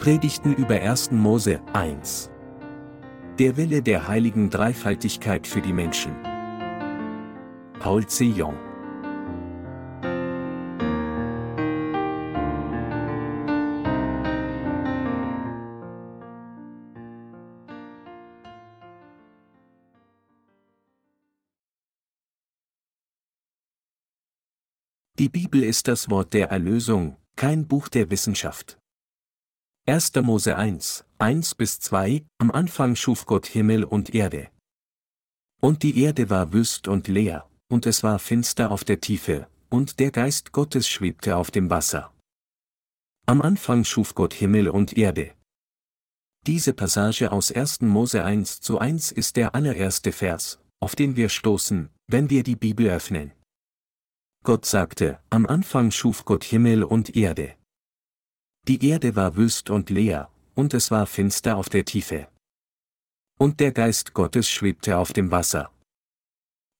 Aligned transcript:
Predigten 0.00 0.54
über 0.54 0.76
1. 0.80 1.10
Mose 1.10 1.60
1. 1.74 2.30
Der 3.38 3.58
Wille 3.58 3.82
der 3.82 4.08
heiligen 4.08 4.48
Dreifaltigkeit 4.48 5.46
für 5.46 5.60
die 5.60 5.74
Menschen. 5.74 6.16
Paul 7.80 8.06
C. 8.06 8.24
Jong. 8.24 8.56
Die 25.18 25.28
Bibel 25.28 25.62
ist 25.62 25.88
das 25.88 26.08
Wort 26.08 26.32
der 26.32 26.48
Erlösung, 26.48 27.18
kein 27.36 27.68
Buch 27.68 27.90
der 27.90 28.10
Wissenschaft. 28.10 28.79
1. 29.86 30.14
Mose 30.22 30.56
1, 30.56 31.04
1 31.18 31.54
bis 31.54 31.80
2, 31.80 32.24
am 32.38 32.50
Anfang 32.50 32.94
schuf 32.96 33.24
Gott 33.24 33.46
Himmel 33.46 33.82
und 33.82 34.14
Erde. 34.14 34.50
Und 35.60 35.82
die 35.82 36.02
Erde 36.02 36.28
war 36.28 36.52
wüst 36.52 36.86
und 36.86 37.08
leer, 37.08 37.48
und 37.68 37.86
es 37.86 38.02
war 38.02 38.18
finster 38.18 38.70
auf 38.70 38.84
der 38.84 39.00
Tiefe, 39.00 39.48
und 39.70 39.98
der 39.98 40.10
Geist 40.10 40.52
Gottes 40.52 40.86
schwebte 40.86 41.34
auf 41.34 41.50
dem 41.50 41.70
Wasser. 41.70 42.12
Am 43.26 43.40
Anfang 43.40 43.84
schuf 43.84 44.14
Gott 44.14 44.34
Himmel 44.34 44.68
und 44.68 44.96
Erde. 44.96 45.32
Diese 46.46 46.74
Passage 46.74 47.32
aus 47.32 47.50
1. 47.50 47.80
Mose 47.80 48.22
1 48.22 48.60
zu 48.60 48.78
1 48.78 49.12
ist 49.12 49.36
der 49.36 49.54
allererste 49.54 50.12
Vers, 50.12 50.60
auf 50.78 50.94
den 50.94 51.16
wir 51.16 51.30
stoßen, 51.30 51.88
wenn 52.06 52.28
wir 52.28 52.42
die 52.42 52.56
Bibel 52.56 52.88
öffnen. 52.88 53.32
Gott 54.44 54.66
sagte, 54.66 55.20
am 55.30 55.46
Anfang 55.46 55.90
schuf 55.90 56.26
Gott 56.26 56.44
Himmel 56.44 56.84
und 56.84 57.16
Erde. 57.16 57.56
Die 58.68 58.86
Erde 58.88 59.16
war 59.16 59.36
wüst 59.36 59.70
und 59.70 59.90
leer, 59.90 60.30
und 60.54 60.74
es 60.74 60.90
war 60.90 61.06
finster 61.06 61.56
auf 61.56 61.68
der 61.68 61.84
Tiefe. 61.84 62.28
Und 63.38 63.58
der 63.60 63.72
Geist 63.72 64.12
Gottes 64.12 64.48
schwebte 64.48 64.98
auf 64.98 65.12
dem 65.12 65.30
Wasser. 65.30 65.72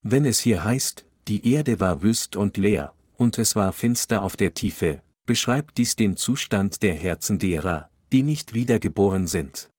Wenn 0.03 0.25
es 0.25 0.41
hier 0.41 0.65
heißt, 0.65 1.07
die 1.29 1.53
Erde 1.53 1.81
war 1.81 2.03
wüst 2.03 2.37
und 2.37 2.57
leer, 2.57 2.95
und 3.17 3.39
es 3.39 3.57
war 3.57 3.73
finster 3.73 4.23
auf 4.23 4.37
der 4.37 4.55
Tiefe, 4.55 5.03
beschreibt 5.27 5.79
dies 5.79 5.97
den 5.97 6.17
Zustand 6.17 6.83
der 6.83 6.95
Herzen 6.95 7.39
derer, 7.39 7.91
die 8.13 8.23
nicht 8.23 8.55
wiedergeboren 8.55 9.27
sind. 9.27 9.71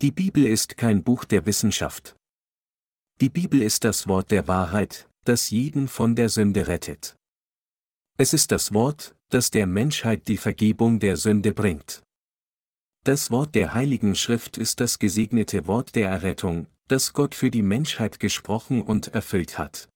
Die 0.00 0.10
Bibel 0.10 0.44
ist 0.44 0.76
kein 0.76 1.02
Buch 1.02 1.24
der 1.24 1.46
Wissenschaft. 1.46 2.16
Die 3.20 3.30
Bibel 3.30 3.62
ist 3.62 3.84
das 3.84 4.08
Wort 4.08 4.30
der 4.30 4.48
Wahrheit, 4.48 5.08
das 5.24 5.50
jeden 5.50 5.86
von 5.88 6.16
der 6.16 6.28
Sünde 6.28 6.66
rettet. 6.66 7.16
Es 8.18 8.34
ist 8.34 8.52
das 8.52 8.74
Wort, 8.74 9.14
das 9.30 9.50
der 9.50 9.66
Menschheit 9.66 10.28
die 10.28 10.36
Vergebung 10.36 11.00
der 11.00 11.16
Sünde 11.16 11.52
bringt. 11.52 12.02
Das 13.04 13.30
Wort 13.30 13.54
der 13.54 13.74
Heiligen 13.74 14.14
Schrift 14.14 14.58
ist 14.58 14.80
das 14.80 14.98
gesegnete 14.98 15.66
Wort 15.66 15.94
der 15.94 16.08
Errettung, 16.08 16.66
das 16.88 17.14
Gott 17.14 17.34
für 17.34 17.50
die 17.50 17.62
Menschheit 17.62 18.20
gesprochen 18.20 18.82
und 18.82 19.08
erfüllt 19.08 19.58
hat. 19.58 19.88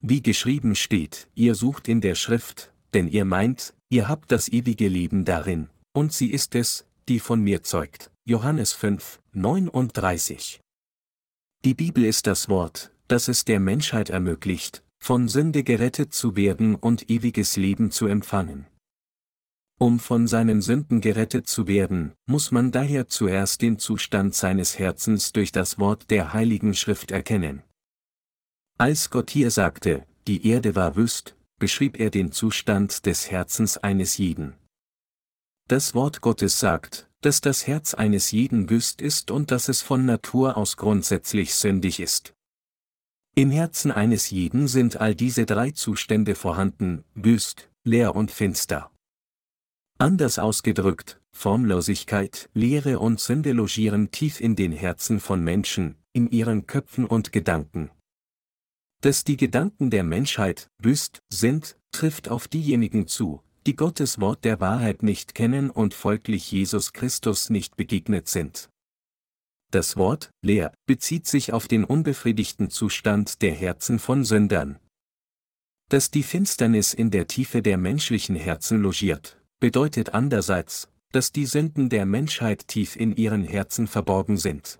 Wie 0.00 0.22
geschrieben 0.22 0.74
steht, 0.74 1.28
ihr 1.34 1.54
sucht 1.54 1.88
in 1.88 2.00
der 2.00 2.14
Schrift, 2.14 2.72
denn 2.92 3.08
ihr 3.08 3.24
meint, 3.24 3.74
ihr 3.88 4.06
habt 4.06 4.30
das 4.30 4.48
ewige 4.48 4.88
Leben 4.88 5.24
darin, 5.24 5.70
und 5.92 6.12
sie 6.12 6.30
ist 6.30 6.54
es, 6.54 6.86
die 7.08 7.20
von 7.20 7.40
mir 7.40 7.62
zeugt. 7.62 8.10
Johannes 8.26 8.74
5, 8.74 9.20
39. 9.32 10.60
Die 11.64 11.74
Bibel 11.74 12.04
ist 12.04 12.26
das 12.26 12.48
Wort, 12.48 12.92
das 13.08 13.28
es 13.28 13.44
der 13.44 13.60
Menschheit 13.60 14.10
ermöglicht, 14.10 14.84
von 15.04 15.28
Sünde 15.28 15.64
gerettet 15.64 16.14
zu 16.14 16.34
werden 16.34 16.76
und 16.76 17.10
ewiges 17.10 17.58
Leben 17.58 17.90
zu 17.90 18.06
empfangen. 18.06 18.66
Um 19.78 20.00
von 20.00 20.26
seinen 20.26 20.62
Sünden 20.62 21.02
gerettet 21.02 21.46
zu 21.46 21.66
werden, 21.66 22.14
muss 22.24 22.52
man 22.52 22.72
daher 22.72 23.06
zuerst 23.06 23.60
den 23.60 23.78
Zustand 23.78 24.34
seines 24.34 24.78
Herzens 24.78 25.32
durch 25.34 25.52
das 25.52 25.78
Wort 25.78 26.10
der 26.10 26.32
Heiligen 26.32 26.72
Schrift 26.72 27.10
erkennen. 27.10 27.62
Als 28.78 29.10
Gott 29.10 29.28
hier 29.28 29.50
sagte, 29.50 30.06
die 30.26 30.46
Erde 30.46 30.74
war 30.74 30.96
wüst, 30.96 31.36
beschrieb 31.58 32.00
er 32.00 32.08
den 32.08 32.32
Zustand 32.32 33.04
des 33.04 33.30
Herzens 33.30 33.76
eines 33.76 34.16
jeden. 34.16 34.54
Das 35.68 35.94
Wort 35.94 36.22
Gottes 36.22 36.58
sagt, 36.58 37.10
dass 37.20 37.42
das 37.42 37.66
Herz 37.66 37.92
eines 37.92 38.30
jeden 38.30 38.70
wüst 38.70 39.02
ist 39.02 39.30
und 39.30 39.50
dass 39.50 39.68
es 39.68 39.82
von 39.82 40.06
Natur 40.06 40.56
aus 40.56 40.78
grundsätzlich 40.78 41.54
sündig 41.54 42.00
ist. 42.00 42.33
Im 43.36 43.50
Herzen 43.50 43.90
eines 43.90 44.30
jeden 44.30 44.68
sind 44.68 45.00
all 45.00 45.16
diese 45.16 45.44
drei 45.44 45.72
Zustände 45.72 46.36
vorhanden, 46.36 47.02
wüst, 47.14 47.68
leer 47.82 48.14
und 48.14 48.30
finster. 48.30 48.92
Anders 49.98 50.38
ausgedrückt, 50.38 51.20
Formlosigkeit, 51.32 52.48
Leere 52.54 53.00
und 53.00 53.18
Sünde 53.18 53.50
logieren 53.50 54.12
tief 54.12 54.40
in 54.40 54.54
den 54.54 54.70
Herzen 54.70 55.18
von 55.18 55.42
Menschen, 55.42 55.96
in 56.12 56.30
ihren 56.30 56.68
Köpfen 56.68 57.06
und 57.06 57.32
Gedanken. 57.32 57.90
Dass 59.00 59.24
die 59.24 59.36
Gedanken 59.36 59.90
der 59.90 60.04
Menschheit 60.04 60.70
wüst 60.78 61.20
sind, 61.28 61.76
trifft 61.90 62.28
auf 62.28 62.46
diejenigen 62.46 63.08
zu, 63.08 63.42
die 63.66 63.74
Gottes 63.74 64.20
Wort 64.20 64.44
der 64.44 64.60
Wahrheit 64.60 65.02
nicht 65.02 65.34
kennen 65.34 65.70
und 65.70 65.92
folglich 65.92 66.52
Jesus 66.52 66.92
Christus 66.92 67.50
nicht 67.50 67.76
begegnet 67.76 68.28
sind. 68.28 68.70
Das 69.74 69.96
Wort 69.96 70.30
leer 70.40 70.72
bezieht 70.86 71.26
sich 71.26 71.52
auf 71.52 71.66
den 71.66 71.82
unbefriedigten 71.82 72.70
Zustand 72.70 73.42
der 73.42 73.52
Herzen 73.52 73.98
von 73.98 74.22
Sündern. 74.22 74.78
Dass 75.88 76.12
die 76.12 76.22
Finsternis 76.22 76.94
in 76.94 77.10
der 77.10 77.26
Tiefe 77.26 77.60
der 77.60 77.76
menschlichen 77.76 78.36
Herzen 78.36 78.80
logiert, 78.80 79.42
bedeutet 79.58 80.14
andererseits, 80.14 80.86
dass 81.10 81.32
die 81.32 81.46
Sünden 81.46 81.88
der 81.88 82.06
Menschheit 82.06 82.68
tief 82.68 82.94
in 82.94 83.16
ihren 83.16 83.42
Herzen 83.42 83.88
verborgen 83.88 84.36
sind. 84.36 84.78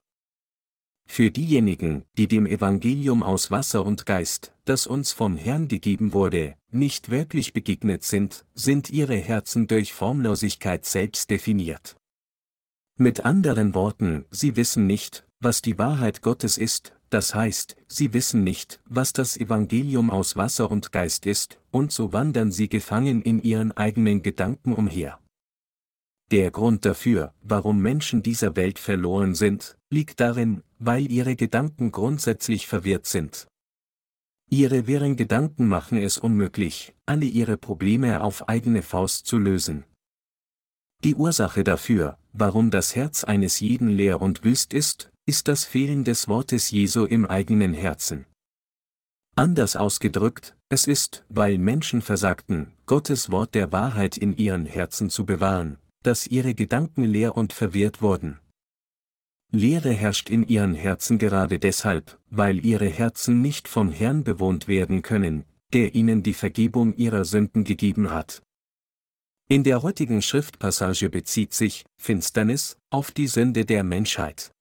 Für 1.09 1.33
diejenigen, 1.33 2.05
die 2.17 2.29
dem 2.29 2.47
Evangelium 2.47 3.25
aus 3.25 3.51
Wasser 3.51 3.85
und 3.85 4.07
Geist, 4.07 4.53
das 4.65 4.87
uns 4.87 5.11
vom 5.11 5.37
Herrn 5.37 5.67
gegeben 5.67 6.13
wurde, 6.13 6.55
nicht 6.71 7.11
wirklich 7.11 7.53
begegnet 7.53 8.05
sind, 8.05 8.45
sind 8.55 8.91
ihre 8.91 9.17
Herzen 9.17 9.67
durch 9.67 9.93
Formlosigkeit 9.93 10.85
selbst 10.85 11.31
definiert. 11.31 11.97
Mit 12.97 13.25
anderen 13.25 13.75
Worten, 13.75 14.25
sie 14.31 14.55
wissen 14.55 14.87
nicht, 14.87 15.27
was 15.41 15.63
die 15.63 15.79
Wahrheit 15.79 16.23
Gottes 16.23 16.57
ist, 16.57 16.95
das 17.11 17.35
heißt, 17.35 17.75
sie 17.89 18.13
wissen 18.13 18.45
nicht, 18.45 18.81
was 18.87 19.13
das 19.13 19.37
Evangelium 19.37 20.11
aus 20.11 20.37
Wasser 20.37 20.71
und 20.71 20.93
Geist 20.93 21.27
ist, 21.27 21.59
und 21.73 21.91
so 21.91 22.13
wandern 22.13 22.53
sie 22.53 22.69
gefangen 22.69 23.21
in 23.23 23.43
ihren 23.43 23.73
eigenen 23.73 24.23
Gedanken 24.23 24.73
umher. 24.73 25.19
Der 26.31 26.53
Grund 26.53 26.85
dafür, 26.85 27.35
warum 27.43 27.83
Menschen 27.83 28.23
dieser 28.23 28.55
Welt 28.55 28.79
verloren 28.79 29.35
sind, 29.35 29.77
liegt 29.91 30.21
darin, 30.21 30.63
weil 30.79 31.11
ihre 31.11 31.35
Gedanken 31.35 31.91
grundsätzlich 31.91 32.69
verwirrt 32.69 33.07
sind. 33.07 33.49
Ihre 34.51 34.87
wirren 34.87 35.17
Gedanken 35.17 35.67
machen 35.67 35.99
es 35.99 36.17
unmöglich, 36.17 36.95
alle 37.07 37.27
ihre 37.27 37.57
Probleme 37.57 38.23
auf 38.23 38.49
eigene 38.49 38.83
Faust 38.83 39.27
zu 39.27 39.39
lösen. 39.39 39.85
Die 41.03 41.17
Ursache 41.17 41.65
dafür, 41.65 42.19
warum 42.35 42.71
das 42.71 42.95
Herz 42.95 43.25
eines 43.25 43.61
jeden 43.61 43.89
leer 43.89 44.21
und 44.21 44.45
wüst 44.45 44.75
ist, 44.75 45.11
ist 45.25 45.49
das 45.49 45.65
Fehlen 45.65 46.05
des 46.05 46.29
Wortes 46.29 46.71
Jesu 46.71 47.07
im 47.07 47.25
eigenen 47.25 47.73
Herzen. 47.73 48.27
Anders 49.37 49.75
ausgedrückt, 49.75 50.55
es 50.69 50.87
ist, 50.87 51.25
weil 51.29 51.59
Menschen 51.59 52.03
versagten, 52.03 52.73
Gottes 52.87 53.31
Wort 53.31 53.55
der 53.55 53.73
Wahrheit 53.73 54.17
in 54.17 54.37
ihren 54.37 54.67
Herzen 54.67 55.09
zu 55.11 55.25
bewahren, 55.25 55.79
dass 56.03 56.27
ihre 56.27 56.55
Gedanken 56.55 57.05
leer 57.05 57.37
und 57.37 57.53
verwirrt 57.53 58.03
wurden. 58.03 58.39
Leere 59.51 59.93
herrscht 59.93 60.31
in 60.31 60.47
ihren 60.47 60.75
Herzen 60.75 61.19
gerade 61.19 61.59
deshalb, 61.59 62.19
weil 62.29 62.65
ihre 62.65 62.89
Herzen 62.89 63.41
nicht 63.41 63.69
vom 63.69 63.91
Herrn 63.91 64.25
bewohnt 64.25 64.69
werden 64.69 65.03
können, 65.03 65.45
der 65.73 65.95
ihnen 65.95 66.23
die 66.23 66.35
Vergebung 66.35 66.95
ihrer 66.95 67.25
Sünden 67.25 67.65
gegeben 67.65 68.11
hat. 68.11 68.43
In 69.47 69.63
der 69.63 69.83
heutigen 69.83 70.23
Schriftpassage 70.23 71.11
bezieht 71.11 71.53
sich 71.53 71.85
Finsternis 72.01 72.79
auf 72.89 73.11
die 73.11 73.27
Sünde 73.27 73.67
der 73.67 73.85
Menschheit. 73.85 74.53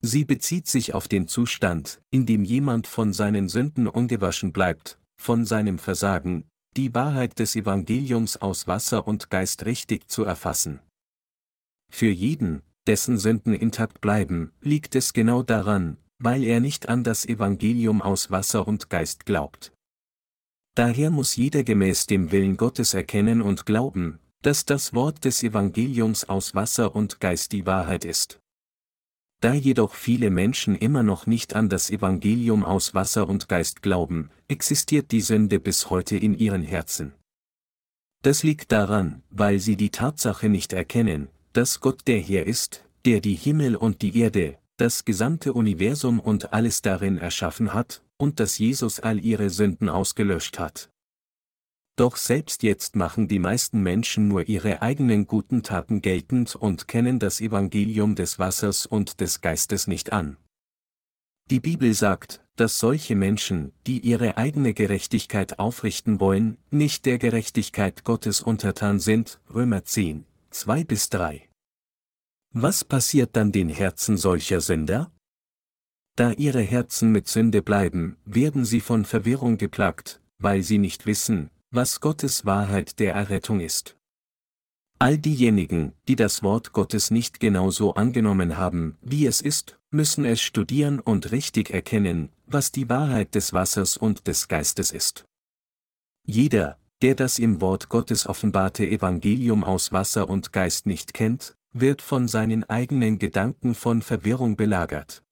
Sie 0.00 0.24
bezieht 0.24 0.66
sich 0.66 0.94
auf 0.94 1.06
den 1.06 1.28
Zustand, 1.28 2.00
in 2.10 2.26
dem 2.26 2.42
jemand 2.42 2.88
von 2.88 3.12
seinen 3.12 3.48
Sünden 3.48 3.86
ungewaschen 3.86 4.52
bleibt, 4.52 4.98
von 5.16 5.46
seinem 5.46 5.78
Versagen, 5.78 6.44
die 6.76 6.92
Wahrheit 6.92 7.38
des 7.38 7.54
Evangeliums 7.54 8.36
aus 8.36 8.66
Wasser 8.66 9.06
und 9.06 9.30
Geist 9.30 9.64
richtig 9.64 10.10
zu 10.10 10.24
erfassen. 10.24 10.80
Für 11.88 12.10
jeden, 12.10 12.62
dessen 12.88 13.16
Sünden 13.16 13.54
intakt 13.54 14.00
bleiben, 14.00 14.50
liegt 14.60 14.96
es 14.96 15.12
genau 15.12 15.44
daran, 15.44 15.98
weil 16.18 16.42
er 16.42 16.58
nicht 16.58 16.88
an 16.88 17.04
das 17.04 17.24
Evangelium 17.26 18.02
aus 18.02 18.32
Wasser 18.32 18.66
und 18.66 18.90
Geist 18.90 19.24
glaubt. 19.24 19.73
Daher 20.74 21.10
muss 21.10 21.36
jeder 21.36 21.62
gemäß 21.62 22.06
dem 22.06 22.32
Willen 22.32 22.56
Gottes 22.56 22.94
erkennen 22.94 23.42
und 23.42 23.64
glauben, 23.64 24.18
dass 24.42 24.64
das 24.64 24.92
Wort 24.92 25.24
des 25.24 25.42
Evangeliums 25.42 26.28
aus 26.28 26.54
Wasser 26.54 26.94
und 26.94 27.20
Geist 27.20 27.52
die 27.52 27.64
Wahrheit 27.64 28.04
ist. 28.04 28.40
Da 29.40 29.52
jedoch 29.52 29.94
viele 29.94 30.30
Menschen 30.30 30.74
immer 30.74 31.02
noch 31.02 31.26
nicht 31.26 31.54
an 31.54 31.68
das 31.68 31.90
Evangelium 31.90 32.64
aus 32.64 32.94
Wasser 32.94 33.28
und 33.28 33.48
Geist 33.48 33.82
glauben, 33.82 34.30
existiert 34.48 35.12
die 35.12 35.20
Sünde 35.20 35.60
bis 35.60 35.90
heute 35.90 36.16
in 36.16 36.34
ihren 36.34 36.62
Herzen. 36.62 37.14
Das 38.22 38.42
liegt 38.42 38.72
daran, 38.72 39.22
weil 39.30 39.60
sie 39.60 39.76
die 39.76 39.90
Tatsache 39.90 40.48
nicht 40.48 40.72
erkennen, 40.72 41.28
dass 41.52 41.80
Gott 41.80 42.06
der 42.06 42.20
Herr 42.20 42.46
ist, 42.46 42.84
der 43.04 43.20
die 43.20 43.34
Himmel 43.34 43.76
und 43.76 44.02
die 44.02 44.18
Erde, 44.18 44.58
das 44.76 45.04
gesamte 45.04 45.52
Universum 45.52 46.20
und 46.20 46.52
alles 46.52 46.82
darin 46.82 47.18
erschaffen 47.18 47.74
hat, 47.74 48.02
und 48.16 48.40
dass 48.40 48.58
Jesus 48.58 49.00
all 49.00 49.24
ihre 49.24 49.50
Sünden 49.50 49.88
ausgelöscht 49.88 50.58
hat. 50.58 50.90
Doch 51.96 52.16
selbst 52.16 52.64
jetzt 52.64 52.96
machen 52.96 53.28
die 53.28 53.38
meisten 53.38 53.80
Menschen 53.80 54.26
nur 54.26 54.48
ihre 54.48 54.82
eigenen 54.82 55.26
guten 55.26 55.62
Taten 55.62 56.02
geltend 56.02 56.56
und 56.56 56.88
kennen 56.88 57.20
das 57.20 57.40
Evangelium 57.40 58.16
des 58.16 58.38
Wassers 58.40 58.84
und 58.84 59.20
des 59.20 59.40
Geistes 59.40 59.86
nicht 59.86 60.12
an. 60.12 60.36
Die 61.50 61.60
Bibel 61.60 61.94
sagt, 61.94 62.40
dass 62.56 62.78
solche 62.80 63.14
Menschen, 63.14 63.72
die 63.86 64.00
ihre 64.00 64.36
eigene 64.38 64.74
Gerechtigkeit 64.74 65.58
aufrichten 65.58 66.18
wollen, 66.18 66.58
nicht 66.70 67.06
der 67.06 67.18
Gerechtigkeit 67.18 68.02
Gottes 68.02 68.40
untertan 68.40 68.98
sind, 68.98 69.40
Römer 69.52 69.84
10, 69.84 70.24
2 70.50 70.84
bis 70.84 71.10
3. 71.10 71.48
Was 72.52 72.84
passiert 72.84 73.36
dann 73.36 73.52
den 73.52 73.68
Herzen 73.68 74.16
solcher 74.16 74.60
Sünder? 74.60 75.12
Da 76.16 76.30
ihre 76.30 76.62
Herzen 76.62 77.10
mit 77.10 77.26
Sünde 77.26 77.60
bleiben, 77.60 78.16
werden 78.24 78.64
sie 78.64 78.80
von 78.80 79.04
Verwirrung 79.04 79.58
geplagt, 79.58 80.20
weil 80.38 80.62
sie 80.62 80.78
nicht 80.78 81.06
wissen, 81.06 81.50
was 81.70 82.00
Gottes 82.00 82.46
Wahrheit 82.46 83.00
der 83.00 83.14
Errettung 83.14 83.58
ist. 83.58 83.96
All 85.00 85.18
diejenigen, 85.18 85.92
die 86.06 86.14
das 86.14 86.44
Wort 86.44 86.72
Gottes 86.72 87.10
nicht 87.10 87.40
genauso 87.40 87.94
angenommen 87.94 88.56
haben, 88.56 88.96
wie 89.02 89.26
es 89.26 89.40
ist, 89.40 89.76
müssen 89.90 90.24
es 90.24 90.40
studieren 90.40 91.00
und 91.00 91.32
richtig 91.32 91.70
erkennen, 91.70 92.30
was 92.46 92.70
die 92.70 92.88
Wahrheit 92.88 93.34
des 93.34 93.52
Wassers 93.52 93.96
und 93.96 94.28
des 94.28 94.46
Geistes 94.46 94.92
ist. 94.92 95.24
Jeder, 96.24 96.78
der 97.02 97.16
das 97.16 97.40
im 97.40 97.60
Wort 97.60 97.88
Gottes 97.88 98.28
offenbarte 98.28 98.86
Evangelium 98.86 99.64
aus 99.64 99.90
Wasser 99.90 100.30
und 100.30 100.52
Geist 100.52 100.86
nicht 100.86 101.12
kennt, 101.12 101.56
wird 101.72 102.02
von 102.02 102.28
seinen 102.28 102.62
eigenen 102.64 103.18
Gedanken 103.18 103.74
von 103.74 104.00
Verwirrung 104.00 104.54
belagert. 104.56 105.23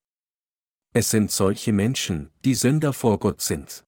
Es 0.95 1.09
sind 1.09 1.31
solche 1.31 1.73
Menschen, 1.73 2.29
die 2.45 2.53
Sünder 2.53 2.93
vor 2.93 3.17
Gott 3.17 3.41
sind. 3.41 3.83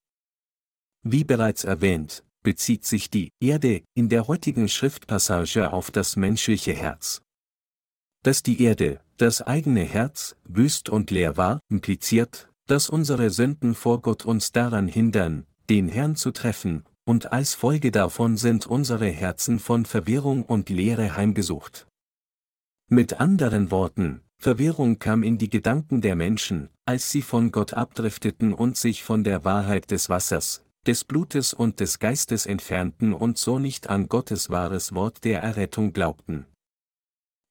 Wie 1.04 1.22
bereits 1.22 1.62
erwähnt, 1.62 2.24
bezieht 2.42 2.84
sich 2.84 3.10
die 3.10 3.30
Erde 3.40 3.84
in 3.94 4.08
der 4.08 4.26
heutigen 4.26 4.68
Schriftpassage 4.68 5.72
auf 5.72 5.92
das 5.92 6.16
menschliche 6.16 6.72
Herz. 6.72 7.22
Dass 8.24 8.42
die 8.42 8.60
Erde, 8.60 9.00
das 9.18 9.40
eigene 9.40 9.84
Herz, 9.84 10.34
wüst 10.44 10.88
und 10.88 11.12
leer 11.12 11.36
war, 11.36 11.60
impliziert, 11.68 12.50
dass 12.66 12.90
unsere 12.90 13.30
Sünden 13.30 13.76
vor 13.76 14.02
Gott 14.02 14.24
uns 14.24 14.50
daran 14.50 14.88
hindern, 14.88 15.46
den 15.70 15.88
Herrn 15.88 16.16
zu 16.16 16.32
treffen, 16.32 16.84
und 17.04 17.30
als 17.30 17.54
Folge 17.54 17.92
davon 17.92 18.36
sind 18.36 18.66
unsere 18.66 19.06
Herzen 19.06 19.60
von 19.60 19.86
Verwirrung 19.86 20.42
und 20.42 20.70
Leere 20.70 21.16
heimgesucht. 21.16 21.86
Mit 22.88 23.20
anderen 23.20 23.70
Worten, 23.70 24.22
Verwirrung 24.38 24.98
kam 24.98 25.22
in 25.22 25.38
die 25.38 25.50
Gedanken 25.50 26.00
der 26.00 26.14
Menschen, 26.14 26.68
als 26.84 27.10
sie 27.10 27.22
von 27.22 27.50
Gott 27.50 27.74
abdrifteten 27.74 28.52
und 28.52 28.76
sich 28.76 29.02
von 29.02 29.24
der 29.24 29.44
Wahrheit 29.44 29.90
des 29.90 30.08
Wassers, 30.08 30.64
des 30.86 31.04
Blutes 31.04 31.52
und 31.52 31.80
des 31.80 31.98
Geistes 31.98 32.46
entfernten 32.46 33.12
und 33.12 33.38
so 33.38 33.58
nicht 33.58 33.88
an 33.88 34.08
Gottes 34.08 34.50
wahres 34.50 34.94
Wort 34.94 35.24
der 35.24 35.42
Errettung 35.42 35.92
glaubten. 35.92 36.46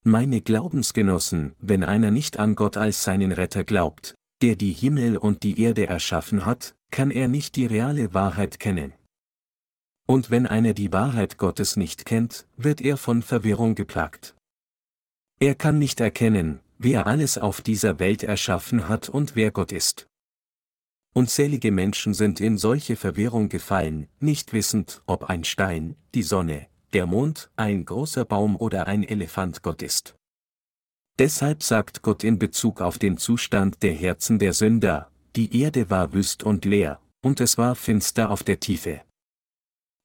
Meine 0.03 0.41
Glaubensgenossen, 0.41 1.55
wenn 1.59 1.83
einer 1.83 2.11
nicht 2.11 2.37
an 2.37 2.55
Gott 2.55 2.77
als 2.77 3.03
seinen 3.03 3.31
Retter 3.31 3.63
glaubt, 3.63 4.15
der 4.41 4.55
die 4.55 4.71
Himmel 4.71 5.17
und 5.17 5.43
die 5.43 5.59
Erde 5.59 5.87
erschaffen 5.87 6.45
hat, 6.45 6.75
kann 6.91 7.09
er 7.11 7.27
nicht 7.27 7.55
die 7.55 7.65
reale 7.65 8.13
Wahrheit 8.13 8.59
kennen. 8.59 8.93
Und 10.07 10.29
wenn 10.29 10.45
einer 10.45 10.73
die 10.73 10.93
Wahrheit 10.93 11.37
Gottes 11.37 11.75
nicht 11.75 12.05
kennt, 12.05 12.47
wird 12.55 12.79
er 12.79 12.97
von 12.97 13.23
Verwirrung 13.23 13.73
geplagt. 13.73 14.35
Er 15.39 15.55
kann 15.55 15.79
nicht 15.79 15.99
erkennen, 15.99 16.59
wer 16.77 17.07
alles 17.07 17.38
auf 17.38 17.62
dieser 17.62 18.00
Welt 18.00 18.24
erschaffen 18.24 18.88
hat 18.89 19.10
und 19.10 19.36
wer 19.36 19.51
Gott 19.51 19.72
ist. 19.72 20.07
Unzählige 21.13 21.72
Menschen 21.72 22.13
sind 22.13 22.42
in 22.42 22.57
solche 22.57 22.98
Verwirrung 22.98 23.48
gefallen, 23.48 24.07
nicht 24.19 24.51
wissend, 24.51 25.01
ob 25.06 25.30
ein 25.30 25.45
Stein, 25.45 25.95
die 26.13 26.24
Sonne, 26.24 26.68
der 26.92 27.06
Mond, 27.06 27.50
ein 27.56 27.86
großer 27.86 28.25
Baum 28.25 28.57
oder 28.57 28.88
ein 28.88 29.04
Elefant 29.04 29.63
Gott 29.63 29.81
ist. 29.81 30.16
Deshalb 31.18 31.63
sagt 31.63 32.01
Gott 32.01 32.25
in 32.25 32.38
Bezug 32.38 32.81
auf 32.81 33.00
den 33.00 33.18
Zustand 33.18 33.81
der 33.81 33.94
Herzen 33.94 34.39
der 34.39 34.51
Sünder, 34.51 35.10
die 35.38 35.62
Erde 35.62 35.89
war 35.89 36.13
wüst 36.13 36.44
und 36.44 36.66
leer, 36.66 37.00
und 37.21 37.39
es 37.39 37.57
war 37.57 37.75
finster 37.75 38.30
auf 38.30 38.44
der 38.44 38.60
Tiefe. 38.60 39.01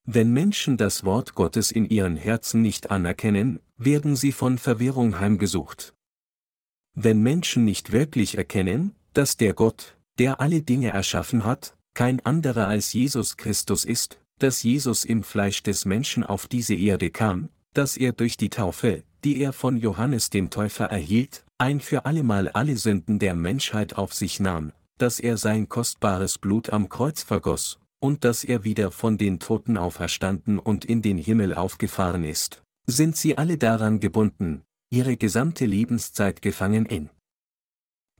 Wenn 0.04 0.32
Menschen 0.32 0.76
das 0.76 1.04
Wort 1.04 1.34
Gottes 1.34 1.72
in 1.72 1.88
ihren 1.88 2.16
Herzen 2.16 2.62
nicht 2.62 2.90
anerkennen, 2.90 3.60
werden 3.76 4.14
sie 4.14 4.32
von 4.32 4.58
Verwirrung 4.58 5.18
heimgesucht. 5.18 5.94
Wenn 6.94 7.22
Menschen 7.22 7.64
nicht 7.64 7.92
wirklich 7.92 8.36
erkennen, 8.36 8.94
dass 9.12 9.36
der 9.36 9.54
Gott, 9.54 9.96
der 10.18 10.40
alle 10.40 10.62
Dinge 10.62 10.90
erschaffen 10.90 11.44
hat, 11.44 11.76
kein 11.94 12.24
anderer 12.24 12.66
als 12.66 12.92
Jesus 12.92 13.36
Christus 13.36 13.84
ist, 13.84 14.18
dass 14.38 14.62
Jesus 14.62 15.04
im 15.04 15.22
Fleisch 15.22 15.62
des 15.62 15.84
Menschen 15.84 16.24
auf 16.24 16.46
diese 16.46 16.74
Erde 16.74 17.10
kam, 17.10 17.48
dass 17.74 17.96
er 17.96 18.12
durch 18.12 18.36
die 18.36 18.50
Taufe, 18.50 19.04
die 19.24 19.40
er 19.40 19.52
von 19.52 19.76
Johannes 19.76 20.30
dem 20.30 20.50
Täufer 20.50 20.86
erhielt, 20.86 21.44
ein 21.58 21.80
für 21.80 22.06
allemal 22.06 22.48
alle 22.48 22.76
Sünden 22.76 23.18
der 23.18 23.34
Menschheit 23.34 23.96
auf 23.96 24.14
sich 24.14 24.40
nahm, 24.40 24.72
dass 24.98 25.20
er 25.20 25.36
sein 25.36 25.68
kostbares 25.68 26.38
Blut 26.38 26.70
am 26.70 26.88
Kreuz 26.88 27.22
vergoss, 27.22 27.78
und 28.00 28.24
dass 28.24 28.44
er 28.44 28.64
wieder 28.64 28.90
von 28.90 29.18
den 29.18 29.38
Toten 29.38 29.76
auferstanden 29.76 30.58
und 30.58 30.84
in 30.84 31.02
den 31.02 31.18
Himmel 31.18 31.54
aufgefahren 31.54 32.24
ist, 32.24 32.62
sind 32.86 33.16
sie 33.16 33.36
alle 33.36 33.58
daran 33.58 34.00
gebunden, 34.00 34.62
ihre 34.90 35.16
gesamte 35.16 35.66
Lebenszeit 35.66 36.42
gefangen 36.42 36.84
in 36.84 37.10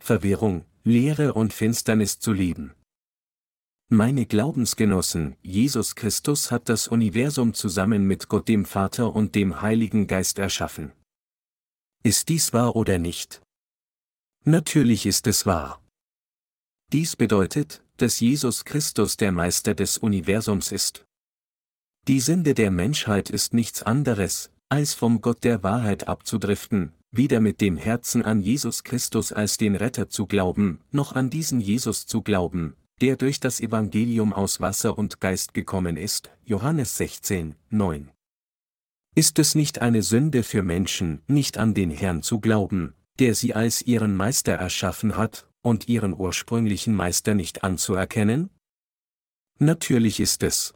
Verwirrung, 0.00 0.64
Leere 0.84 1.34
und 1.34 1.52
Finsternis 1.52 2.20
zu 2.20 2.32
lieben. 2.32 2.74
Meine 3.88 4.24
Glaubensgenossen, 4.24 5.36
Jesus 5.42 5.96
Christus 5.96 6.52
hat 6.52 6.68
das 6.68 6.86
Universum 6.86 7.54
zusammen 7.54 8.06
mit 8.06 8.28
Gott 8.28 8.46
dem 8.46 8.64
Vater 8.64 9.14
und 9.16 9.34
dem 9.34 9.60
Heiligen 9.62 10.06
Geist 10.06 10.38
erschaffen. 10.38 10.92
Ist 12.04 12.28
dies 12.28 12.52
wahr 12.52 12.76
oder 12.76 12.98
nicht? 12.98 13.42
Natürlich 14.44 15.06
ist 15.06 15.26
es 15.26 15.44
wahr. 15.44 15.84
Dies 16.92 17.16
bedeutet, 17.16 17.84
dass 17.96 18.20
Jesus 18.20 18.64
Christus 18.64 19.16
der 19.16 19.32
Meister 19.32 19.74
des 19.74 19.98
Universums 19.98 20.70
ist. 20.70 21.04
Die 22.06 22.20
Sünde 22.20 22.54
der 22.54 22.70
Menschheit 22.70 23.28
ist 23.28 23.54
nichts 23.54 23.82
anderes, 23.82 24.50
als 24.70 24.94
vom 24.94 25.20
Gott 25.20 25.42
der 25.42 25.62
Wahrheit 25.64 26.06
abzudriften, 26.06 26.92
weder 27.10 27.40
mit 27.40 27.60
dem 27.60 27.76
Herzen 27.76 28.22
an 28.24 28.40
Jesus 28.40 28.84
Christus 28.84 29.32
als 29.32 29.56
den 29.56 29.74
Retter 29.74 30.08
zu 30.08 30.26
glauben, 30.26 30.80
noch 30.92 31.12
an 31.12 31.28
diesen 31.28 31.60
Jesus 31.60 32.06
zu 32.06 32.22
glauben, 32.22 32.76
der 33.00 33.16
durch 33.16 33.40
das 33.40 33.60
Evangelium 33.60 34.32
aus 34.32 34.60
Wasser 34.60 34.96
und 34.96 35.20
Geist 35.20 35.54
gekommen 35.54 35.96
ist, 35.96 36.30
Johannes 36.44 36.96
16, 36.98 37.56
9. 37.70 38.10
Ist 39.16 39.40
es 39.40 39.56
nicht 39.56 39.80
eine 39.80 40.02
Sünde 40.02 40.44
für 40.44 40.62
Menschen, 40.62 41.20
nicht 41.26 41.58
an 41.58 41.74
den 41.74 41.90
Herrn 41.90 42.22
zu 42.22 42.38
glauben, 42.38 42.94
der 43.18 43.34
sie 43.34 43.54
als 43.54 43.82
ihren 43.82 44.16
Meister 44.16 44.52
erschaffen 44.52 45.16
hat, 45.16 45.48
und 45.62 45.88
ihren 45.88 46.14
ursprünglichen 46.14 46.94
Meister 46.94 47.34
nicht 47.34 47.64
anzuerkennen? 47.64 48.50
Natürlich 49.58 50.20
ist 50.20 50.44
es. 50.44 50.72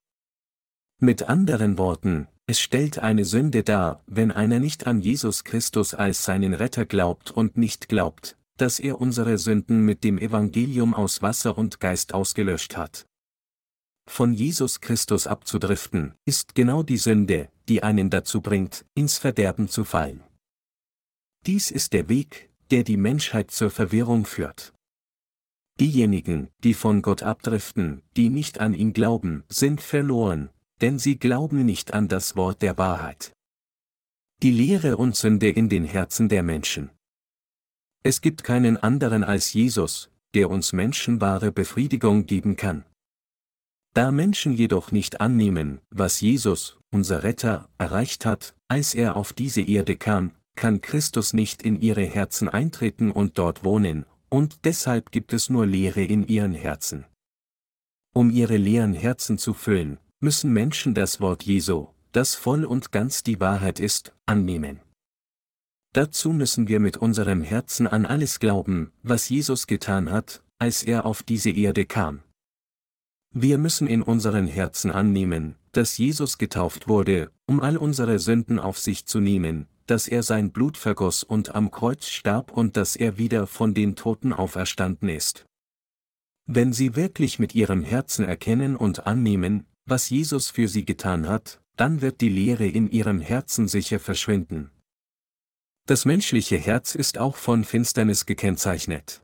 Mit 1.01 1.23
anderen 1.23 1.79
Worten, 1.79 2.29
es 2.47 2.61
stellt 2.61 2.99
eine 2.99 3.25
Sünde 3.25 3.63
dar, 3.63 4.03
wenn 4.07 4.31
einer 4.31 4.61
nicht 4.61 4.87
an 4.87 5.01
Jesus 5.01 5.45
Christus 5.45 5.95
als 5.95 6.25
seinen 6.25 6.53
Retter 6.53 6.85
glaubt 6.85 7.31
und 7.31 7.57
nicht 7.57 7.89
glaubt, 7.89 8.37
dass 8.59 8.79
er 8.79 9.01
unsere 9.01 9.39
Sünden 9.39 9.85
mit 9.85 10.05
dem 10.05 10.19
Evangelium 10.19 10.93
aus 10.93 11.23
Wasser 11.23 11.57
und 11.57 11.81
Geist 11.81 12.13
ausgelöscht 12.13 12.77
hat. 12.77 13.07
Von 14.07 14.35
Jesus 14.35 14.83
Christus 14.83 15.27
abzudriften, 15.27 16.15
ist 16.27 16.55
genau 16.55 16.83
die 16.83 16.99
Sünde, 16.99 17.49
die 17.69 17.83
einen 17.83 18.11
dazu 18.11 18.43
bringt, 18.43 18.85
ins 18.95 19.17
Verderben 19.17 19.69
zu 19.69 19.85
fallen. 19.85 20.23
Dies 21.47 21.71
ist 21.71 21.95
der 21.95 22.11
Weg, 22.11 22.51
der 22.71 22.85
die 22.85 22.99
Menschheit 22.99 23.51
zur 23.51 23.71
Verwirrung 23.71 24.27
führt. 24.27 24.75
Diejenigen, 25.81 26.51
die 26.63 26.75
von 26.75 27.01
Gott 27.01 27.23
abdriften, 27.23 28.03
die 28.17 28.29
nicht 28.29 28.61
an 28.61 28.75
ihn 28.75 28.93
glauben, 28.93 29.45
sind 29.49 29.81
verloren, 29.81 30.51
denn 30.81 30.99
sie 30.99 31.19
glauben 31.19 31.65
nicht 31.65 31.95
an 31.95 32.09
das 32.09 32.37
Wort 32.37 32.63
der 32.63 32.79
Wahrheit. 32.79 33.33
Die 34.43 34.51
Lehre 34.51 34.97
und 34.97 35.17
Sünde 35.17 35.49
in 35.49 35.69
den 35.69 35.85
Herzen 35.85 36.29
der 36.29 36.43
Menschen. 36.43 36.91
Es 38.03 38.21
gibt 38.21 38.45
keinen 38.45 38.77
anderen 38.77 39.25
als 39.25 39.53
Jesus, 39.53 40.11
der 40.35 40.51
uns 40.51 40.73
Menschen 40.73 41.21
wahre 41.21 41.53
Befriedigung 41.53 42.27
geben 42.27 42.57
kann. 42.57 42.85
Da 43.95 44.11
Menschen 44.11 44.53
jedoch 44.53 44.91
nicht 44.91 45.21
annehmen, 45.21 45.81
was 45.91 46.21
Jesus, 46.21 46.79
unser 46.91 47.23
Retter, 47.23 47.69
erreicht 47.79 48.27
hat, 48.27 48.57
als 48.69 48.95
er 48.95 49.17
auf 49.17 49.33
diese 49.33 49.63
Erde 49.63 49.97
kam, 49.97 50.33
kann 50.57 50.81
Christus 50.81 51.33
nicht 51.33 51.63
in 51.63 51.81
ihre 51.81 52.05
Herzen 52.05 52.49
eintreten 52.49 53.11
und 53.11 53.39
dort 53.39 53.65
wohnen, 53.65 54.05
und 54.29 54.65
deshalb 54.65 55.13
gibt 55.13 55.33
es 55.33 55.49
nur 55.49 55.65
Leere 55.65 56.03
in 56.03 56.27
ihren 56.27 56.55
Herzen. 56.55 57.07
Um 58.13 58.31
ihre 58.31 58.57
leeren 58.57 58.95
Herzen 58.95 59.39
zu 59.39 59.55
füllen, 59.55 59.99
müssen 60.25 60.55
Menschen 60.55 60.95
das 60.95 61.21
Wort 61.21 61.43
Jesu, 61.43 61.89
das 62.13 62.35
voll 62.35 62.65
und 62.65 62.93
ganz 62.93 63.23
die 63.23 63.41
Wahrheit 63.41 63.79
ist, 63.79 64.15
annehmen. 64.25 64.81
Dazu 65.93 66.33
müssen 66.33 66.67
wir 66.67 66.81
mit 66.81 66.97
unserem 66.97 67.43
Herzen 67.43 67.87
an 67.87 68.07
alles 68.07 68.41
glauben, 68.41 68.91
was 69.03 69.29
Jesus 69.29 69.67
getan 69.67 70.11
hat, 70.11 70.43
als 70.59 70.83
er 70.83 71.05
auf 71.05 71.23
diese 71.23 71.51
Erde 71.51 71.85
kam. 71.85 72.23
Wir 73.35 73.59
müssen 73.59 73.87
in 73.87 74.01
unseren 74.01 74.47
Herzen 74.47 74.91
annehmen, 74.91 75.57
dass 75.73 75.99
Jesus 75.99 76.39
getauft 76.39 76.89
wurde, 76.89 77.31
um 77.47 77.61
all 77.61 77.77
unsere 77.77 78.19
Sünden 78.19 78.59
auf 78.59 78.79
sich 78.79 79.05
zu 79.05 79.21
nehmen, 79.21 79.67
dass 79.87 80.09
er 80.09 80.23
sein 80.23 80.53
Blut 80.53 80.79
vergoss 80.79 81.23
und 81.23 81.55
am 81.55 81.71
Kreuz 81.71 82.09
starb 82.09 82.51
und 82.51 82.79
dass 82.79 82.97
er 82.97 83.19
wieder 83.19 83.47
von 83.47 83.75
den 83.75 83.95
Toten 83.95 84.33
auferstanden 84.33 85.11
ist. 85.11 85.45
Wenn 86.47 86.73
Sie 86.73 86.97
wirklich 86.97 87.39
mit 87.39 87.55
Ihrem 87.55 87.83
Herzen 87.83 88.25
erkennen 88.25 88.77
und 88.77 89.07
annehmen, 89.07 89.67
was 89.87 90.11
Jesus 90.11 90.51
für 90.51 90.69
Sie 90.69 90.85
getan 90.85 91.29
hat, 91.29 91.61
dann 91.77 92.01
wird 92.01 92.21
die 92.21 92.29
Leere 92.29 92.67
in 92.67 92.91
Ihrem 92.91 93.21
Herzen 93.21 93.69
sicher 93.69 93.99
verschwinden. 93.99 94.71
Das 95.87 96.05
menschliche 96.05 96.57
Herz 96.57 96.95
ist 96.95 97.19
auch 97.19 97.37
von 97.37 97.65
Finsternis 97.65 98.25
gekennzeichnet. 98.25 99.21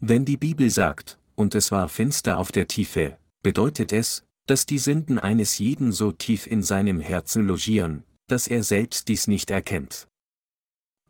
Wenn 0.00 0.24
die 0.24 0.36
Bibel 0.36 0.70
sagt, 0.70 1.18
und 1.36 1.54
es 1.54 1.70
war 1.70 1.88
finster 1.88 2.38
auf 2.38 2.50
der 2.50 2.66
Tiefe, 2.66 3.18
bedeutet 3.42 3.92
es, 3.92 4.24
dass 4.46 4.66
die 4.66 4.78
Sünden 4.78 5.18
eines 5.18 5.58
jeden 5.58 5.92
so 5.92 6.10
tief 6.10 6.46
in 6.48 6.62
seinem 6.62 7.00
Herzen 7.00 7.46
logieren, 7.46 8.02
dass 8.26 8.48
er 8.48 8.64
selbst 8.64 9.06
dies 9.08 9.28
nicht 9.28 9.50
erkennt. 9.50 10.08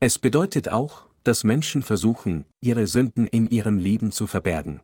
Es 0.00 0.18
bedeutet 0.18 0.68
auch, 0.68 1.09
dass 1.25 1.44
Menschen 1.44 1.82
versuchen, 1.82 2.44
ihre 2.61 2.87
Sünden 2.87 3.26
in 3.26 3.49
ihrem 3.49 3.78
Leben 3.78 4.12
zu 4.12 4.26
verbergen. 4.26 4.80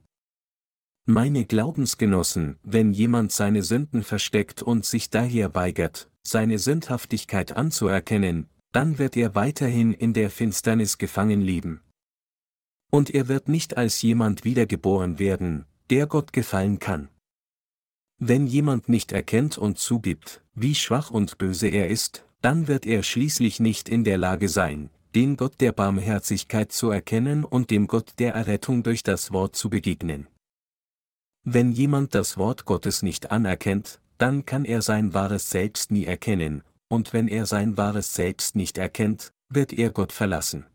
Meine 1.11 1.47
Glaubensgenossen, 1.47 2.59
wenn 2.63 2.93
jemand 2.93 3.33
seine 3.33 3.63
Sünden 3.63 4.03
versteckt 4.03 4.63
und 4.63 4.85
sich 4.85 5.09
daher 5.09 5.55
weigert, 5.55 6.11
seine 6.23 6.59
Sündhaftigkeit 6.59 7.57
anzuerkennen, 7.57 8.51
dann 8.73 8.99
wird 8.99 9.17
er 9.17 9.35
weiterhin 9.35 9.95
in 9.95 10.13
der 10.13 10.29
Finsternis 10.29 10.99
gefangen 10.99 11.41
leben. 11.41 11.81
Und 12.91 13.09
er 13.09 13.27
wird 13.27 13.49
nicht 13.49 13.79
als 13.79 14.03
jemand 14.03 14.45
wiedergeboren 14.45 15.19
werden, 15.19 15.65
der 15.89 16.07
Gott 16.07 16.35
gefallen 16.35 16.79
kann. 16.79 17.09
Wenn 18.19 18.47
jemand 18.47 18.91
nicht 18.91 19.11
erkennt 19.11 19.57
und 19.57 19.79
zugibt, 19.79 20.45
wie 20.55 20.75
schwach 20.75 21.11
und 21.11 21.39
böse 21.39 21.69
er 21.69 21.89
ist, 21.89 22.27
dann 22.43 22.69
wird 22.69 22.85
er 22.85 23.03
schließlich 23.03 23.61
nicht 23.61 23.89
in 23.89 24.05
der 24.05 24.19
Lage 24.19 24.51
sein, 24.51 24.91
den 25.15 25.39
Gott 25.39 25.59
der 25.63 25.73
Barmherzigkeit 25.73 26.71
zu 26.71 26.91
erkennen 26.91 27.45
und 27.45 27.71
dem 27.71 27.87
Gott 27.87 28.13
der 28.19 28.35
Errettung 28.35 28.83
durch 28.83 29.03
das 29.03 29.33
Wort 29.33 29.57
zu 29.57 29.71
begegnen. 29.71 30.29
Wenn 31.51 31.73
jemand 31.73 32.15
das 32.15 32.37
Wort 32.37 32.67
Gottes 32.67 33.03
nicht 33.03 33.31
anerkennt, 33.31 34.03
dann 34.19 34.45
kann 34.45 34.67
er 34.67 34.83
sein 34.83 35.15
wahres 35.15 35.49
Selbst 35.49 35.91
nie 35.91 36.05
erkennen, 36.05 36.63
und 36.89 37.15
wenn 37.15 37.27
er 37.27 37.47
sein 37.47 37.79
wahres 37.79 38.13
Selbst 38.13 38.55
nicht 38.55 38.77
erkennt, 38.77 39.33
wird 39.49 39.73
er 39.73 39.89
Gott 39.89 40.13
verlassen. 40.13 40.67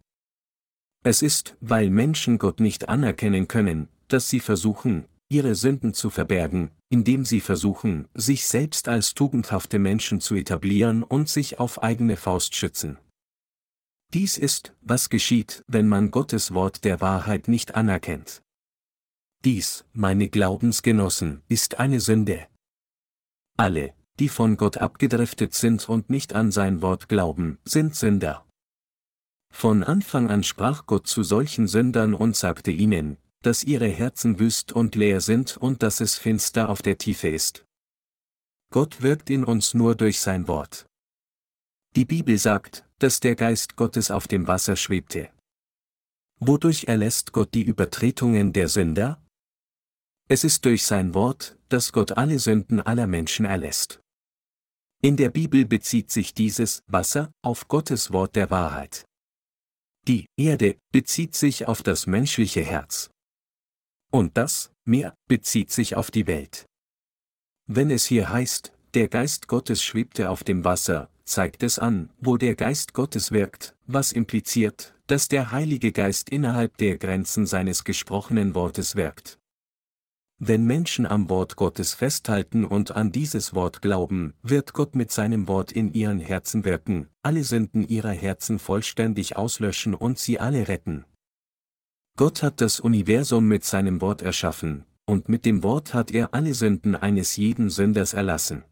Es 1.03 1.21
ist, 1.21 1.55
weil 1.61 1.91
Menschen 1.91 2.39
Gott 2.39 2.59
nicht 2.59 2.89
anerkennen 2.89 3.47
können, 3.47 3.87
dass 4.07 4.29
sie 4.29 4.39
versuchen, 4.39 5.05
ihre 5.29 5.53
Sünden 5.53 5.93
zu 5.93 6.09
verbergen, 6.09 6.71
indem 6.89 7.23
sie 7.23 7.39
versuchen, 7.39 8.07
sich 8.15 8.47
selbst 8.47 8.87
als 8.87 9.13
tugendhafte 9.13 9.77
Menschen 9.77 10.21
zu 10.21 10.33
etablieren 10.33 11.03
und 11.03 11.29
sich 11.29 11.59
auf 11.59 11.83
eigene 11.83 12.17
Faust 12.17 12.55
schützen. 12.55 12.97
Dies 14.11 14.39
ist, 14.39 14.73
was 14.81 15.11
geschieht, 15.11 15.63
wenn 15.67 15.87
man 15.87 16.09
Gottes 16.09 16.55
Wort 16.55 16.83
der 16.83 16.99
Wahrheit 16.99 17.47
nicht 17.47 17.75
anerkennt. 17.75 18.42
Dies, 19.45 19.83
meine 19.91 20.29
Glaubensgenossen, 20.29 21.41
ist 21.49 21.77
eine 21.77 21.99
Sünde. 21.99 22.47
Alle, 23.57 23.93
die 24.19 24.29
von 24.29 24.55
Gott 24.55 24.77
abgedriftet 24.77 25.53
sind 25.53 25.89
und 25.89 26.09
nicht 26.09 26.33
an 26.33 26.49
sein 26.51 26.81
Wort 26.81 27.09
glauben, 27.09 27.59
sind 27.65 27.93
Sünder. 27.93 28.45
Von 29.53 29.83
Anfang 29.83 30.29
an 30.29 30.43
sprach 30.43 30.85
Gott 30.85 31.07
zu 31.07 31.23
solchen 31.23 31.67
Sündern 31.67 32.13
und 32.13 32.37
sagte 32.37 32.71
ihnen, 32.71 33.17
dass 33.41 33.65
ihre 33.65 33.87
Herzen 33.87 34.39
wüst 34.39 34.71
und 34.71 34.95
leer 34.95 35.19
sind 35.19 35.57
und 35.57 35.83
dass 35.83 35.99
es 35.99 36.15
finster 36.17 36.69
auf 36.69 36.81
der 36.81 36.97
Tiefe 36.97 37.27
ist. 37.27 37.65
Gott 38.71 39.01
wirkt 39.01 39.29
in 39.29 39.43
uns 39.43 39.73
nur 39.73 39.95
durch 39.95 40.21
sein 40.21 40.47
Wort. 40.47 40.85
Die 41.97 42.05
Bibel 42.05 42.37
sagt, 42.37 42.87
dass 42.97 43.19
der 43.19 43.35
Geist 43.35 43.75
Gottes 43.75 44.09
auf 44.09 44.27
dem 44.27 44.47
Wasser 44.47 44.77
schwebte. 44.77 45.29
Wodurch 46.39 46.85
erlässt 46.85 47.33
Gott 47.33 47.53
die 47.53 47.63
Übertretungen 47.63 48.53
der 48.53 48.69
Sünder? 48.69 49.22
Es 50.29 50.43
ist 50.43 50.65
durch 50.65 50.85
sein 50.85 51.13
Wort, 51.13 51.57
dass 51.69 51.91
Gott 51.91 52.13
alle 52.13 52.39
Sünden 52.39 52.79
aller 52.79 53.07
Menschen 53.07 53.45
erlässt. 53.45 53.99
In 55.01 55.17
der 55.17 55.29
Bibel 55.29 55.65
bezieht 55.65 56.11
sich 56.11 56.33
dieses 56.33 56.81
Wasser 56.87 57.33
auf 57.41 57.67
Gottes 57.67 58.13
Wort 58.13 58.35
der 58.35 58.49
Wahrheit. 58.49 59.05
Die 60.07 60.27
Erde 60.37 60.77
bezieht 60.91 61.35
sich 61.35 61.67
auf 61.67 61.83
das 61.83 62.07
menschliche 62.07 62.61
Herz. 62.61 63.09
Und 64.11 64.37
das 64.37 64.71
Meer 64.85 65.13
bezieht 65.27 65.71
sich 65.71 65.95
auf 65.95 66.11
die 66.11 66.27
Welt. 66.27 66.65
Wenn 67.67 67.89
es 67.89 68.05
hier 68.05 68.29
heißt, 68.29 68.73
der 68.93 69.07
Geist 69.07 69.47
Gottes 69.47 69.81
schwebte 69.81 70.29
auf 70.29 70.43
dem 70.43 70.65
Wasser, 70.65 71.09
zeigt 71.25 71.63
es 71.63 71.79
an, 71.79 72.09
wo 72.19 72.37
der 72.37 72.55
Geist 72.55 72.93
Gottes 72.93 73.31
wirkt, 73.31 73.75
was 73.87 74.11
impliziert, 74.11 74.93
dass 75.07 75.29
der 75.29 75.51
Heilige 75.51 75.91
Geist 75.91 76.29
innerhalb 76.29 76.77
der 76.77 76.97
Grenzen 76.97 77.45
seines 77.45 77.83
gesprochenen 77.83 78.55
Wortes 78.55 78.95
wirkt. 78.95 79.39
Wenn 80.45 80.65
Menschen 80.65 81.05
am 81.05 81.29
Wort 81.29 81.55
Gottes 81.55 81.93
festhalten 81.93 82.65
und 82.65 82.91
an 82.91 83.13
dieses 83.13 83.53
Wort 83.53 83.81
glauben, 83.81 84.33
wird 84.41 84.73
Gott 84.73 84.93
mit 84.93 85.09
seinem 85.09 85.47
Wort 85.47 85.71
in 85.71 85.93
ihren 85.93 86.19
Herzen 86.19 86.65
wirken, 86.65 87.07
alle 87.21 87.45
Sünden 87.45 87.87
ihrer 87.87 88.11
Herzen 88.11 88.59
vollständig 88.59 89.37
auslöschen 89.37 89.93
und 89.93 90.19
sie 90.19 90.41
alle 90.41 90.67
retten. 90.67 91.05
Gott 92.17 92.43
hat 92.43 92.59
das 92.59 92.81
Universum 92.81 93.47
mit 93.47 93.63
seinem 93.63 94.01
Wort 94.01 94.21
erschaffen, 94.21 94.83
und 95.05 95.29
mit 95.29 95.45
dem 95.45 95.63
Wort 95.63 95.93
hat 95.93 96.11
er 96.11 96.33
alle 96.33 96.53
Sünden 96.55 96.97
eines 96.97 97.37
jeden 97.37 97.69
Sünders 97.69 98.13
erlassen. 98.13 98.65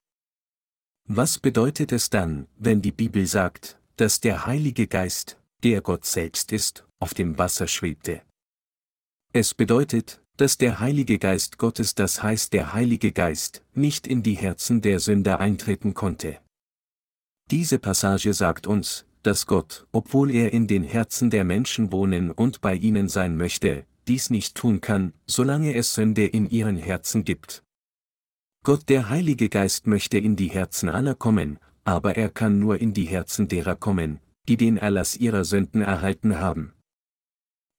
Was 1.07 1.39
bedeutet 1.39 1.93
es 1.93 2.09
dann, 2.09 2.47
wenn 2.57 2.81
die 2.81 2.91
Bibel 2.91 3.25
sagt, 3.25 3.79
dass 3.95 4.19
der 4.19 4.45
Heilige 4.45 4.87
Geist, 4.87 5.39
der 5.63 5.79
Gott 5.79 6.03
selbst 6.03 6.51
ist, 6.51 6.85
auf 6.99 7.13
dem 7.13 7.37
Wasser 7.37 7.69
schwebte? 7.69 8.23
Es 9.31 9.53
bedeutet, 9.53 10.20
dass 10.41 10.57
der 10.57 10.79
Heilige 10.79 11.19
Geist 11.19 11.59
Gottes, 11.59 11.93
das 11.93 12.23
heißt 12.23 12.51
der 12.51 12.73
Heilige 12.73 13.11
Geist, 13.11 13.63
nicht 13.75 14.07
in 14.07 14.23
die 14.23 14.33
Herzen 14.33 14.81
der 14.81 14.99
Sünder 14.99 15.39
eintreten 15.39 15.93
konnte. 15.93 16.39
Diese 17.51 17.77
Passage 17.77 18.33
sagt 18.33 18.65
uns, 18.65 19.05
dass 19.21 19.45
Gott, 19.45 19.85
obwohl 19.91 20.31
er 20.31 20.51
in 20.51 20.65
den 20.65 20.83
Herzen 20.83 21.29
der 21.29 21.43
Menschen 21.43 21.91
wohnen 21.91 22.31
und 22.31 22.59
bei 22.59 22.73
ihnen 22.73 23.07
sein 23.07 23.37
möchte, 23.37 23.85
dies 24.07 24.31
nicht 24.31 24.55
tun 24.55 24.81
kann, 24.81 25.13
solange 25.27 25.75
es 25.75 25.93
Sünde 25.93 26.25
in 26.25 26.49
ihren 26.49 26.77
Herzen 26.77 27.23
gibt. 27.23 27.61
Gott 28.63 28.89
der 28.89 29.09
Heilige 29.09 29.47
Geist 29.47 29.85
möchte 29.85 30.17
in 30.17 30.35
die 30.37 30.49
Herzen 30.49 30.89
aller 30.89 31.13
kommen, 31.13 31.59
aber 31.83 32.17
er 32.17 32.29
kann 32.29 32.57
nur 32.57 32.81
in 32.81 32.95
die 32.95 33.05
Herzen 33.05 33.47
derer 33.47 33.75
kommen, 33.75 34.19
die 34.47 34.57
den 34.57 34.77
Erlass 34.77 35.15
ihrer 35.15 35.45
Sünden 35.45 35.83
erhalten 35.83 36.39
haben. 36.39 36.73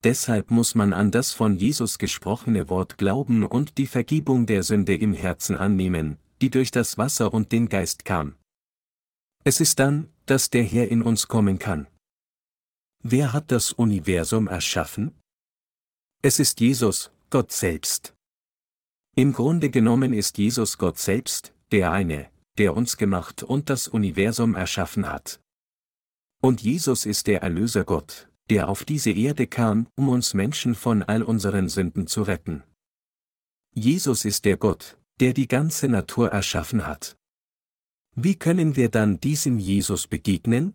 Deshalb 0.04 0.50
muss 0.50 0.74
man 0.74 0.92
an 0.92 1.12
das 1.12 1.32
von 1.32 1.56
Jesus 1.56 1.98
gesprochene 1.98 2.68
Wort 2.68 2.98
glauben 2.98 3.44
und 3.44 3.78
die 3.78 3.86
Vergebung 3.86 4.46
der 4.46 4.64
Sünde 4.64 4.96
im 4.96 5.12
Herzen 5.14 5.56
annehmen, 5.56 6.18
die 6.40 6.50
durch 6.50 6.72
das 6.72 6.98
Wasser 6.98 7.32
und 7.32 7.52
den 7.52 7.68
Geist 7.68 8.04
kam. 8.04 8.34
Es 9.44 9.60
ist 9.60 9.78
dann, 9.78 10.08
dass 10.26 10.50
der 10.50 10.64
Herr 10.64 10.88
in 10.88 11.02
uns 11.02 11.28
kommen 11.28 11.58
kann. 11.58 11.86
Wer 13.04 13.32
hat 13.32 13.52
das 13.52 13.72
Universum 13.72 14.48
erschaffen? 14.48 15.14
Es 16.22 16.38
ist 16.38 16.60
Jesus, 16.60 17.12
Gott 17.30 17.52
selbst. 17.52 18.14
Im 19.16 19.32
Grunde 19.32 19.70
genommen 19.70 20.12
ist 20.12 20.38
Jesus 20.38 20.78
Gott 20.78 20.98
selbst, 20.98 21.52
der 21.70 21.92
eine, 21.92 22.30
der 22.58 22.76
uns 22.76 22.96
gemacht 22.96 23.42
und 23.42 23.70
das 23.70 23.88
Universum 23.88 24.54
erschaffen 24.54 25.08
hat. 25.08 25.40
Und 26.40 26.62
Jesus 26.62 27.06
ist 27.06 27.26
der 27.26 27.42
Erlöser 27.42 27.84
Gott, 27.84 28.28
der 28.50 28.68
auf 28.68 28.84
diese 28.84 29.10
Erde 29.10 29.46
kam, 29.46 29.86
um 29.96 30.08
uns 30.08 30.34
Menschen 30.34 30.74
von 30.74 31.02
all 31.02 31.22
unseren 31.22 31.68
Sünden 31.68 32.06
zu 32.06 32.22
retten. 32.22 32.62
Jesus 33.74 34.24
ist 34.24 34.44
der 34.44 34.56
Gott, 34.56 34.98
der 35.20 35.32
die 35.32 35.48
ganze 35.48 35.88
Natur 35.88 36.30
erschaffen 36.30 36.86
hat. 36.86 37.16
Wie 38.14 38.34
können 38.34 38.76
wir 38.76 38.90
dann 38.90 39.20
diesem 39.20 39.58
Jesus 39.58 40.06
begegnen? 40.06 40.74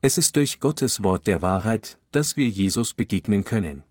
Es 0.00 0.18
ist 0.18 0.36
durch 0.36 0.58
Gottes 0.60 1.02
Wort 1.02 1.26
der 1.26 1.42
Wahrheit, 1.42 1.98
dass 2.10 2.36
wir 2.36 2.48
Jesus 2.48 2.94
begegnen 2.94 3.44
können. 3.44 3.84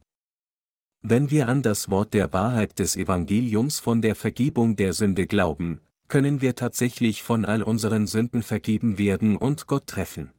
Wenn 1.01 1.31
wir 1.31 1.47
an 1.49 1.61
das 1.61 1.89
Wort 1.89 2.13
der 2.13 2.33
Wahrheit 2.33 2.79
des 2.79 2.95
Evangeliums 2.95 3.79
von 3.79 4.01
der 4.01 4.15
Vergebung 4.15 4.75
der 4.75 4.93
Sünde 4.93 5.27
glauben, 5.27 5.81
können 6.07 6.41
wir 6.41 6.55
tatsächlich 6.55 7.23
von 7.23 7.45
all 7.45 7.63
unseren 7.63 8.07
Sünden 8.07 8.43
vergeben 8.43 8.97
werden 8.97 9.35
und 9.37 9.67
Gott 9.67 9.87
treffen. 9.87 10.31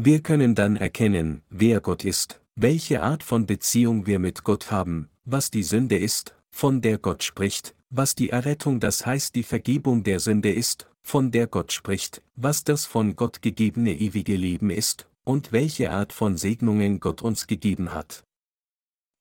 Wir 0.00 0.22
können 0.22 0.54
dann 0.54 0.76
erkennen, 0.76 1.42
wer 1.50 1.80
Gott 1.80 2.04
ist, 2.04 2.40
welche 2.54 3.02
Art 3.02 3.24
von 3.24 3.46
Beziehung 3.46 4.06
wir 4.06 4.20
mit 4.20 4.44
Gott 4.44 4.70
haben, 4.70 5.08
was 5.24 5.50
die 5.50 5.64
Sünde 5.64 5.98
ist, 5.98 6.36
von 6.52 6.80
der 6.80 6.98
Gott 6.98 7.24
spricht, 7.24 7.74
was 7.90 8.14
die 8.14 8.30
Errettung 8.30 8.78
das 8.78 9.04
heißt 9.04 9.34
die 9.34 9.42
Vergebung 9.42 10.04
der 10.04 10.20
Sünde 10.20 10.52
ist, 10.52 10.88
von 11.02 11.32
der 11.32 11.48
Gott 11.48 11.72
spricht, 11.72 12.22
was 12.36 12.62
das 12.62 12.86
von 12.86 13.16
Gott 13.16 13.42
gegebene 13.42 13.92
ewige 13.92 14.36
Leben 14.36 14.70
ist, 14.70 15.08
und 15.24 15.50
welche 15.50 15.90
Art 15.90 16.12
von 16.12 16.36
Segnungen 16.36 17.00
Gott 17.00 17.20
uns 17.20 17.48
gegeben 17.48 17.92
hat. 17.92 18.22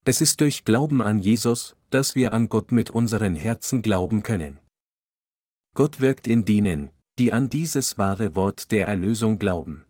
Es 0.06 0.22
ist 0.22 0.42
durch 0.42 0.64
Glauben 0.64 1.02
an 1.02 1.18
Jesus, 1.18 1.76
dass 1.90 2.14
wir 2.14 2.34
an 2.34 2.50
Gott 2.50 2.72
mit 2.72 2.92
unseren 2.92 3.34
Herzen 3.36 3.82
glauben 3.82 4.22
können. 4.22 4.60
Gott 5.74 6.02
wirkt 6.02 6.28
in 6.28 6.46
denen, 6.46 6.92
die 7.18 7.34
an 7.34 7.50
dieses 7.50 7.98
wahre 7.98 8.36
Wort 8.36 8.70
der 8.70 8.88
Erlösung 8.88 9.40
glauben. 9.40 9.87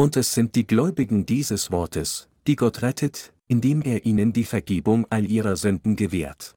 Und 0.00 0.16
es 0.16 0.32
sind 0.32 0.54
die 0.54 0.66
Gläubigen 0.66 1.26
dieses 1.26 1.70
Wortes, 1.70 2.30
die 2.46 2.56
Gott 2.56 2.80
rettet, 2.80 3.34
indem 3.48 3.82
er 3.82 4.06
ihnen 4.06 4.32
die 4.32 4.44
Vergebung 4.44 5.06
all 5.10 5.30
ihrer 5.30 5.56
Sünden 5.56 5.94
gewährt. 5.94 6.54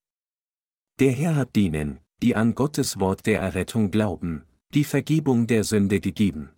Der 1.02 1.12
Herr 1.12 1.36
hat 1.36 1.54
denen, 1.58 2.00
die 2.22 2.38
an 2.38 2.56
Gottes 2.56 3.02
Wort 3.02 3.26
der 3.26 3.42
Errettung 3.42 3.92
glauben, 3.92 4.46
die 4.74 4.86
Vergebung 4.86 5.46
der 5.46 5.66
Sünde 5.66 6.00
gegeben. 6.00 6.52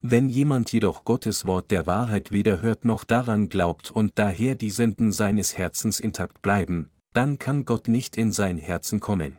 Wenn 0.00 0.28
jemand 0.28 0.70
jedoch 0.70 1.04
Gottes 1.04 1.46
Wort 1.46 1.72
der 1.72 1.84
Wahrheit 1.88 2.30
weder 2.30 2.62
hört 2.62 2.84
noch 2.84 3.02
daran 3.02 3.48
glaubt 3.48 3.90
und 3.90 4.12
daher 4.20 4.54
die 4.54 4.70
Sünden 4.70 5.10
seines 5.10 5.58
Herzens 5.58 5.98
intakt 5.98 6.42
bleiben, 6.42 6.90
dann 7.12 7.40
kann 7.40 7.64
Gott 7.64 7.88
nicht 7.88 8.16
in 8.16 8.30
sein 8.30 8.56
Herzen 8.56 9.00
kommen. 9.00 9.36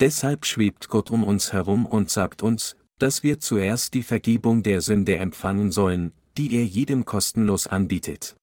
Deshalb 0.00 0.44
schwebt 0.44 0.88
Gott 0.88 1.12
um 1.12 1.22
uns 1.22 1.52
herum 1.52 1.86
und 1.86 2.10
sagt 2.10 2.42
uns, 2.42 2.74
dass 3.00 3.22
wir 3.22 3.40
zuerst 3.40 3.94
die 3.94 4.02
Vergebung 4.02 4.62
der 4.62 4.82
Sünde 4.82 5.16
empfangen 5.16 5.72
sollen, 5.72 6.12
die 6.36 6.54
er 6.54 6.64
jedem 6.64 7.04
kostenlos 7.04 7.66
anbietet. 7.66 8.36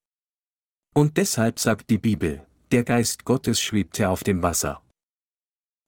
Und 0.94 1.18
deshalb 1.18 1.60
sagt 1.60 1.90
die 1.90 2.00
Bibel, 2.00 2.46
der 2.72 2.84
Geist 2.84 3.24
Gottes 3.24 3.62
schwebte 3.62 4.10
auf 4.10 4.24
dem 4.24 4.42
Wasser. 4.42 4.82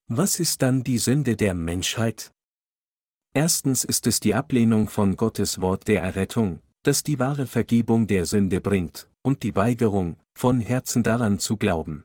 Was 0.07 0.39
ist 0.39 0.61
dann 0.61 0.83
die 0.83 0.99
Sünde 0.99 1.35
der 1.35 1.53
Menschheit? 1.53 2.31
Erstens 3.33 3.83
ist 3.83 4.07
es 4.07 4.19
die 4.19 4.35
Ablehnung 4.35 4.87
von 4.87 5.15
Gottes 5.15 5.61
Wort 5.61 5.87
der 5.87 6.01
Errettung, 6.01 6.61
das 6.83 7.03
die 7.03 7.19
wahre 7.19 7.47
Vergebung 7.47 8.07
der 8.07 8.25
Sünde 8.25 8.61
bringt, 8.61 9.09
und 9.23 9.43
die 9.43 9.55
Weigerung, 9.55 10.17
von 10.35 10.59
Herzen 10.61 11.03
daran 11.03 11.39
zu 11.39 11.57
glauben. 11.57 12.03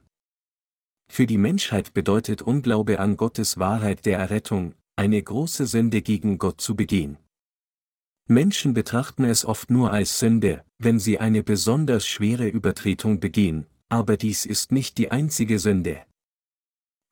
Für 1.10 1.26
die 1.26 1.38
Menschheit 1.38 1.94
bedeutet 1.94 2.42
Unglaube 2.42 2.98
an 2.98 3.16
Gottes 3.16 3.58
Wahrheit 3.58 4.04
der 4.06 4.18
Errettung, 4.18 4.74
eine 4.96 5.22
große 5.22 5.66
Sünde 5.66 6.02
gegen 6.02 6.38
Gott 6.38 6.60
zu 6.60 6.76
begehen. 6.76 7.18
Menschen 8.26 8.72
betrachten 8.72 9.24
es 9.24 9.44
oft 9.44 9.70
nur 9.70 9.92
als 9.92 10.18
Sünde, 10.18 10.64
wenn 10.78 10.98
sie 10.98 11.18
eine 11.18 11.42
besonders 11.42 12.06
schwere 12.06 12.48
Übertretung 12.48 13.20
begehen, 13.20 13.66
aber 13.88 14.16
dies 14.16 14.46
ist 14.46 14.72
nicht 14.72 14.96
die 14.98 15.10
einzige 15.10 15.58
Sünde. 15.58 16.04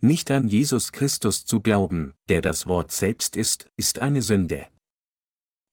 Nicht 0.00 0.30
an 0.30 0.48
Jesus 0.48 0.92
Christus 0.92 1.44
zu 1.44 1.60
glauben, 1.60 2.14
der 2.28 2.40
das 2.40 2.66
Wort 2.66 2.92
selbst 2.92 3.36
ist, 3.36 3.70
ist 3.76 4.00
eine 4.00 4.22
Sünde. 4.22 4.66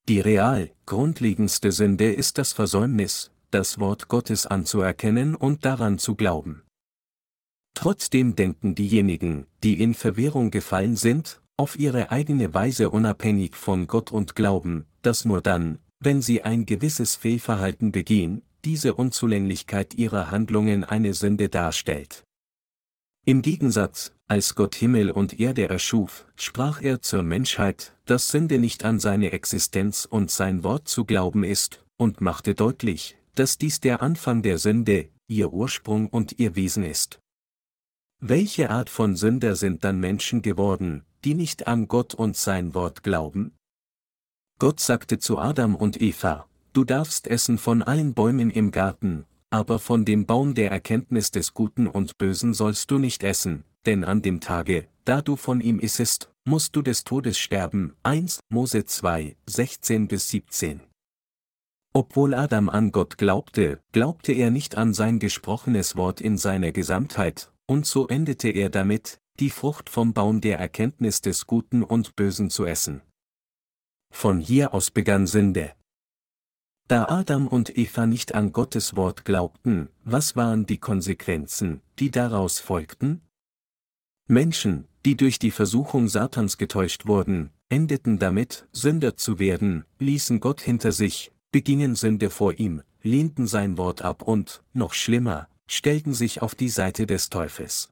Die 0.07 0.19
real, 0.19 0.71
grundlegendste 0.85 1.71
Sünde 1.71 2.11
ist 2.11 2.37
das 2.37 2.53
Versäumnis, 2.53 3.31
das 3.51 3.79
Wort 3.79 4.07
Gottes 4.07 4.45
anzuerkennen 4.45 5.35
und 5.35 5.65
daran 5.65 5.99
zu 5.99 6.15
glauben. 6.15 6.63
Trotzdem 7.75 8.35
denken 8.35 8.75
diejenigen, 8.75 9.47
die 9.63 9.81
in 9.81 9.93
Verwirrung 9.93 10.51
gefallen 10.51 10.95
sind, 10.95 11.41
auf 11.59 11.77
ihre 11.77 12.09
eigene 12.09 12.53
Weise 12.53 12.89
unabhängig 12.89 13.53
von 13.53 13.85
Gott 13.85 14.13
und 14.13 14.33
glauben, 14.33 14.85
dass 15.01 15.25
nur 15.25 15.41
dann, 15.41 15.79
wenn 15.99 16.21
sie 16.21 16.41
ein 16.41 16.65
gewisses 16.65 17.17
Fehlverhalten 17.17 17.91
begehen, 17.91 18.43
diese 18.63 18.93
Unzulänglichkeit 18.93 19.93
ihrer 19.93 20.31
Handlungen 20.31 20.85
eine 20.85 21.13
Sünde 21.13 21.49
darstellt. 21.49 22.23
Im 23.25 23.41
Gegensatz, 23.41 24.13
als 24.29 24.55
Gott 24.55 24.73
Himmel 24.73 25.11
und 25.11 25.37
Erde 25.37 25.67
erschuf, 25.67 26.25
sprach 26.37 26.81
er 26.81 27.01
zur 27.01 27.23
Menschheit, 27.23 27.93
dass 28.05 28.29
Sünde 28.29 28.57
nicht 28.57 28.85
an 28.85 29.01
seine 29.01 29.33
Existenz 29.33 30.05
und 30.05 30.31
sein 30.31 30.63
Wort 30.63 30.87
zu 30.87 31.03
glauben 31.03 31.43
ist, 31.43 31.83
und 31.98 32.22
machte 32.22 32.55
deutlich, 32.55 33.17
dass 33.35 33.57
dies 33.57 33.81
der 33.81 34.01
Anfang 34.01 34.43
der 34.43 34.59
Sünde, 34.59 35.09
ihr 35.27 35.51
Ursprung 35.51 36.07
und 36.07 36.39
ihr 36.39 36.55
Wesen 36.55 36.85
ist. 36.85 37.19
Welche 38.22 38.69
Art 38.69 38.89
von 38.89 39.17
Sünder 39.17 39.57
sind 39.57 39.83
dann 39.83 40.00
Menschen 40.00 40.41
geworden, 40.41 41.03
die 41.24 41.34
nicht 41.34 41.68
an 41.68 41.88
Gott 41.88 42.14
und 42.14 42.38
sein 42.38 42.74
Wort 42.74 43.03
glauben? 43.03 43.53
Gott 44.60 44.79
sagte 44.79 45.20
zu 45.20 45.38
Adam 45.38 45.75
und 45.75 46.01
Eva, 46.01 46.46
Du 46.74 46.84
darfst 46.84 47.27
essen 47.27 47.58
von 47.58 47.82
allen 47.82 48.14
Bäumen 48.14 48.51
im 48.51 48.72
Garten, 48.72 49.25
aber 49.50 49.79
von 49.79 50.05
dem 50.05 50.25
Baum 50.25 50.53
der 50.53 50.70
Erkenntnis 50.70 51.32
des 51.32 51.53
Guten 51.53 51.88
und 51.88 52.18
Bösen 52.18 52.53
sollst 52.53 52.92
du 52.92 53.00
nicht 53.00 53.24
essen, 53.24 53.64
denn 53.86 54.03
an 54.03 54.22
dem 54.22 54.40
Tage, 54.40 54.88
da 55.03 55.22
du 55.22 55.36
von 55.36 55.62
ihm 55.62 55.79
issest, 55.79 56.29
musst 56.46 56.75
du 56.75 56.82
des 56.82 57.03
Todes 57.03 57.40
sterben. 57.40 57.96
1 58.03 58.42
Mose 58.50 58.86
2, 58.86 59.36
16 59.48 60.08
bis 60.08 60.29
17. 60.29 60.82
Obwohl 61.94 62.36
Adam 62.36 62.70
an 62.70 62.92
Gott 62.92 63.18
glaubte, 63.18 63.79
glaubte 63.92 64.34
er 64.34 64.51
nicht 64.51 64.77
an 64.77 64.94
sein 64.94 65.18
gesprochenes 65.18 65.96
Wort 65.96 66.22
in 66.22 66.38
seiner 66.38 66.72
Gesamtheit, 66.72 67.51
und 67.66 67.88
so 67.88 68.08
endete 68.08 68.50
er 68.50 68.70
damit, 68.70 69.20
die 69.39 69.49
Frucht 69.49 69.89
vom 69.89 70.13
Baum 70.13 70.41
der 70.41 70.59
Erkenntnis 70.59 71.21
des 71.21 71.47
Guten 71.47 71.83
und 71.83 72.15
Bösen 72.15 72.49
zu 72.49 72.65
essen. 72.65 73.01
Von 74.11 74.39
hier 74.39 74.73
aus 74.73 74.91
begann 74.91 75.27
Sünde. 75.27 75.73
Da 76.87 77.05
Adam 77.05 77.47
und 77.47 77.77
Eva 77.77 78.05
nicht 78.05 78.33
an 78.33 78.51
Gottes 78.51 78.95
Wort 78.95 79.23
glaubten, 79.23 79.89
was 80.03 80.35
waren 80.35 80.65
die 80.65 80.79
Konsequenzen, 80.79 81.81
die 81.99 82.11
daraus 82.11 82.59
folgten? 82.59 83.21
Menschen, 84.27 84.87
die 85.05 85.15
durch 85.15 85.39
die 85.39 85.51
Versuchung 85.51 86.07
Satans 86.07 86.57
getäuscht 86.57 87.05
wurden, 87.05 87.51
endeten 87.69 88.19
damit, 88.19 88.67
Sünder 88.71 89.15
zu 89.15 89.39
werden, 89.39 89.85
ließen 89.99 90.39
Gott 90.39 90.61
hinter 90.61 90.91
sich, 90.91 91.31
begingen 91.51 91.95
Sünde 91.95 92.29
vor 92.29 92.59
ihm, 92.59 92.81
lehnten 93.03 93.47
sein 93.47 93.77
Wort 93.77 94.01
ab 94.01 94.23
und, 94.23 94.63
noch 94.73 94.93
schlimmer, 94.93 95.47
stellten 95.67 96.13
sich 96.13 96.41
auf 96.41 96.55
die 96.55 96.69
Seite 96.69 97.05
des 97.05 97.29
Teufels. 97.29 97.89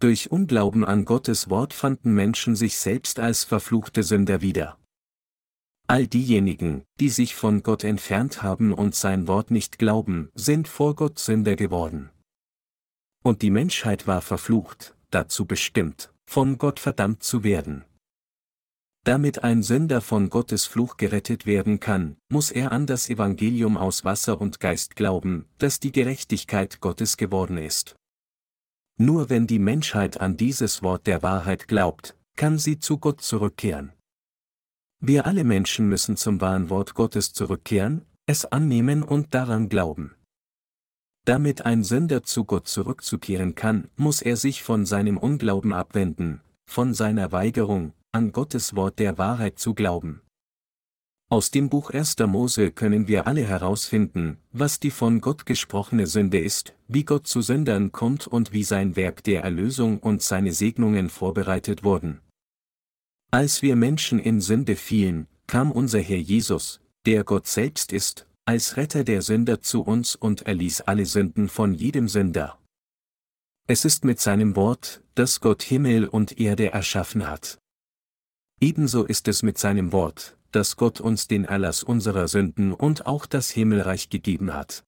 Durch 0.00 0.30
Unglauben 0.30 0.84
an 0.84 1.04
Gottes 1.04 1.50
Wort 1.50 1.74
fanden 1.74 2.14
Menschen 2.14 2.54
sich 2.54 2.78
selbst 2.78 3.18
als 3.18 3.42
verfluchte 3.42 4.04
Sünder 4.04 4.40
wieder. 4.40 4.78
All 5.88 6.06
diejenigen, 6.06 6.84
die 7.00 7.08
sich 7.08 7.34
von 7.34 7.64
Gott 7.64 7.82
entfernt 7.82 8.42
haben 8.42 8.72
und 8.72 8.94
sein 8.94 9.26
Wort 9.26 9.50
nicht 9.50 9.78
glauben, 9.78 10.28
sind 10.34 10.68
vor 10.68 10.94
Gott 10.94 11.18
Sünder 11.18 11.56
geworden. 11.56 12.10
Und 13.24 13.42
die 13.42 13.50
Menschheit 13.50 14.06
war 14.06 14.20
verflucht, 14.20 14.94
dazu 15.10 15.46
bestimmt, 15.46 16.12
von 16.26 16.58
Gott 16.58 16.78
verdammt 16.78 17.24
zu 17.24 17.42
werden. 17.42 17.84
Damit 19.04 19.42
ein 19.42 19.64
Sünder 19.64 20.00
von 20.00 20.30
Gottes 20.30 20.66
Fluch 20.66 20.96
gerettet 20.96 21.46
werden 21.46 21.80
kann, 21.80 22.18
muss 22.28 22.50
er 22.52 22.70
an 22.70 22.86
das 22.86 23.08
Evangelium 23.08 23.76
aus 23.76 24.04
Wasser 24.04 24.40
und 24.40 24.60
Geist 24.60 24.94
glauben, 24.94 25.46
das 25.58 25.80
die 25.80 25.90
Gerechtigkeit 25.90 26.80
Gottes 26.80 27.16
geworden 27.16 27.58
ist. 27.58 27.97
Nur 28.98 29.30
wenn 29.30 29.46
die 29.46 29.60
Menschheit 29.60 30.20
an 30.20 30.36
dieses 30.36 30.82
Wort 30.82 31.06
der 31.06 31.22
Wahrheit 31.22 31.68
glaubt, 31.68 32.16
kann 32.36 32.58
sie 32.58 32.80
zu 32.80 32.98
Gott 32.98 33.20
zurückkehren. 33.20 33.92
Wir 35.00 35.26
alle 35.26 35.44
Menschen 35.44 35.88
müssen 35.88 36.16
zum 36.16 36.40
wahren 36.40 36.68
Wort 36.68 36.94
Gottes 36.94 37.32
zurückkehren, 37.32 38.04
es 38.26 38.44
annehmen 38.44 39.04
und 39.04 39.32
daran 39.34 39.68
glauben. 39.68 40.16
Damit 41.24 41.64
ein 41.64 41.84
Sünder 41.84 42.24
zu 42.24 42.44
Gott 42.44 42.66
zurückzukehren 42.66 43.54
kann, 43.54 43.88
muss 43.96 44.20
er 44.20 44.36
sich 44.36 44.64
von 44.64 44.84
seinem 44.84 45.16
Unglauben 45.16 45.72
abwenden, 45.72 46.40
von 46.66 46.92
seiner 46.92 47.30
Weigerung, 47.30 47.92
an 48.10 48.32
Gottes 48.32 48.74
Wort 48.74 48.98
der 48.98 49.16
Wahrheit 49.16 49.60
zu 49.60 49.74
glauben. 49.74 50.22
Aus 51.30 51.50
dem 51.50 51.68
Buch 51.68 51.90
1. 51.90 52.16
Mose 52.26 52.70
können 52.70 53.06
wir 53.06 53.26
alle 53.26 53.42
herausfinden, 53.42 54.38
was 54.50 54.80
die 54.80 54.90
von 54.90 55.20
Gott 55.20 55.44
gesprochene 55.44 56.06
Sünde 56.06 56.38
ist, 56.38 56.74
wie 56.86 57.04
Gott 57.04 57.26
zu 57.26 57.42
Sündern 57.42 57.92
kommt 57.92 58.26
und 58.26 58.54
wie 58.54 58.64
sein 58.64 58.96
Werk 58.96 59.22
der 59.24 59.42
Erlösung 59.42 59.98
und 59.98 60.22
seine 60.22 60.52
Segnungen 60.52 61.10
vorbereitet 61.10 61.84
wurden. 61.84 62.22
Als 63.30 63.60
wir 63.60 63.76
Menschen 63.76 64.18
in 64.18 64.40
Sünde 64.40 64.74
fielen, 64.74 65.28
kam 65.46 65.70
unser 65.70 66.00
Herr 66.00 66.16
Jesus, 66.16 66.80
der 67.04 67.24
Gott 67.24 67.46
selbst 67.46 67.92
ist, 67.92 68.26
als 68.46 68.78
Retter 68.78 69.04
der 69.04 69.20
Sünder 69.20 69.60
zu 69.60 69.82
uns 69.82 70.16
und 70.16 70.46
erließ 70.46 70.80
alle 70.80 71.04
Sünden 71.04 71.50
von 71.50 71.74
jedem 71.74 72.08
Sünder. 72.08 72.58
Es 73.66 73.84
ist 73.84 74.02
mit 74.02 74.18
seinem 74.18 74.56
Wort, 74.56 75.02
dass 75.14 75.40
Gott 75.40 75.62
Himmel 75.62 76.08
und 76.08 76.40
Erde 76.40 76.72
erschaffen 76.72 77.28
hat. 77.28 77.58
Ebenso 78.62 79.04
ist 79.04 79.28
es 79.28 79.42
mit 79.42 79.58
seinem 79.58 79.92
Wort, 79.92 80.37
dass 80.52 80.76
Gott 80.76 81.00
uns 81.00 81.28
den 81.28 81.44
Erlass 81.44 81.82
unserer 81.82 82.28
Sünden 82.28 82.72
und 82.72 83.06
auch 83.06 83.26
das 83.26 83.50
Himmelreich 83.50 84.10
gegeben 84.10 84.54
hat. 84.54 84.84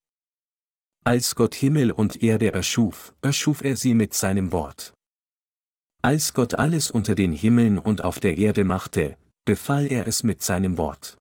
Als 1.03 1.35
Gott 1.35 1.55
Himmel 1.55 1.91
und 1.91 2.21
Erde 2.21 2.53
erschuf, 2.53 3.13
erschuf 3.21 3.63
er 3.63 3.75
sie 3.75 3.93
mit 3.93 4.13
seinem 4.13 4.51
Wort. 4.51 4.93
Als 6.03 6.33
Gott 6.33 6.55
alles 6.55 6.91
unter 6.91 7.15
den 7.15 7.31
Himmeln 7.31 7.77
und 7.77 8.03
auf 8.03 8.19
der 8.19 8.37
Erde 8.37 8.63
machte, 8.63 9.17
befahl 9.45 9.87
er 9.87 10.07
es 10.07 10.23
mit 10.23 10.41
seinem 10.41 10.77
Wort. 10.77 11.17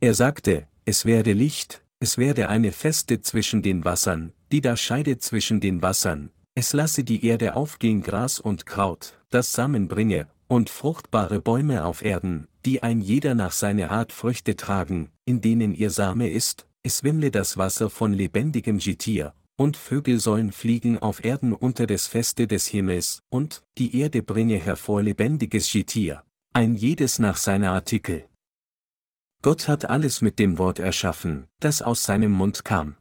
Er 0.00 0.14
sagte, 0.14 0.68
es 0.84 1.04
werde 1.04 1.32
Licht, 1.32 1.84
es 2.00 2.18
werde 2.18 2.48
eine 2.48 2.72
Feste 2.72 3.20
zwischen 3.20 3.62
den 3.62 3.84
Wassern, 3.84 4.32
die 4.50 4.60
da 4.60 4.76
scheide 4.76 5.18
zwischen 5.18 5.60
den 5.60 5.82
Wassern, 5.82 6.30
es 6.54 6.72
lasse 6.72 7.04
die 7.04 7.24
Erde 7.24 7.56
aufgehen 7.56 8.02
Gras 8.02 8.38
und 8.38 8.66
Kraut, 8.66 9.18
das 9.30 9.52
Samen 9.52 9.88
bringe, 9.88 10.26
und 10.48 10.68
fruchtbare 10.68 11.40
Bäume 11.40 11.84
auf 11.84 12.02
Erden, 12.02 12.48
die 12.64 12.82
ein 12.82 13.00
jeder 13.00 13.34
nach 13.34 13.52
seiner 13.52 13.90
Art 13.90 14.12
Früchte 14.12 14.56
tragen, 14.56 15.10
in 15.24 15.40
denen 15.40 15.74
ihr 15.74 15.90
Same 15.90 16.30
ist, 16.30 16.66
es 16.82 17.02
wimmle 17.02 17.30
das 17.30 17.56
Wasser 17.56 17.90
von 17.90 18.12
lebendigem 18.12 18.78
Getier, 18.78 19.34
und 19.56 19.76
Vögel 19.76 20.18
sollen 20.18 20.52
fliegen 20.52 20.98
auf 20.98 21.24
Erden 21.24 21.52
unter 21.52 21.86
des 21.86 22.06
Feste 22.06 22.46
des 22.46 22.66
Himmels, 22.66 23.22
und 23.30 23.62
die 23.78 23.98
Erde 24.00 24.22
bringe 24.22 24.56
hervor 24.56 25.02
lebendiges 25.02 25.70
Getier, 25.70 26.22
ein 26.52 26.74
jedes 26.74 27.18
nach 27.18 27.36
seiner 27.36 27.72
Artikel. 27.72 28.24
Gott 29.42 29.68
hat 29.68 29.84
alles 29.84 30.20
mit 30.20 30.38
dem 30.38 30.58
Wort 30.58 30.78
erschaffen, 30.78 31.46
das 31.60 31.82
aus 31.82 32.04
seinem 32.04 32.32
Mund 32.32 32.64
kam. 32.64 32.96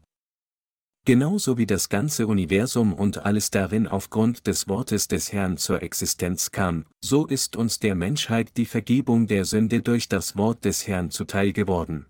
Genauso 1.04 1.58
wie 1.58 1.66
das 1.66 1.90
ganze 1.90 2.28
Universum 2.28 2.94
und 2.94 3.26
alles 3.26 3.50
darin 3.50 3.88
aufgrund 3.88 4.46
des 4.46 4.68
Wortes 4.68 5.08
des 5.08 5.34
Herrn 5.34 5.58
zur 5.58 5.82
Existenz 5.82 6.52
kam, 6.52 6.86
so 7.04 7.26
ist 7.26 7.56
uns 7.56 7.80
der 7.80 7.96
Menschheit 7.96 8.56
die 8.56 8.68
Vergebung 8.68 9.26
der 9.26 9.46
Sünde 9.46 9.82
durch 9.82 10.10
das 10.10 10.38
Wort 10.38 10.64
des 10.64 10.88
Herrn 10.88 11.10
zuteil 11.10 11.54
geworden. 11.54 12.06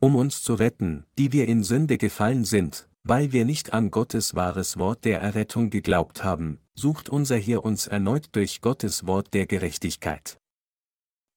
Um 0.00 0.16
uns 0.16 0.42
zu 0.42 0.54
retten, 0.54 1.04
die 1.18 1.32
wir 1.32 1.46
in 1.46 1.62
Sünde 1.62 1.98
gefallen 1.98 2.46
sind, 2.46 2.88
weil 3.02 3.32
wir 3.32 3.44
nicht 3.44 3.74
an 3.74 3.90
Gottes 3.90 4.34
wahres 4.34 4.78
Wort 4.78 5.04
der 5.04 5.20
Errettung 5.20 5.68
geglaubt 5.68 6.24
haben, 6.24 6.60
sucht 6.74 7.10
unser 7.10 7.36
Herr 7.36 7.64
uns 7.64 7.86
erneut 7.86 8.30
durch 8.32 8.62
Gottes 8.62 9.06
Wort 9.06 9.34
der 9.34 9.46
Gerechtigkeit. 9.46 10.38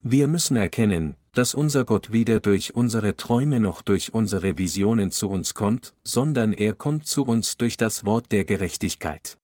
Wir 0.01 0.27
müssen 0.27 0.55
erkennen, 0.55 1.17
dass 1.37 1.53
unser 1.53 1.85
Gott 1.85 2.11
weder 2.11 2.39
durch 2.39 2.73
unsere 2.73 3.15
Träume 3.15 3.59
noch 3.59 3.83
durch 3.83 4.11
unsere 4.11 4.57
Visionen 4.57 5.11
zu 5.11 5.29
uns 5.29 5.53
kommt, 5.53 5.93
sondern 6.03 6.51
er 6.51 6.73
kommt 6.73 7.05
zu 7.05 7.23
uns 7.23 7.57
durch 7.57 7.77
das 7.77 8.05
Wort 8.05 8.31
der 8.31 8.43
Gerechtigkeit. 8.43 9.37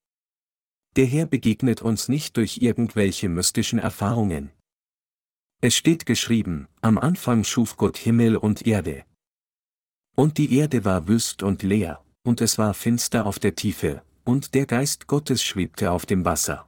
Der 0.95 1.06
Herr 1.06 1.27
begegnet 1.27 1.84
uns 1.84 2.10
nicht 2.10 2.38
durch 2.38 2.58
irgendwelche 2.58 3.29
mystischen 3.29 3.77
Erfahrungen. 3.77 4.49
Es 5.62 5.75
steht 5.75 6.08
geschrieben, 6.08 6.67
am 6.82 6.97
Anfang 6.97 7.43
schuf 7.43 7.77
Gott 7.77 7.97
Himmel 7.97 8.38
und 8.38 8.65
Erde. 8.65 9.06
Und 10.15 10.39
die 10.39 10.58
Erde 10.58 10.86
war 10.86 11.08
wüst 11.08 11.43
und 11.43 11.62
leer, 11.62 12.03
und 12.23 12.41
es 12.41 12.58
war 12.58 12.73
finster 12.73 13.27
auf 13.27 13.38
der 13.38 13.56
Tiefe, 13.56 14.01
und 14.23 14.56
der 14.56 14.65
Geist 14.65 15.06
Gottes 15.06 15.43
schwebte 15.43 15.91
auf 15.91 16.08
dem 16.08 16.25
Wasser. 16.25 16.67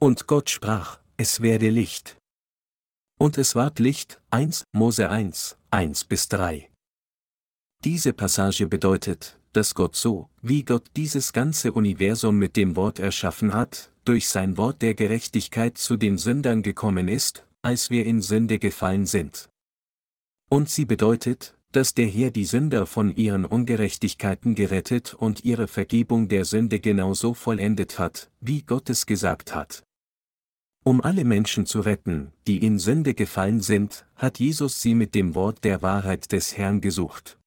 Und 0.00 0.26
Gott 0.26 0.48
sprach, 0.48 1.00
es 1.18 1.42
werde 1.42 1.68
Licht. 1.68 2.15
Und 3.18 3.38
es 3.38 3.54
ward 3.54 3.78
Licht, 3.78 4.20
1, 4.30 4.64
Mose 4.72 5.08
1, 5.08 5.56
1 5.70 6.04
bis 6.04 6.28
3. 6.28 6.70
Diese 7.82 8.12
Passage 8.12 8.66
bedeutet, 8.66 9.38
dass 9.54 9.74
Gott 9.74 9.96
so, 9.96 10.28
wie 10.42 10.64
Gott 10.64 10.90
dieses 10.96 11.32
ganze 11.32 11.72
Universum 11.72 12.36
mit 12.36 12.56
dem 12.56 12.76
Wort 12.76 12.98
erschaffen 12.98 13.54
hat, 13.54 13.90
durch 14.04 14.28
sein 14.28 14.58
Wort 14.58 14.82
der 14.82 14.94
Gerechtigkeit 14.94 15.78
zu 15.78 15.96
den 15.96 16.18
Sündern 16.18 16.62
gekommen 16.62 17.08
ist, 17.08 17.46
als 17.62 17.88
wir 17.88 18.04
in 18.04 18.20
Sünde 18.20 18.58
gefallen 18.58 19.06
sind. 19.06 19.48
Und 20.50 20.68
sie 20.68 20.84
bedeutet, 20.84 21.56
dass 21.72 21.94
der 21.94 22.06
Herr 22.06 22.30
die 22.30 22.44
Sünder 22.44 22.84
von 22.84 23.16
ihren 23.16 23.46
Ungerechtigkeiten 23.46 24.54
gerettet 24.54 25.14
und 25.14 25.42
ihre 25.42 25.68
Vergebung 25.68 26.28
der 26.28 26.44
Sünde 26.44 26.80
genauso 26.80 27.32
vollendet 27.32 27.98
hat, 27.98 28.30
wie 28.40 28.60
Gott 28.60 28.90
es 28.90 29.06
gesagt 29.06 29.54
hat. 29.54 29.85
Um 30.86 31.00
alle 31.00 31.24
Menschen 31.24 31.66
zu 31.66 31.80
retten, 31.80 32.30
die 32.46 32.64
in 32.64 32.78
Sünde 32.78 33.14
gefallen 33.14 33.60
sind, 33.60 34.06
hat 34.14 34.38
Jesus 34.38 34.80
sie 34.80 34.94
mit 34.94 35.16
dem 35.16 35.34
Wort 35.34 35.64
der 35.64 35.82
Wahrheit 35.82 36.30
des 36.30 36.56
Herrn 36.56 36.80
gesucht. 36.80 37.40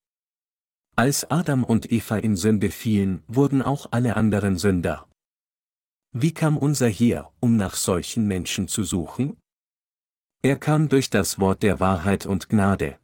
Als 0.98 1.32
Adam 1.32 1.64
und 1.64 1.90
Eva 1.90 2.18
in 2.18 2.36
Sünde 2.36 2.70
fielen, 2.70 3.24
wurden 3.28 3.62
auch 3.62 3.88
alle 3.92 4.18
anderen 4.18 4.58
Sünder. 4.58 5.08
Wie 6.12 6.34
kam 6.34 6.58
unser 6.58 6.90
Herr, 6.90 7.32
um 7.40 7.56
nach 7.56 7.76
solchen 7.76 8.28
Menschen 8.28 8.68
zu 8.68 8.84
suchen? 8.84 9.38
Er 10.42 10.58
kam 10.58 10.90
durch 10.90 11.10
das 11.10 11.40
Wort 11.40 11.64
der 11.64 11.80
Wahrheit 11.80 12.26
und 12.26 12.50
Gnade. 12.50 13.00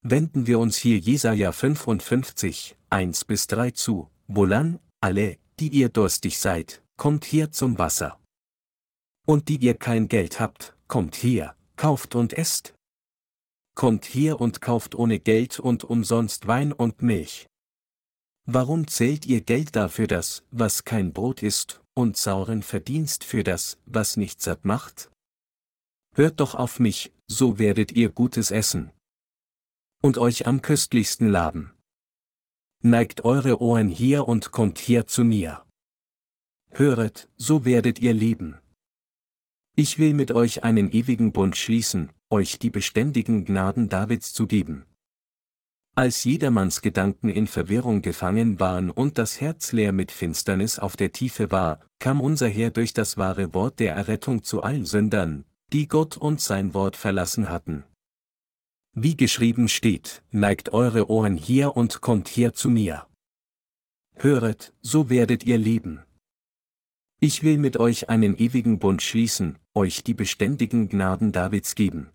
Wenden 0.00 0.46
wir 0.46 0.58
uns 0.58 0.78
hier 0.78 0.96
Jesaja 0.96 1.52
55, 1.52 2.74
1 2.88 3.24
bis 3.26 3.48
3 3.48 3.72
zu, 3.72 4.08
wohlan, 4.28 4.78
alle, 5.02 5.36
die 5.60 5.68
ihr 5.68 5.90
durstig 5.90 6.38
seid, 6.38 6.82
kommt 6.96 7.26
hier 7.26 7.52
zum 7.52 7.76
Wasser. 7.76 8.18
Und 9.26 9.48
die 9.48 9.56
ihr 9.56 9.74
kein 9.74 10.08
Geld 10.08 10.40
habt, 10.40 10.76
kommt 10.86 11.16
her, 11.16 11.56
kauft 11.76 12.14
und 12.14 12.32
esst. 12.32 12.74
Kommt 13.74 14.04
her 14.06 14.40
und 14.40 14.60
kauft 14.62 14.94
ohne 14.94 15.18
Geld 15.18 15.60
und 15.60 15.84
umsonst 15.84 16.46
Wein 16.46 16.72
und 16.72 17.02
Milch. 17.02 17.46
Warum 18.46 18.86
zählt 18.86 19.26
ihr 19.26 19.40
Geld 19.40 19.74
dafür 19.74 20.06
das, 20.06 20.44
was 20.52 20.84
kein 20.84 21.12
Brot 21.12 21.42
ist, 21.42 21.82
und 21.94 22.16
sauren 22.16 22.62
Verdienst 22.62 23.24
für 23.24 23.42
das, 23.42 23.78
was 23.84 24.16
nicht 24.16 24.40
satt 24.40 24.64
macht? 24.64 25.10
Hört 26.14 26.38
doch 26.38 26.54
auf 26.54 26.78
mich, 26.78 27.12
so 27.26 27.58
werdet 27.58 27.90
ihr 27.92 28.10
Gutes 28.10 28.52
essen. 28.52 28.92
Und 30.00 30.16
euch 30.16 30.46
am 30.46 30.62
köstlichsten 30.62 31.28
laben. 31.28 31.74
Neigt 32.82 33.24
eure 33.24 33.60
Ohren 33.60 33.88
hier 33.88 34.28
und 34.28 34.52
kommt 34.52 34.78
her 34.78 35.08
zu 35.08 35.24
mir. 35.24 35.66
Höret, 36.70 37.28
so 37.36 37.64
werdet 37.64 37.98
ihr 37.98 38.14
leben. 38.14 38.58
Ich 39.78 39.98
will 39.98 40.14
mit 40.14 40.32
euch 40.32 40.64
einen 40.64 40.90
ewigen 40.90 41.32
Bund 41.32 41.54
schließen, 41.54 42.10
euch 42.30 42.58
die 42.58 42.70
beständigen 42.70 43.44
Gnaden 43.44 43.90
Davids 43.90 44.32
zu 44.32 44.46
geben. 44.46 44.86
Als 45.94 46.24
jedermanns 46.24 46.80
Gedanken 46.80 47.28
in 47.28 47.46
Verwirrung 47.46 48.00
gefangen 48.00 48.58
waren 48.58 48.90
und 48.90 49.18
das 49.18 49.38
Herz 49.38 49.72
leer 49.72 49.92
mit 49.92 50.12
Finsternis 50.12 50.78
auf 50.78 50.96
der 50.96 51.12
Tiefe 51.12 51.50
war, 51.50 51.80
kam 51.98 52.22
unser 52.22 52.48
Herr 52.48 52.70
durch 52.70 52.94
das 52.94 53.18
wahre 53.18 53.52
Wort 53.52 53.78
der 53.78 53.94
Errettung 53.94 54.42
zu 54.42 54.62
allen 54.62 54.86
Sündern, 54.86 55.44
die 55.74 55.88
Gott 55.88 56.16
und 56.16 56.40
sein 56.40 56.72
Wort 56.72 56.96
verlassen 56.96 57.50
hatten. 57.50 57.84
Wie 58.94 59.14
geschrieben 59.14 59.68
steht, 59.68 60.22
neigt 60.30 60.72
eure 60.72 61.10
Ohren 61.10 61.36
hier 61.36 61.76
und 61.76 62.00
kommt 62.00 62.28
her 62.28 62.54
zu 62.54 62.70
mir. 62.70 63.06
Höret, 64.14 64.72
so 64.80 65.10
werdet 65.10 65.44
ihr 65.44 65.58
leben. 65.58 66.00
Ich 67.20 67.42
will 67.42 67.58
mit 67.58 67.76
euch 67.76 68.08
einen 68.08 68.36
ewigen 68.38 68.78
Bund 68.78 69.02
schließen, 69.02 69.58
euch 69.76 70.02
die 70.02 70.14
beständigen 70.14 70.88
Gnaden 70.88 71.32
Davids 71.32 71.74
geben. 71.74 72.10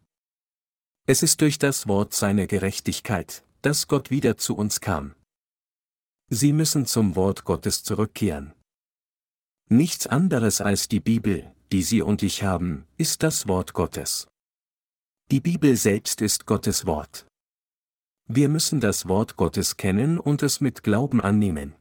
Es 1.07 1.23
ist 1.23 1.41
durch 1.41 1.59
das 1.59 1.87
Wort 1.87 2.13
seiner 2.13 2.47
Gerechtigkeit, 2.47 3.43
dass 3.61 3.87
Gott 3.87 4.09
wieder 4.09 4.37
zu 4.37 4.55
uns 4.55 4.81
kam. 4.81 5.15
Sie 6.29 6.53
müssen 6.53 6.85
zum 6.85 7.15
Wort 7.15 7.43
Gottes 7.43 7.83
zurückkehren. 7.83 8.53
Nichts 9.69 10.07
anderes 10.07 10.59
als 10.59 10.87
die 10.87 10.99
Bibel, 10.99 11.53
die 11.71 11.83
Sie 11.83 12.01
und 12.01 12.23
ich 12.23 12.43
haben, 12.43 12.85
ist 12.97 13.23
das 13.23 13.47
Wort 13.47 13.73
Gottes. 13.73 14.27
Die 15.29 15.39
Bibel 15.39 15.77
selbst 15.77 16.21
ist 16.21 16.45
Gottes 16.45 16.85
Wort. 16.85 17.25
Wir 18.27 18.49
müssen 18.49 18.79
das 18.79 19.07
Wort 19.07 19.37
Gottes 19.37 19.77
kennen 19.77 20.19
und 20.19 20.43
es 20.43 20.61
mit 20.61 20.83
Glauben 20.83 21.21
annehmen. 21.21 21.75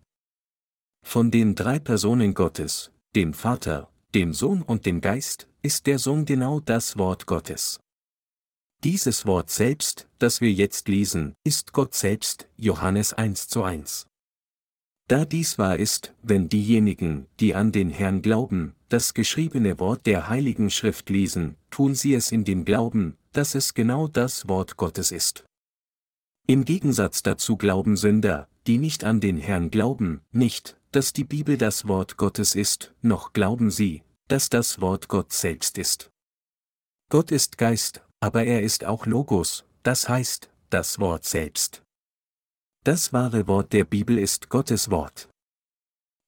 Von 1.05 1.31
den 1.31 1.55
drei 1.55 1.79
Personen 1.79 2.35
Gottes, 2.35 2.93
dem 3.16 3.35
Vater, 3.35 3.89
dem 4.14 4.33
Sohn 4.33 4.62
und 4.62 4.87
dem 4.87 5.01
Geist, 5.01 5.46
ist 5.62 5.87
der 5.87 5.99
Sohn 5.99 6.25
genau 6.25 6.61
das 6.61 6.99
Wort 6.99 7.27
Gottes. 7.27 7.81
Dieses 8.83 9.27
Wort 9.27 9.51
selbst, 9.51 10.09
das 10.18 10.40
wir 10.40 10.53
jetzt 10.53 10.88
lesen, 10.88 11.35
ist 11.44 11.73
Gott 11.73 11.94
selbst, 11.94 12.49
Johannes 12.57 13.12
1 13.12 13.49
zu 13.49 13.62
1. 13.62 14.07
Da 15.07 15.25
dies 15.25 15.59
wahr 15.59 15.77
ist, 15.77 16.14
wenn 16.23 16.49
diejenigen, 16.49 17.27
die 17.40 17.55
an 17.55 17.73
den 17.73 17.90
Herrn 17.90 18.23
glauben, 18.23 18.75
das 18.88 19.12
geschriebene 19.12 19.79
Wort 19.79 20.07
der 20.07 20.29
Heiligen 20.29 20.70
Schrift 20.70 21.11
lesen, 21.11 21.57
tun 21.70 21.94
sie 21.94 22.14
es 22.14 22.33
in 22.33 22.44
dem 22.44 22.64
Glauben, 22.64 23.16
dass 23.33 23.55
es 23.55 23.75
genau 23.75 24.09
das 24.09 24.49
Wort 24.49 24.77
Gottes 24.77 25.12
ist. 25.12 25.44
Im 26.46 26.64
Gegensatz 26.64 27.23
dazu 27.23 27.57
glauben 27.57 27.96
Sünder, 27.96 28.49
die 28.66 28.79
nicht 28.79 29.05
an 29.05 29.20
den 29.20 29.37
Herrn 29.37 29.70
glauben, 29.70 30.23
nicht, 30.33 30.80
dass 30.92 31.12
die 31.12 31.24
Bibel 31.24 31.57
das 31.57 31.87
Wort 31.87 32.16
Gottes 32.16 32.55
ist, 32.55 32.94
noch 33.00 33.33
glauben 33.33 33.70
sie, 33.70 34.03
dass 34.29 34.48
das 34.48 34.81
Wort 34.81 35.09
Gott 35.09 35.33
selbst 35.33 35.79
ist. 35.79 36.11
Gott 37.09 37.31
ist 37.31 37.59
Geist, 37.59 38.05
aber 38.20 38.44
er 38.44 38.62
ist 38.62 38.85
auch 38.85 39.07
Logos, 39.07 39.64
das 39.83 40.09
heißt, 40.09 40.50
das 40.70 40.98
Wort 40.98 41.24
selbst. 41.24 41.83
Das 42.85 43.12
wahre 43.12 43.46
Wort 43.46 43.72
der 43.72 43.85
Bibel 43.85 44.18
ist 44.18 44.48
Gottes 44.48 44.90
Wort. 44.90 45.29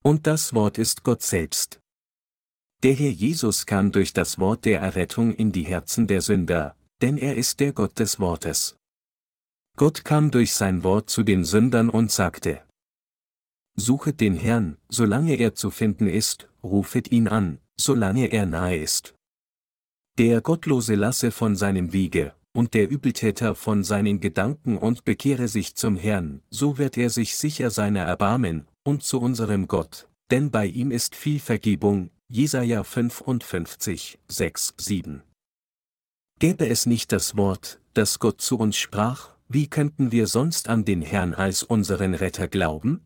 Und 0.03 0.27
das 0.27 0.53
Wort 0.55 0.79
ist 0.79 1.03
Gott 1.05 1.23
selbst. 1.23 1.81
Der 2.83 2.95
Herr 2.95 3.11
Jesus 3.11 3.67
kam 3.67 3.93
durch 3.93 4.13
das 4.13 4.39
Wort 4.41 4.65
der 4.65 4.81
Errettung 4.81 5.33
in 5.33 5.53
die 5.53 5.63
Herzen 5.63 6.09
der 6.09 6.21
Sünder, 6.21 6.77
denn 7.01 7.17
er 7.17 7.37
ist 7.37 7.61
der 7.61 7.73
Gott 7.73 7.99
des 7.99 8.19
Wortes. 8.19 8.77
Gott 9.77 10.05
kam 10.05 10.31
durch 10.31 10.53
sein 10.53 10.83
Wort 10.83 11.09
zu 11.09 11.23
den 11.23 11.45
Sündern 11.45 11.89
und 11.89 12.11
sagte, 12.11 12.63
Suchet 13.77 14.21
den 14.21 14.35
Herrn, 14.35 14.77
solange 14.89 15.37
er 15.37 15.55
zu 15.55 15.71
finden 15.71 16.07
ist, 16.07 16.49
rufet 16.63 17.11
ihn 17.11 17.29
an, 17.29 17.59
solange 17.77 18.27
er 18.27 18.47
nahe 18.47 18.77
ist. 18.77 19.15
Der 20.19 20.43
Gottlose 20.43 20.95
lasse 20.95 21.31
von 21.31 21.57
seinem 21.57 21.93
Wege, 21.93 22.35
und 22.53 22.75
der 22.75 22.91
Übeltäter 22.91 23.55
von 23.55 23.83
seinen 23.83 24.21
Gedanken 24.21 24.77
und 24.77 25.05
bekehre 25.05 25.49
sich 25.49 25.75
zum 25.75 25.97
Herrn, 25.97 26.43
so 26.51 26.77
wird 26.77 26.99
er 26.99 27.09
sich 27.09 27.37
sicher 27.37 27.71
seiner 27.71 28.03
erbarmen, 28.03 28.67
und 28.85 29.03
zu 29.03 29.21
unserem 29.21 29.69
Gott, 29.69 30.09
denn 30.31 30.51
bei 30.51 30.67
ihm 30.67 30.91
ist 30.91 31.17
viel 31.17 31.41
Vergebung, 31.41 32.11
Jesaja 32.29 32.85
55, 32.85 34.19
6, 34.29 34.75
7. 34.77 35.23
Gäbe 36.39 36.69
es 36.69 36.87
nicht 36.87 37.13
das 37.13 37.37
Wort, 37.37 37.81
das 37.95 38.19
Gott 38.19 38.41
zu 38.41 38.59
uns 38.59 38.77
sprach, 38.77 39.31
wie 39.49 39.69
könnten 39.69 40.13
wir 40.13 40.27
sonst 40.27 40.69
an 40.69 40.85
den 40.85 41.03
Herrn 41.03 41.35
als 41.35 41.63
unseren 41.63 42.15
Retter 42.15 42.49
glauben? 42.49 43.05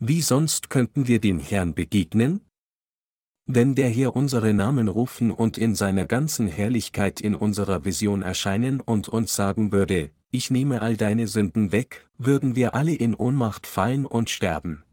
Wie 0.00 0.22
sonst 0.22 0.70
könnten 0.70 1.08
wir 1.08 1.20
dem 1.20 1.40
Herrn 1.40 1.74
begegnen? 1.74 2.40
Wenn 3.46 3.74
der 3.74 3.88
Herr 3.88 4.14
unsere 4.14 4.54
Namen 4.54 4.86
rufen 4.86 5.32
und 5.32 5.58
in 5.58 5.74
seiner 5.74 6.06
ganzen 6.06 6.46
Herrlichkeit 6.46 7.20
in 7.20 7.34
unserer 7.34 7.84
Vision 7.84 8.22
erscheinen 8.22 8.80
und 8.80 9.08
uns 9.08 9.34
sagen 9.34 9.72
würde, 9.72 10.12
ich 10.30 10.52
nehme 10.52 10.82
all 10.82 10.96
deine 10.96 11.26
Sünden 11.26 11.72
weg, 11.72 12.08
würden 12.16 12.54
wir 12.54 12.74
alle 12.74 12.94
in 12.94 13.16
Ohnmacht 13.16 13.66
fallen 13.66 14.06
und 14.06 14.30
sterben. 14.30 14.84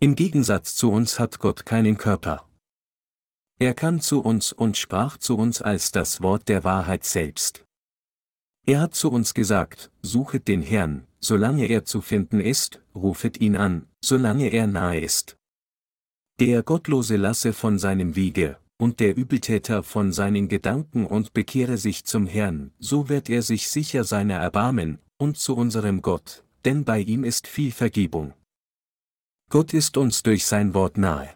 Im 0.00 0.16
Gegensatz 0.16 0.74
zu 0.74 0.90
uns 0.90 1.18
hat 1.18 1.38
Gott 1.38 1.64
keinen 1.64 1.96
Körper. 1.96 2.46
Er 3.58 3.72
kam 3.72 4.00
zu 4.00 4.20
uns 4.20 4.52
und 4.52 4.76
sprach 4.76 5.16
zu 5.16 5.38
uns 5.38 5.62
als 5.62 5.92
das 5.92 6.20
Wort 6.20 6.50
der 6.50 6.62
Wahrheit 6.62 7.04
selbst. 7.04 7.63
Er 8.66 8.80
hat 8.80 8.94
zu 8.94 9.10
uns 9.10 9.34
gesagt, 9.34 9.90
suchet 10.02 10.48
den 10.48 10.62
Herrn, 10.62 11.06
solange 11.20 11.66
er 11.66 11.84
zu 11.84 12.00
finden 12.00 12.40
ist, 12.40 12.80
rufet 12.94 13.38
ihn 13.40 13.56
an, 13.56 13.86
solange 14.02 14.48
er 14.48 14.66
nahe 14.66 15.00
ist. 15.00 15.36
Der 16.40 16.62
Gottlose 16.62 17.16
lasse 17.16 17.52
von 17.52 17.78
seinem 17.78 18.16
Wege, 18.16 18.58
und 18.78 19.00
der 19.00 19.16
Übeltäter 19.16 19.82
von 19.82 20.12
seinen 20.12 20.48
Gedanken 20.48 21.06
und 21.06 21.34
bekehre 21.34 21.76
sich 21.76 22.04
zum 22.04 22.26
Herrn, 22.26 22.72
so 22.78 23.08
wird 23.10 23.28
er 23.28 23.42
sich 23.42 23.68
sicher 23.68 24.02
seiner 24.02 24.36
erbarmen, 24.36 24.98
und 25.18 25.36
zu 25.36 25.54
unserem 25.54 26.00
Gott, 26.00 26.42
denn 26.64 26.84
bei 26.84 27.00
ihm 27.00 27.22
ist 27.22 27.46
viel 27.46 27.70
Vergebung. 27.70 28.32
Gott 29.50 29.74
ist 29.74 29.98
uns 29.98 30.22
durch 30.22 30.46
sein 30.46 30.72
Wort 30.72 30.96
nahe. 30.96 31.28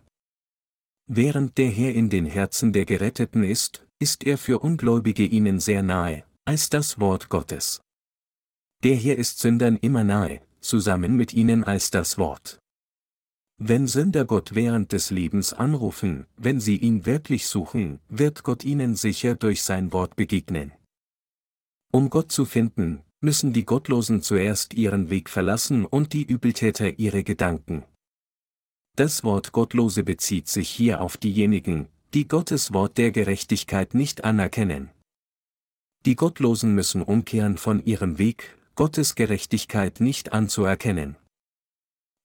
Während 1.07 1.59
der 1.59 1.71
Herr 1.71 1.95
in 1.95 2.09
den 2.09 2.27
Herzen 2.27 2.73
der 2.73 2.87
Geretteten 2.87 3.45
ist, 3.45 3.87
ist 3.99 4.25
er 4.25 4.39
für 4.39 4.61
Ungläubige 4.61 5.25
ihnen 5.25 5.61
sehr 5.61 5.83
nahe, 5.83 6.25
als 6.49 6.71
das 6.71 6.99
Wort 6.99 7.29
Gottes. 7.29 7.83
Der 8.83 8.97
Herr 8.97 9.19
ist 9.19 9.39
Sündern 9.39 9.77
immer 9.77 10.03
nahe, 10.03 10.41
zusammen 10.63 11.15
mit 11.15 11.35
ihnen 11.35 11.63
als 11.63 11.91
das 11.91 12.17
Wort. 12.17 12.59
Wenn 13.59 13.87
Sünder 13.87 14.25
Gott 14.25 14.55
während 14.55 14.93
des 14.93 15.11
Lebens 15.11 15.53
anrufen, 15.53 16.25
wenn 16.39 16.59
sie 16.59 16.79
ihn 16.79 17.05
wirklich 17.05 17.49
suchen, 17.49 18.01
wird 18.09 18.45
Gott 18.45 18.65
ihnen 18.65 18.97
sicher 18.97 19.35
durch 19.35 19.63
sein 19.63 19.93
Wort 19.93 20.17
begegnen. 20.17 20.73
Um 21.93 22.09
Gott 22.09 22.33
zu 22.33 22.47
finden, 22.47 23.03
müssen 23.21 23.53
die 23.53 23.67
Gottlosen 23.67 24.23
zuerst 24.23 24.73
ihren 24.73 25.11
Weg 25.11 25.29
verlassen 25.29 25.85
und 25.85 26.15
die 26.15 26.25
Übeltäter 26.25 26.99
ihre 26.99 27.25
Gedanken. 27.25 27.85
Das 28.97 29.23
Wort 29.23 29.53
Gottlose 29.53 30.03
bezieht 30.03 30.49
sich 30.49 30.71
hier 30.71 31.03
auf 31.03 31.19
diejenigen, 31.19 31.89
die 32.15 32.27
Gottes 32.27 32.73
Wort 32.73 32.97
der 32.97 33.11
Gerechtigkeit 33.11 33.93
nicht 33.93 34.25
anerkennen. 34.25 34.89
Die 36.07 36.17
Gottlosen 36.17 36.75
müssen 36.75 37.03
umkehren 37.03 37.57
von 37.57 37.85
ihrem 37.85 38.19
Weg, 38.19 38.57
Gottes 38.75 39.15
Gerechtigkeit 39.15 40.01
nicht 40.01 40.33
anzuerkennen. 40.33 41.17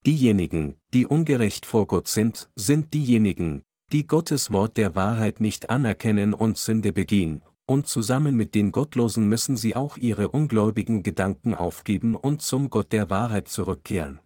Diejenigen, 0.06 0.76
die 0.94 1.08
ungerecht 1.08 1.66
vor 1.66 1.88
Gott 1.88 2.08
sind, 2.08 2.50
sind 2.56 2.94
diejenigen, 2.94 3.64
die 3.92 4.06
Gottes 4.06 4.52
Wort 4.52 4.78
der 4.78 4.96
Wahrheit 4.96 5.40
nicht 5.40 5.70
anerkennen 5.70 6.34
und 6.34 6.58
Sünde 6.58 6.94
begehen, 6.94 7.42
und 7.66 7.88
zusammen 7.88 8.36
mit 8.36 8.54
den 8.56 8.72
Gottlosen 8.72 9.28
müssen 9.28 9.56
sie 9.56 9.76
auch 9.76 9.98
ihre 9.98 10.30
ungläubigen 10.30 11.04
Gedanken 11.04 11.56
aufgeben 11.56 12.16
und 12.16 12.42
zum 12.42 12.70
Gott 12.70 12.92
der 12.92 13.10
Wahrheit 13.10 13.48
zurückkehren. 13.48 14.20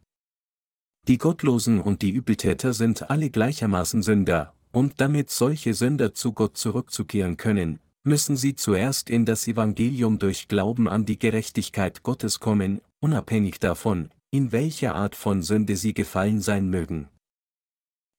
Die 1.08 1.18
Gottlosen 1.18 1.80
und 1.80 2.02
die 2.02 2.10
Übeltäter 2.10 2.74
sind 2.74 3.10
alle 3.10 3.30
gleichermaßen 3.30 4.02
Sünder, 4.04 4.54
und 4.72 5.00
damit 5.00 5.30
solche 5.30 5.74
Sünder 5.74 6.14
zu 6.14 6.34
Gott 6.34 6.58
zurückzukehren 6.58 7.38
können, 7.38 7.80
müssen 8.08 8.38
sie 8.38 8.56
zuerst 8.56 9.10
in 9.10 9.26
das 9.26 9.48
Evangelium 9.48 10.18
durch 10.18 10.48
Glauben 10.48 10.88
an 10.88 11.06
die 11.06 11.20
Gerechtigkeit 11.20 12.02
Gottes 12.02 12.40
kommen, 12.40 12.82
unabhängig 13.00 13.60
davon, 13.60 14.10
in 14.32 14.52
welcher 14.52 14.96
Art 14.96 15.16
von 15.16 15.44
Sünde 15.44 15.76
sie 15.76 15.94
gefallen 15.94 16.42
sein 16.42 16.70
mögen. 16.70 17.10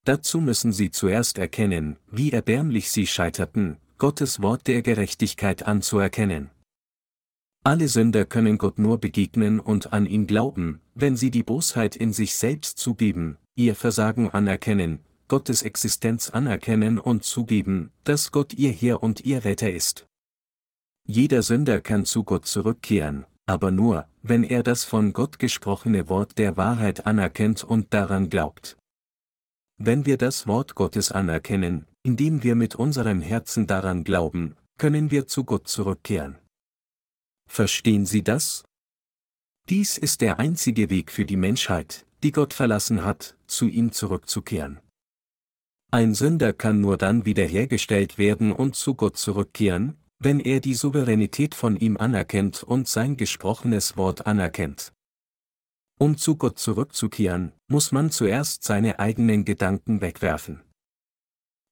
Dazu 0.05 0.40
müssen 0.40 0.72
sie 0.72 0.90
zuerst 0.90 1.38
erkennen, 1.38 1.96
wie 2.11 2.31
erbärmlich 2.33 2.90
sie 2.90 3.07
scheiterten, 3.07 3.79
Gottes 3.98 4.40
Wort 4.40 4.66
der 4.66 4.83
Gerechtigkeit 4.83 5.64
anzuerkennen. 5.64 6.51
Alle 7.64 7.88
Sünder 7.88 8.24
können 8.24 8.57
Gott 8.57 8.79
nur 8.79 8.98
begegnen 8.98 9.59
und 9.59 9.92
an 9.92 10.07
ihn 10.07 10.27
glauben, 10.27 10.81
wenn 10.94 11.16
sie 11.16 11.31
die 11.31 11.42
Bosheit 11.42 11.96
in 11.96 12.12
sich 12.12 12.35
selbst 12.35 12.79
zugeben, 12.79 13.37
ihr 13.57 13.74
Versagen 13.74 14.31
anerkennen, 14.31 15.01
Gottes 15.29 15.62
Existenz 15.62 16.31
anerkennen 16.31 16.99
und 16.99 17.23
zugeben, 17.23 17.93
dass 18.05 18.33
Gott 18.33 18.55
ihr 18.55 18.73
Herr 18.73 19.03
und 19.03 19.25
ihr 19.25 19.45
Retter 19.45 19.71
ist. 19.71 20.07
Jeder 21.07 21.43
Sünder 21.43 21.81
kann 21.81 22.05
zu 22.05 22.25
Gott 22.25 22.47
zurückkehren, 22.47 23.27
aber 23.47 23.71
nur, 23.71 24.07
wenn 24.23 24.43
er 24.43 24.62
das 24.62 24.85
von 24.85 25.12
Gott 25.12 25.38
gesprochene 25.38 26.09
Wort 26.09 26.37
der 26.38 26.57
Wahrheit 26.57 27.07
anerkennt 27.07 27.64
und 27.64 27.95
daran 27.95 28.29
glaubt. 28.29 28.77
Wenn 29.79 30.07
wir 30.07 30.19
das 30.19 30.47
Wort 30.47 30.75
Gottes 30.75 31.12
anerkennen, 31.12 31.87
indem 32.03 32.43
wir 32.43 32.55
mit 32.55 32.75
unserem 32.75 33.21
Herzen 33.21 33.67
daran 33.67 34.05
glauben, 34.05 34.57
können 34.77 35.11
wir 35.11 35.27
zu 35.27 35.45
Gott 35.45 35.69
zurückkehren. 35.69 36.38
Verstehen 37.49 38.05
Sie 38.05 38.23
das? 38.23 38.64
Dies 39.69 39.99
ist 39.99 40.21
der 40.21 40.38
einzige 40.38 40.91
Weg 40.91 41.12
für 41.12 41.25
die 41.25 41.37
Menschheit, 41.37 42.07
die 42.23 42.33
Gott 42.33 42.55
verlassen 42.55 43.05
hat, 43.05 43.37
zu 43.47 43.67
ihm 43.67 43.93
zurückzukehren. 43.93 44.81
Ein 45.90 46.14
Sünder 46.14 46.53
kann 46.53 46.83
nur 46.83 46.98
dann 46.98 47.24
wiederhergestellt 47.24 48.18
werden 48.18 48.53
und 48.53 48.77
zu 48.77 48.94
Gott 48.94 49.16
zurückkehren, 49.16 49.96
wenn 50.18 50.38
er 50.38 50.61
die 50.61 50.74
Souveränität 50.74 51.55
von 51.55 51.77
ihm 51.77 51.96
anerkennt 51.96 52.62
und 52.62 52.88
sein 52.88 53.16
gesprochenes 53.16 53.96
Wort 53.96 54.27
anerkennt. 54.27 54.92
Um 55.98 56.18
zu 56.18 56.37
Gott 56.37 56.59
zurückzukehren, 56.59 57.53
muss 57.68 57.90
man 57.90 58.11
zuerst 58.11 58.64
seine 58.64 58.98
eigenen 58.98 59.46
Gedanken 59.46 60.03
wegwerfen. 60.03 60.61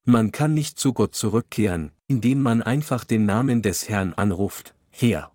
Man 0.06 0.32
kann 0.32 0.54
nicht 0.54 0.78
zu 0.78 0.94
Gott 0.94 1.14
zurückkehren, 1.14 1.92
indem 2.06 2.40
man 2.40 2.62
einfach 2.62 3.04
den 3.04 3.26
Namen 3.26 3.60
des 3.60 3.88
Herrn 3.88 4.14
anruft, 4.14 4.74
Herr. 4.90 5.30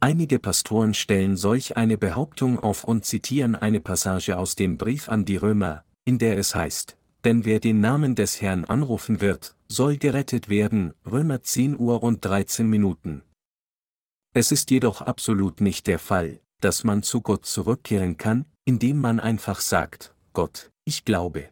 Einige 0.00 0.38
Pastoren 0.38 0.94
stellen 0.94 1.36
solch 1.36 1.76
eine 1.76 1.98
Behauptung 1.98 2.60
auf 2.60 2.84
und 2.84 3.04
zitieren 3.04 3.56
eine 3.56 3.80
Passage 3.80 4.38
aus 4.38 4.54
dem 4.54 4.76
Brief 4.76 5.08
an 5.08 5.24
die 5.24 5.36
Römer, 5.36 5.84
in 6.04 6.18
der 6.18 6.38
es 6.38 6.54
heißt, 6.54 6.96
denn 7.24 7.44
wer 7.44 7.58
den 7.58 7.80
Namen 7.80 8.14
des 8.14 8.40
Herrn 8.40 8.64
anrufen 8.64 9.20
wird, 9.20 9.56
soll 9.66 9.96
gerettet 9.96 10.48
werden, 10.48 10.92
Römer 11.06 11.42
10 11.42 11.78
Uhr 11.78 12.02
und 12.02 12.24
13 12.24 12.68
Minuten. 12.68 13.22
Es 14.34 14.52
ist 14.52 14.70
jedoch 14.70 15.00
absolut 15.00 15.60
nicht 15.60 15.86
der 15.86 15.98
Fall, 15.98 16.40
dass 16.60 16.84
man 16.84 17.02
zu 17.02 17.22
Gott 17.22 17.46
zurückkehren 17.46 18.16
kann, 18.16 18.44
indem 18.64 19.00
man 19.00 19.20
einfach 19.20 19.60
sagt, 19.60 20.14
Gott, 20.32 20.70
ich 20.84 21.04
glaube. 21.04 21.50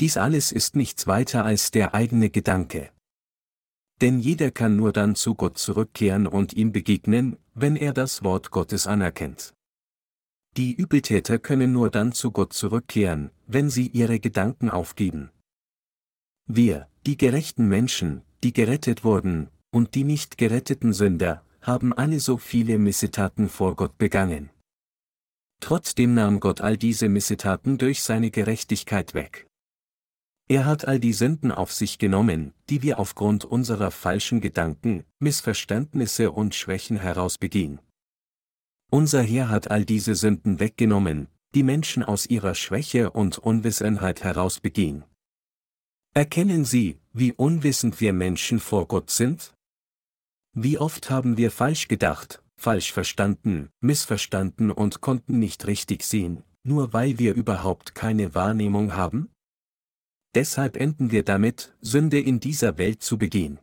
Dies 0.00 0.16
alles 0.16 0.50
ist 0.50 0.76
nichts 0.76 1.06
weiter 1.06 1.44
als 1.44 1.70
der 1.70 1.94
eigene 1.94 2.30
Gedanke. 2.30 2.90
Denn 4.00 4.18
jeder 4.18 4.50
kann 4.50 4.76
nur 4.76 4.92
dann 4.92 5.14
zu 5.14 5.34
Gott 5.34 5.56
zurückkehren 5.58 6.26
und 6.26 6.52
ihm 6.52 6.72
begegnen, 6.72 7.36
wenn 7.54 7.76
er 7.76 7.92
das 7.92 8.24
Wort 8.24 8.50
Gottes 8.50 8.86
anerkennt. 8.86 9.53
Die 10.56 10.72
Übeltäter 10.72 11.40
können 11.40 11.72
nur 11.72 11.90
dann 11.90 12.12
zu 12.12 12.30
Gott 12.30 12.52
zurückkehren, 12.52 13.30
wenn 13.48 13.70
sie 13.70 13.88
ihre 13.88 14.20
Gedanken 14.20 14.70
aufgeben. 14.70 15.30
Wir, 16.46 16.88
die 17.06 17.16
gerechten 17.16 17.68
Menschen, 17.68 18.22
die 18.44 18.52
gerettet 18.52 19.02
wurden, 19.02 19.48
und 19.72 19.96
die 19.96 20.04
nicht 20.04 20.38
geretteten 20.38 20.92
Sünder, 20.92 21.42
haben 21.60 21.92
alle 21.92 22.20
so 22.20 22.36
viele 22.36 22.78
Missetaten 22.78 23.48
vor 23.48 23.74
Gott 23.74 23.98
begangen. 23.98 24.50
Trotzdem 25.60 26.14
nahm 26.14 26.38
Gott 26.38 26.60
all 26.60 26.76
diese 26.76 27.08
Missetaten 27.08 27.78
durch 27.78 28.02
seine 28.02 28.30
Gerechtigkeit 28.30 29.14
weg. 29.14 29.46
Er 30.46 30.66
hat 30.66 30.86
all 30.86 31.00
die 31.00 31.14
Sünden 31.14 31.50
auf 31.50 31.72
sich 31.72 31.98
genommen, 31.98 32.52
die 32.68 32.82
wir 32.82 33.00
aufgrund 33.00 33.44
unserer 33.44 33.90
falschen 33.90 34.40
Gedanken, 34.40 35.04
Missverständnisse 35.18 36.30
und 36.30 36.54
Schwächen 36.54 36.98
heraus 36.98 37.38
begehen. 37.38 37.80
Unser 38.94 39.24
Herr 39.24 39.48
hat 39.48 39.72
all 39.72 39.84
diese 39.84 40.14
Sünden 40.14 40.60
weggenommen, 40.60 41.26
die 41.52 41.64
Menschen 41.64 42.04
aus 42.04 42.26
ihrer 42.26 42.54
Schwäche 42.54 43.10
und 43.10 43.38
Unwissenheit 43.38 44.22
heraus 44.22 44.60
begehen. 44.60 45.02
Erkennen 46.14 46.64
Sie, 46.64 47.00
wie 47.12 47.32
unwissend 47.32 48.00
wir 48.00 48.12
Menschen 48.12 48.60
vor 48.60 48.86
Gott 48.86 49.10
sind? 49.10 49.52
Wie 50.52 50.78
oft 50.78 51.10
haben 51.10 51.36
wir 51.36 51.50
falsch 51.50 51.88
gedacht, 51.88 52.40
falsch 52.56 52.92
verstanden, 52.92 53.68
missverstanden 53.80 54.70
und 54.70 55.00
konnten 55.00 55.40
nicht 55.40 55.66
richtig 55.66 56.04
sehen, 56.04 56.44
nur 56.62 56.92
weil 56.92 57.18
wir 57.18 57.34
überhaupt 57.34 57.96
keine 57.96 58.36
Wahrnehmung 58.36 58.94
haben? 58.94 59.28
Deshalb 60.36 60.76
enden 60.76 61.10
wir 61.10 61.24
damit, 61.24 61.76
Sünde 61.80 62.20
in 62.20 62.38
dieser 62.38 62.78
Welt 62.78 63.02
zu 63.02 63.18
begehen. 63.18 63.58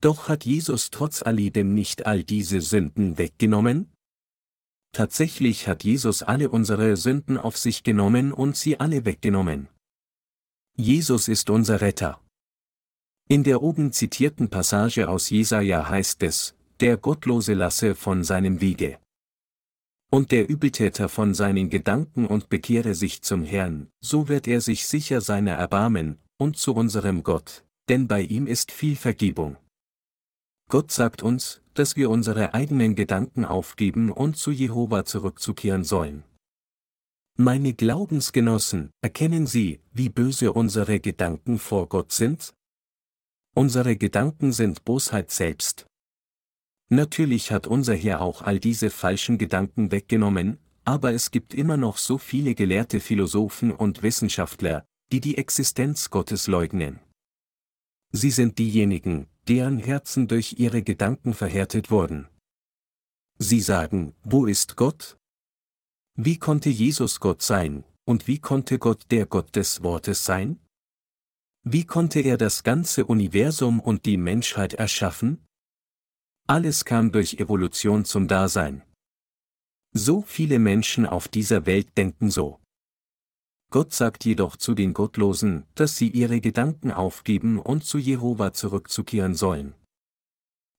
Doch 0.00 0.28
hat 0.28 0.44
Jesus 0.44 0.90
trotz 0.90 1.22
alledem 1.22 1.74
nicht 1.74 2.06
all 2.06 2.24
diese 2.24 2.60
Sünden 2.60 3.18
weggenommen? 3.18 3.92
Tatsächlich 4.96 5.68
hat 5.68 5.84
Jesus 5.84 6.22
alle 6.22 6.48
unsere 6.48 6.96
Sünden 6.96 7.36
auf 7.36 7.58
sich 7.58 7.82
genommen 7.82 8.32
und 8.32 8.56
sie 8.56 8.80
alle 8.80 9.04
weggenommen. 9.04 9.68
Jesus 10.74 11.28
ist 11.28 11.50
unser 11.50 11.82
Retter. 11.82 12.18
In 13.28 13.44
der 13.44 13.60
oben 13.60 13.92
zitierten 13.92 14.48
Passage 14.48 15.10
aus 15.10 15.28
Jesaja 15.28 15.86
heißt 15.86 16.22
es, 16.22 16.54
der 16.80 16.96
Gottlose 16.96 17.52
lasse 17.52 17.94
von 17.94 18.24
seinem 18.24 18.62
Wege. 18.62 18.98
Und 20.10 20.32
der 20.32 20.48
Übeltäter 20.48 21.10
von 21.10 21.34
seinen 21.34 21.68
Gedanken 21.68 22.24
und 22.24 22.48
bekehre 22.48 22.94
sich 22.94 23.20
zum 23.20 23.44
Herrn, 23.44 23.90
so 24.00 24.28
wird 24.28 24.48
er 24.48 24.62
sich 24.62 24.86
sicher 24.86 25.20
seiner 25.20 25.52
erbarmen, 25.52 26.20
und 26.38 26.56
zu 26.56 26.74
unserem 26.74 27.22
Gott, 27.22 27.66
denn 27.90 28.08
bei 28.08 28.22
ihm 28.22 28.46
ist 28.46 28.72
viel 28.72 28.96
Vergebung. 28.96 29.58
Gott 30.68 30.90
sagt 30.90 31.22
uns, 31.22 31.60
dass 31.74 31.96
wir 31.96 32.10
unsere 32.10 32.54
eigenen 32.54 32.96
Gedanken 32.96 33.44
aufgeben 33.44 34.10
und 34.10 34.36
zu 34.36 34.50
Jehova 34.50 35.04
zurückzukehren 35.04 35.84
sollen. 35.84 36.24
Meine 37.38 37.74
Glaubensgenossen, 37.74 38.90
erkennen 39.02 39.46
Sie, 39.46 39.80
wie 39.92 40.08
böse 40.08 40.52
unsere 40.52 41.00
Gedanken 41.00 41.58
vor 41.58 41.88
Gott 41.88 42.10
sind? 42.10 42.54
Unsere 43.54 43.96
Gedanken 43.96 44.52
sind 44.52 44.84
Bosheit 44.84 45.30
selbst. 45.30 45.86
Natürlich 46.88 47.52
hat 47.52 47.66
unser 47.66 47.94
Herr 47.94 48.20
auch 48.20 48.42
all 48.42 48.58
diese 48.58 48.90
falschen 48.90 49.38
Gedanken 49.38 49.92
weggenommen, 49.92 50.58
aber 50.84 51.12
es 51.12 51.30
gibt 51.30 51.52
immer 51.52 51.76
noch 51.76 51.98
so 51.98 52.16
viele 52.16 52.54
gelehrte 52.54 53.00
Philosophen 53.00 53.70
und 53.70 54.02
Wissenschaftler, 54.02 54.84
die 55.12 55.20
die 55.20 55.36
Existenz 55.36 56.10
Gottes 56.10 56.46
leugnen. 56.46 57.00
Sie 58.12 58.30
sind 58.30 58.58
diejenigen, 58.58 59.26
deren 59.48 59.78
Herzen 59.78 60.28
durch 60.28 60.58
ihre 60.58 60.82
Gedanken 60.82 61.34
verhärtet 61.34 61.90
wurden. 61.90 62.28
Sie 63.38 63.60
sagen, 63.60 64.14
wo 64.24 64.46
ist 64.46 64.76
Gott? 64.76 65.18
Wie 66.16 66.38
konnte 66.38 66.70
Jesus 66.70 67.20
Gott 67.20 67.42
sein, 67.42 67.84
und 68.04 68.26
wie 68.26 68.38
konnte 68.38 68.78
Gott 68.78 69.10
der 69.10 69.26
Gott 69.26 69.54
des 69.54 69.82
Wortes 69.82 70.24
sein? 70.24 70.58
Wie 71.62 71.84
konnte 71.84 72.20
er 72.20 72.38
das 72.38 72.62
ganze 72.62 73.04
Universum 73.04 73.80
und 73.80 74.06
die 74.06 74.16
Menschheit 74.16 74.74
erschaffen? 74.74 75.44
Alles 76.46 76.84
kam 76.84 77.10
durch 77.10 77.34
Evolution 77.34 78.04
zum 78.04 78.28
Dasein. 78.28 78.82
So 79.92 80.22
viele 80.22 80.58
Menschen 80.58 81.06
auf 81.06 81.26
dieser 81.26 81.66
Welt 81.66 81.96
denken 81.98 82.30
so. 82.30 82.60
Gott 83.70 83.92
sagt 83.92 84.24
jedoch 84.24 84.56
zu 84.56 84.74
den 84.74 84.94
Gottlosen, 84.94 85.64
dass 85.74 85.96
sie 85.96 86.08
ihre 86.08 86.40
Gedanken 86.40 86.92
aufgeben 86.92 87.58
und 87.58 87.84
zu 87.84 87.98
Jehova 87.98 88.52
zurückzukehren 88.52 89.34
sollen. 89.34 89.74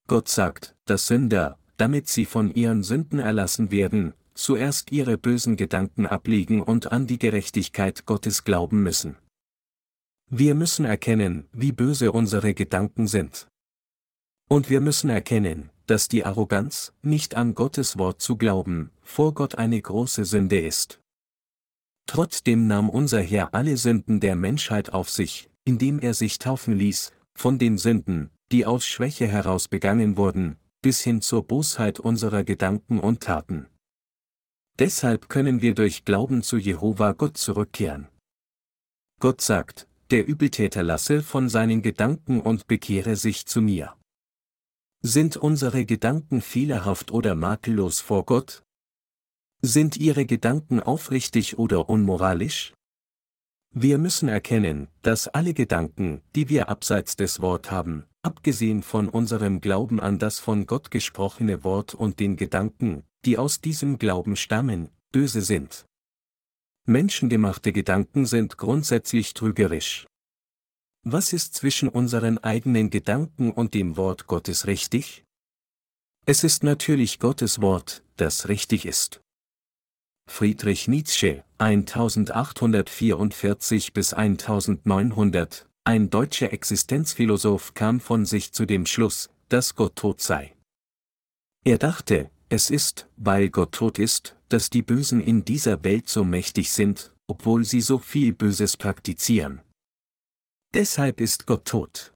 Gott 0.08 0.30
sagt, 0.30 0.76
dass 0.86 1.08
Sünder, 1.08 1.60
damit 1.76 2.08
sie 2.08 2.26
von 2.26 2.54
ihren 2.54 2.84
Sünden 2.84 3.20
erlassen 3.20 3.72
werden, 3.72 4.14
zuerst 4.34 4.92
ihre 4.92 5.18
bösen 5.18 5.58
Gedanken 5.58 6.06
ablegen 6.06 6.62
und 6.62 6.92
an 6.92 7.08
die 7.08 7.20
Gerechtigkeit 7.20 8.06
Gottes 8.06 8.44
glauben 8.44 8.84
müssen. 8.84 9.18
Wir 10.30 10.56
müssen 10.56 10.86
erkennen, 10.86 11.48
wie 11.52 11.72
böse 11.72 12.12
unsere 12.12 12.54
Gedanken 12.54 13.08
sind. 13.08 13.48
Und 14.50 14.70
wir 14.70 14.80
müssen 14.80 15.10
erkennen, 15.10 15.72
dass 15.88 16.08
die 16.08 16.26
Arroganz, 16.26 16.94
nicht 17.02 17.36
an 17.36 17.54
Gottes 17.56 17.98
Wort 17.98 18.22
zu 18.22 18.38
glauben, 18.38 18.92
vor 19.02 19.34
Gott 19.34 19.56
eine 19.56 19.82
große 19.82 20.26
Sünde 20.26 20.60
ist. 20.60 21.02
Trotzdem 22.08 22.68
nahm 22.68 22.90
unser 22.90 23.22
Herr 23.22 23.54
alle 23.54 23.78
Sünden 23.78 24.20
der 24.20 24.36
Menschheit 24.36 24.94
auf 24.94 25.10
sich, 25.10 25.50
indem 25.66 26.00
er 26.00 26.14
sich 26.14 26.40
taufen 26.40 26.76
ließ, 26.76 27.12
von 27.36 27.60
den 27.60 27.78
Sünden, 27.78 28.32
die 28.52 28.66
aus 28.66 28.86
Schwäche 28.86 29.28
heraus 29.28 29.68
begangen 29.68 30.18
wurden, 30.18 30.58
bis 30.82 31.02
hin 31.02 31.22
zur 31.22 31.44
Bosheit 31.46 32.00
unserer 32.00 32.44
Gedanken 32.44 33.00
und 33.00 33.22
Taten. 33.22 33.68
Deshalb 34.80 35.28
können 35.28 35.62
wir 35.62 35.76
durch 35.76 36.06
Glauben 36.06 36.44
zu 36.44 36.58
Jehova 36.58 37.12
Gott 37.12 37.38
zurückkehren. 37.38 38.08
Gott 39.20 39.42
sagt, 39.42 39.88
der 40.12 40.26
Übeltäter 40.28 40.84
lasse 40.84 41.22
von 41.22 41.50
seinen 41.50 41.82
Gedanken 41.82 42.40
und 42.40 42.68
bekehre 42.68 43.16
sich 43.16 43.46
zu 43.46 43.62
mir. 43.62 43.96
Sind 45.02 45.36
unsere 45.36 45.86
Gedanken 45.86 46.42
fehlerhaft 46.42 47.12
oder 47.12 47.36
makellos 47.36 48.00
vor 48.00 48.26
Gott? 48.26 48.64
Sind 49.64 49.98
Ihre 49.98 50.28
Gedanken 50.28 50.80
aufrichtig 50.80 51.58
oder 51.58 51.90
unmoralisch? 51.90 52.74
Wir 53.74 53.98
müssen 53.98 54.30
erkennen, 54.30 54.88
dass 55.02 55.28
alle 55.28 55.56
Gedanken, 55.56 56.22
die 56.36 56.48
wir 56.48 56.70
abseits 56.70 57.16
des 57.16 57.42
Wort 57.42 57.72
haben, 57.72 58.06
abgesehen 58.22 58.84
von 58.84 59.10
unserem 59.10 59.60
Glauben 59.60 60.00
an 60.00 60.20
das 60.20 60.40
von 60.40 60.68
Gott 60.68 60.92
gesprochene 60.92 61.64
Wort 61.64 61.96
und 61.96 62.20
den 62.20 62.36
Gedanken, 62.36 63.04
die 63.26 63.40
aus 63.40 63.60
diesem 63.60 63.98
Glauben 63.98 64.36
stammen, 64.36 64.90
böse 65.12 65.42
sind. 65.42 65.86
Menschengemachte 66.86 67.74
Gedanken 67.74 68.28
sind 68.28 68.58
grundsätzlich 68.58 69.34
trügerisch. 69.34 70.06
Was 71.04 71.34
ist 71.34 71.56
zwischen 71.56 71.90
unseren 71.90 72.38
eigenen 72.38 72.92
Gedanken 72.92 73.52
und 73.52 73.74
dem 73.74 73.98
Wort 73.98 74.28
Gottes 74.28 74.68
richtig? 74.68 75.24
Es 76.28 76.44
ist 76.44 76.64
natürlich 76.64 77.18
Gottes 77.18 77.60
Wort, 77.60 78.04
das 78.18 78.50
richtig 78.50 78.86
ist. 78.86 79.22
Friedrich 80.28 80.88
Nietzsche, 80.88 81.44
1844 81.58 83.94
bis 83.94 84.14
1900, 84.14 85.68
ein 85.84 86.10
deutscher 86.10 86.54
Existenzphilosoph 86.54 87.74
kam 87.74 88.00
von 88.00 88.26
sich 88.26 88.52
zu 88.52 88.66
dem 88.66 88.86
Schluss, 88.86 89.30
dass 89.50 89.76
Gott 89.76 89.96
tot 89.96 90.22
sei. 90.22 90.54
Er 91.66 91.78
dachte, 91.78 92.30
es 92.50 92.70
ist, 92.70 93.08
weil 93.16 93.50
Gott 93.50 93.72
tot 93.72 93.98
ist, 93.98 94.36
dass 94.50 94.70
die 94.70 94.82
Bösen 94.82 95.22
in 95.22 95.44
dieser 95.44 95.84
Welt 95.84 96.08
so 96.08 96.24
mächtig 96.24 96.72
sind, 96.72 97.14
obwohl 97.28 97.66
sie 97.66 97.82
so 97.82 97.98
viel 97.98 98.34
Böses 98.34 98.78
praktizieren. 98.78 99.62
Deshalb 100.74 101.22
ist 101.22 101.48
Gott 101.48 101.66
tot. 101.66 102.14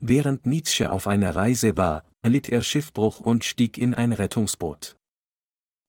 Während 0.00 0.46
Nietzsche 0.46 0.90
auf 0.90 1.06
einer 1.06 1.36
Reise 1.36 1.76
war, 1.76 2.04
erlitt 2.22 2.48
er 2.48 2.62
Schiffbruch 2.62 3.20
und 3.20 3.44
stieg 3.44 3.78
in 3.78 3.94
ein 3.94 4.12
Rettungsboot. 4.12 4.96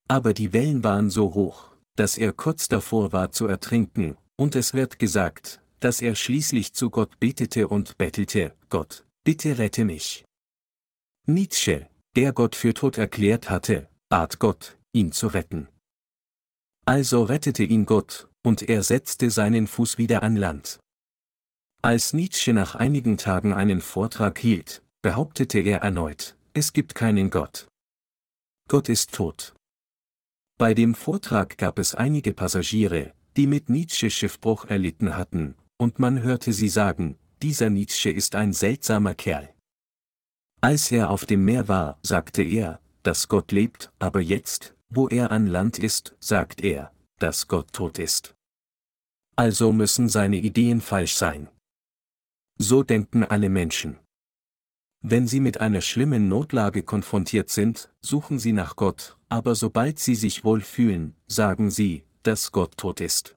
Aber 0.08 0.34
die 0.34 0.54
Wellen 0.54 0.84
waren 0.84 1.10
so 1.10 1.34
hoch, 1.34 1.72
dass 1.96 2.18
er 2.18 2.34
kurz 2.34 2.68
davor 2.68 3.14
war 3.14 3.32
zu 3.32 3.48
ertrinken, 3.48 4.18
und 4.36 4.56
es 4.56 4.74
wird 4.74 5.00
gesagt, 5.00 5.62
dass 5.80 6.02
er 6.02 6.16
schließlich 6.16 6.74
zu 6.74 6.90
Gott 6.90 7.20
betete 7.20 7.68
und 7.68 7.98
bettelte, 7.98 8.56
Gott, 8.70 9.06
bitte 9.24 9.58
rette 9.58 9.86
mich. 9.86 10.26
Nietzsche, 11.26 11.88
der 12.16 12.34
Gott 12.34 12.56
für 12.56 12.74
tot 12.74 12.98
erklärt 12.98 13.50
hatte, 13.50 13.90
bat 14.10 14.40
Gott, 14.40 14.78
ihn 14.92 15.12
zu 15.12 15.28
retten. 15.28 15.68
Also 16.86 17.24
rettete 17.24 17.64
ihn 17.64 17.86
Gott, 17.86 18.30
und 18.44 18.62
er 18.62 18.84
setzte 18.84 19.30
seinen 19.30 19.68
Fuß 19.68 19.98
wieder 19.98 20.24
an 20.24 20.36
Land. 20.36 20.80
Als 21.82 22.14
Nietzsche 22.14 22.54
nach 22.54 22.76
einigen 22.76 23.18
Tagen 23.18 23.54
einen 23.54 23.82
Vortrag 23.82 24.40
hielt, 24.40 24.84
behauptete 25.02 25.60
er 25.60 25.82
erneut, 25.82 26.38
es 26.54 26.74
gibt 26.74 26.96
keinen 26.96 27.30
Gott. 27.30 27.68
Gott 28.70 28.90
ist 28.90 29.14
tot. 29.14 29.54
Bei 30.64 30.74
dem 30.74 30.96
Vortrag 30.96 31.58
gab 31.58 31.78
es 31.78 31.94
einige 31.94 32.34
Passagiere, 32.34 33.12
die 33.36 33.48
mit 33.48 33.68
Nietzsche 33.68 34.10
Schiffbruch 34.10 34.64
erlitten 34.64 35.18
hatten, 35.18 35.56
und 35.78 36.00
man 36.00 36.22
hörte 36.22 36.54
sie 36.54 36.70
sagen, 36.70 37.18
dieser 37.42 37.70
Nietzsche 37.70 38.10
ist 38.10 38.34
ein 38.34 38.54
seltsamer 38.54 39.14
Kerl. 39.14 39.54
Als 40.62 40.90
er 40.90 41.10
auf 41.10 41.26
dem 41.26 41.44
Meer 41.44 41.68
war, 41.68 42.00
sagte 42.02 42.44
er, 42.44 42.80
dass 43.02 43.28
Gott 43.28 43.52
lebt, 43.52 43.92
aber 44.00 44.22
jetzt, 44.22 44.74
wo 44.88 45.10
er 45.10 45.32
an 45.32 45.48
Land 45.48 45.80
ist, 45.80 46.16
sagt 46.22 46.62
er, 46.64 46.94
dass 47.20 47.50
Gott 47.50 47.74
tot 47.74 48.00
ist. 48.00 48.34
Also 49.36 49.74
müssen 49.74 50.08
seine 50.08 50.38
Ideen 50.38 50.80
falsch 50.80 51.16
sein. 51.16 51.50
So 52.58 52.84
denken 52.84 53.26
alle 53.26 53.50
Menschen. 53.50 54.00
Wenn 55.06 55.28
sie 55.28 55.42
mit 55.42 55.60
einer 55.60 55.82
schlimmen 55.82 56.30
Notlage 56.30 56.82
konfrontiert 56.82 57.50
sind, 57.50 57.92
suchen 58.02 58.40
sie 58.40 58.54
nach 58.54 58.78
Gott, 58.78 59.18
aber 59.28 59.54
sobald 59.54 60.00
sie 60.00 60.16
sich 60.16 60.46
wohl 60.46 60.62
fühlen, 60.62 61.14
sagen 61.28 61.70
sie, 61.70 62.06
dass 62.24 62.54
Gott 62.54 62.78
tot 62.78 63.02
ist. 63.02 63.36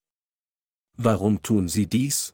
Warum 0.97 1.43
tun 1.43 1.69
sie 1.69 1.89
dies? 1.89 2.33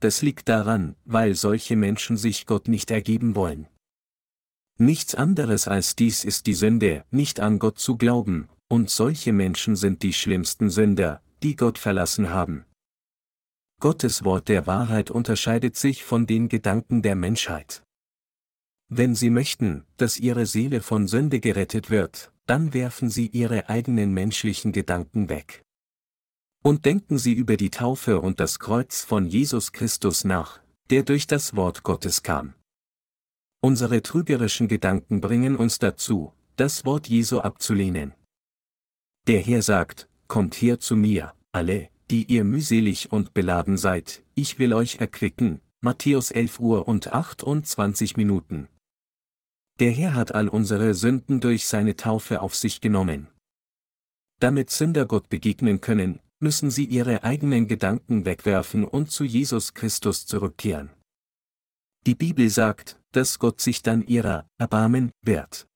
Das 0.00 0.22
liegt 0.22 0.48
daran, 0.48 0.94
weil 1.04 1.34
solche 1.34 1.74
Menschen 1.74 2.16
sich 2.16 2.46
Gott 2.46 2.68
nicht 2.68 2.92
ergeben 2.92 3.34
wollen. 3.34 3.66
Nichts 4.78 5.16
anderes 5.16 5.66
als 5.66 5.96
dies 5.96 6.24
ist 6.24 6.46
die 6.46 6.54
Sünde, 6.54 7.04
nicht 7.10 7.40
an 7.40 7.58
Gott 7.58 7.80
zu 7.80 7.96
glauben, 7.96 8.48
und 8.68 8.90
solche 8.90 9.32
Menschen 9.32 9.74
sind 9.74 10.04
die 10.04 10.12
schlimmsten 10.12 10.70
Sünder, 10.70 11.20
die 11.42 11.56
Gott 11.56 11.78
verlassen 11.78 12.30
haben. 12.30 12.64
Gottes 13.80 14.24
Wort 14.24 14.48
der 14.48 14.68
Wahrheit 14.68 15.10
unterscheidet 15.10 15.76
sich 15.76 16.04
von 16.04 16.28
den 16.28 16.48
Gedanken 16.48 17.02
der 17.02 17.16
Menschheit. 17.16 17.82
Wenn 18.92 19.14
Sie 19.14 19.30
möchten, 19.30 19.84
dass 19.98 20.18
Ihre 20.18 20.46
Seele 20.46 20.80
von 20.80 21.06
Sünde 21.06 21.38
gerettet 21.38 21.90
wird, 21.90 22.32
dann 22.46 22.74
werfen 22.74 23.08
Sie 23.08 23.28
Ihre 23.28 23.68
eigenen 23.68 24.12
menschlichen 24.12 24.72
Gedanken 24.72 25.28
weg. 25.28 25.64
Und 26.64 26.86
denken 26.86 27.16
Sie 27.16 27.32
über 27.32 27.56
die 27.56 27.70
Taufe 27.70 28.20
und 28.20 28.40
das 28.40 28.58
Kreuz 28.58 29.04
von 29.04 29.26
Jesus 29.26 29.70
Christus 29.70 30.24
nach, 30.24 30.60
der 30.90 31.04
durch 31.04 31.28
das 31.28 31.54
Wort 31.54 31.84
Gottes 31.84 32.24
kam. 32.24 32.54
Unsere 33.60 34.02
trügerischen 34.02 34.66
Gedanken 34.66 35.20
bringen 35.20 35.54
uns 35.54 35.78
dazu, 35.78 36.32
das 36.56 36.84
Wort 36.84 37.08
Jesu 37.08 37.38
abzulehnen. 37.38 38.12
Der 39.28 39.40
Herr 39.40 39.62
sagt, 39.62 40.08
Kommt 40.26 40.56
her 40.56 40.80
zu 40.80 40.96
mir, 40.96 41.32
alle, 41.52 41.90
die 42.10 42.24
ihr 42.24 42.42
mühselig 42.42 43.12
und 43.12 43.34
beladen 43.34 43.76
seid, 43.76 44.24
ich 44.34 44.58
will 44.58 44.72
euch 44.72 44.96
erquicken. 44.96 45.60
Matthäus 45.80 46.32
11 46.32 46.58
Uhr 46.58 46.88
und 46.88 47.12
28 47.12 48.16
Minuten. 48.16 48.68
Der 49.80 49.92
Herr 49.92 50.14
hat 50.14 50.34
all 50.34 50.48
unsere 50.48 50.92
Sünden 50.92 51.40
durch 51.40 51.66
seine 51.66 51.96
Taufe 51.96 52.42
auf 52.42 52.54
sich 52.54 52.82
genommen. 52.82 53.28
Damit 54.38 54.68
Sünder 54.68 55.06
Gott 55.06 55.30
begegnen 55.30 55.80
können, 55.80 56.20
müssen 56.38 56.70
sie 56.70 56.84
ihre 56.84 57.24
eigenen 57.24 57.66
Gedanken 57.66 58.26
wegwerfen 58.26 58.84
und 58.84 59.10
zu 59.10 59.24
Jesus 59.24 59.72
Christus 59.72 60.26
zurückkehren. 60.26 60.90
Die 62.06 62.14
Bibel 62.14 62.50
sagt, 62.50 63.00
dass 63.12 63.38
Gott 63.38 63.62
sich 63.62 63.82
dann 63.82 64.06
ihrer 64.06 64.46
Erbarmen 64.58 65.12
wehrt. 65.22 65.66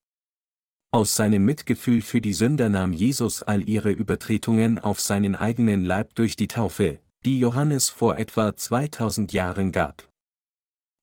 Aus 0.91 1.17
seinem 1.17 1.47
Mitgefühl 1.47 2.03
für 2.03 2.21
die 2.21 2.35
Sünder 2.35 2.69
nahm 2.69 2.93
Jesus 2.93 3.43
all 3.43 3.67
ihre 3.67 3.91
Übertretungen 3.91 4.79
auf 4.79 5.01
seinen 5.01 5.35
eigenen 5.35 5.83
Leib 5.85 6.15
durch 6.15 6.37
die 6.37 6.49
Taufe, 6.49 7.01
die 7.25 7.39
Johannes 7.39 7.89
vor 7.89 8.19
etwa 8.19 8.55
2000 8.55 9.33
Jahren 9.33 9.73
gab. 9.73 10.09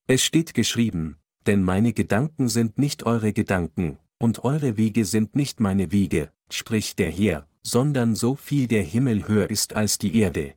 Es 0.08 0.24
steht 0.24 0.54
geschrieben, 0.54 1.18
denn 1.48 1.64
meine 1.64 1.94
Gedanken 1.94 2.50
sind 2.50 2.78
nicht 2.78 3.04
eure 3.04 3.34
Gedanken, 3.34 3.98
und 4.20 4.44
eure 4.44 4.78
Wege 4.78 5.06
sind 5.06 5.36
nicht 5.36 5.60
meine 5.60 5.92
Wege, 5.92 6.32
spricht 6.50 7.00
der 7.00 7.12
Herr, 7.12 7.48
sondern 7.64 8.16
so 8.16 8.36
viel 8.36 8.68
der 8.68 8.84
Himmel 8.84 9.28
höher 9.28 9.50
ist 9.50 9.74
als 9.74 9.98
die 9.98 10.16
Erde. 10.16 10.54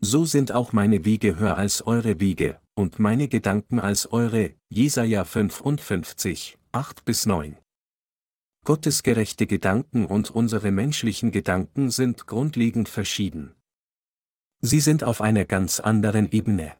So 0.00 0.24
sind 0.24 0.52
auch 0.52 0.72
meine 0.72 1.04
Wege 1.04 1.38
höher 1.38 1.56
als 1.56 1.86
eure 1.86 2.20
Wege, 2.20 2.60
und 2.74 2.98
meine 2.98 3.28
Gedanken 3.28 3.80
als 3.80 4.12
eure, 4.12 4.54
Jesaja 4.68 5.24
55, 5.24 6.58
8 6.72 7.04
bis 7.04 7.26
9. 7.26 7.56
Gottes 8.64 9.02
gerechte 9.02 9.46
Gedanken 9.46 10.06
und 10.06 10.30
unsere 10.30 10.70
menschlichen 10.70 11.30
Gedanken 11.30 11.90
sind 11.90 12.26
grundlegend 12.26 12.88
verschieden. 12.88 13.54
Sie 14.60 14.80
sind 14.80 15.04
auf 15.04 15.20
einer 15.20 15.44
ganz 15.44 15.80
anderen 15.80 16.30
Ebene. 16.32 16.74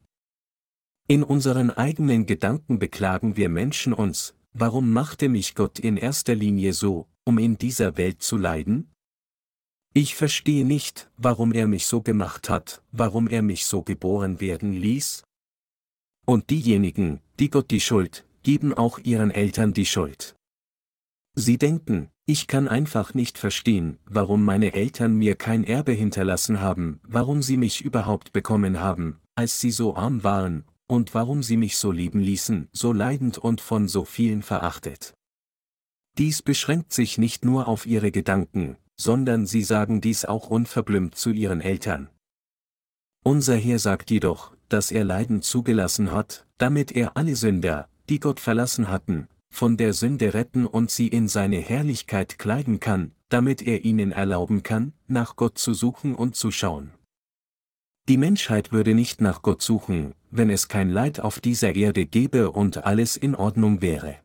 In 1.08 1.22
unseren 1.22 1.70
eigenen 1.70 2.26
Gedanken 2.26 2.80
beklagen 2.80 3.36
wir 3.36 3.48
Menschen 3.48 3.92
uns, 3.92 4.34
warum 4.52 4.92
machte 4.92 5.28
mich 5.28 5.54
Gott 5.54 5.78
in 5.78 5.96
erster 5.96 6.34
Linie 6.34 6.72
so, 6.72 7.06
um 7.24 7.38
in 7.38 7.58
dieser 7.58 7.96
Welt 7.96 8.22
zu 8.22 8.36
leiden? 8.36 8.90
Ich 9.94 10.16
verstehe 10.16 10.66
nicht, 10.66 11.08
warum 11.16 11.52
er 11.52 11.68
mich 11.68 11.86
so 11.86 12.02
gemacht 12.02 12.50
hat, 12.50 12.82
warum 12.90 13.28
er 13.28 13.42
mich 13.42 13.66
so 13.66 13.82
geboren 13.82 14.40
werden 14.40 14.72
ließ. 14.72 15.22
Und 16.26 16.50
diejenigen, 16.50 17.20
die 17.38 17.50
Gott 17.50 17.70
die 17.70 17.80
Schuld, 17.80 18.26
geben 18.42 18.74
auch 18.74 18.98
ihren 18.98 19.30
Eltern 19.30 19.72
die 19.72 19.86
Schuld. 19.86 20.34
Sie 21.36 21.56
denken, 21.56 22.10
ich 22.24 22.48
kann 22.48 22.66
einfach 22.66 23.14
nicht 23.14 23.38
verstehen, 23.38 23.98
warum 24.06 24.44
meine 24.44 24.72
Eltern 24.72 25.14
mir 25.14 25.36
kein 25.36 25.62
Erbe 25.62 25.92
hinterlassen 25.92 26.60
haben, 26.60 26.98
warum 27.04 27.42
sie 27.42 27.58
mich 27.58 27.84
überhaupt 27.84 28.32
bekommen 28.32 28.80
haben, 28.80 29.20
als 29.36 29.60
sie 29.60 29.70
so 29.70 29.94
arm 29.94 30.24
waren, 30.24 30.64
und 30.86 31.14
warum 31.14 31.42
sie 31.42 31.56
mich 31.56 31.76
so 31.76 31.90
lieben 31.90 32.20
ließen, 32.20 32.68
so 32.72 32.92
leidend 32.92 33.38
und 33.38 33.60
von 33.60 33.88
so 33.88 34.04
vielen 34.04 34.42
verachtet. 34.42 35.14
Dies 36.18 36.42
beschränkt 36.42 36.92
sich 36.92 37.18
nicht 37.18 37.44
nur 37.44 37.68
auf 37.68 37.86
ihre 37.86 38.10
Gedanken, 38.10 38.76
sondern 38.96 39.46
sie 39.46 39.62
sagen 39.62 40.00
dies 40.00 40.24
auch 40.24 40.48
unverblümt 40.48 41.14
zu 41.14 41.30
ihren 41.30 41.60
Eltern. 41.60 42.08
Unser 43.22 43.56
Herr 43.56 43.78
sagt 43.78 44.10
jedoch, 44.10 44.56
dass 44.68 44.90
er 44.90 45.04
Leiden 45.04 45.42
zugelassen 45.42 46.12
hat, 46.12 46.46
damit 46.58 46.92
er 46.92 47.16
alle 47.16 47.36
Sünder, 47.36 47.88
die 48.08 48.20
Gott 48.20 48.40
verlassen 48.40 48.88
hatten, 48.88 49.28
von 49.50 49.76
der 49.76 49.92
Sünde 49.92 50.34
retten 50.34 50.66
und 50.66 50.90
sie 50.90 51.08
in 51.08 51.28
seine 51.28 51.58
Herrlichkeit 51.58 52.38
kleiden 52.38 52.80
kann, 52.80 53.12
damit 53.28 53.62
er 53.62 53.84
ihnen 53.84 54.12
erlauben 54.12 54.62
kann, 54.62 54.92
nach 55.08 55.36
Gott 55.36 55.58
zu 55.58 55.74
suchen 55.74 56.14
und 56.14 56.36
zu 56.36 56.50
schauen. 56.50 56.92
Die 58.08 58.16
Menschheit 58.16 58.70
würde 58.70 58.94
nicht 58.94 59.20
nach 59.20 59.42
Gott 59.42 59.62
suchen, 59.62 60.14
wenn 60.36 60.50
es 60.50 60.68
kein 60.68 60.90
Leid 60.90 61.20
auf 61.20 61.40
dieser 61.40 61.74
Erde 61.74 62.06
gäbe 62.06 62.50
und 62.50 62.84
alles 62.84 63.16
in 63.16 63.34
Ordnung 63.34 63.80
wäre. 63.82 64.16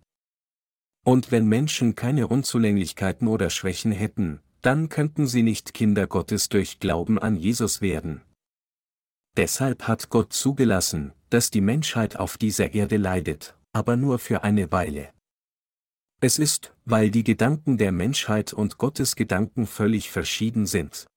Und 1.03 1.31
wenn 1.31 1.47
Menschen 1.47 1.95
keine 1.95 2.27
Unzulänglichkeiten 2.27 3.27
oder 3.27 3.49
Schwächen 3.49 3.91
hätten, 3.91 4.39
dann 4.61 4.89
könnten 4.89 5.25
sie 5.25 5.41
nicht 5.41 5.73
Kinder 5.73 6.05
Gottes 6.07 6.49
durch 6.49 6.79
Glauben 6.79 7.17
an 7.17 7.35
Jesus 7.35 7.81
werden. 7.81 8.21
Deshalb 9.35 9.87
hat 9.87 10.09
Gott 10.09 10.33
zugelassen, 10.33 11.13
dass 11.29 11.49
die 11.49 11.61
Menschheit 11.61 12.17
auf 12.17 12.37
dieser 12.37 12.73
Erde 12.73 12.97
leidet, 12.97 13.55
aber 13.71 13.95
nur 13.95 14.19
für 14.19 14.43
eine 14.43 14.71
Weile. 14.71 15.09
Es 16.19 16.37
ist, 16.37 16.75
weil 16.85 17.09
die 17.09 17.23
Gedanken 17.23 17.77
der 17.77 17.91
Menschheit 17.91 18.53
und 18.53 18.77
Gottes 18.77 19.15
Gedanken 19.15 19.65
völlig 19.65 20.11
verschieden 20.11 20.67
sind. 20.67 21.07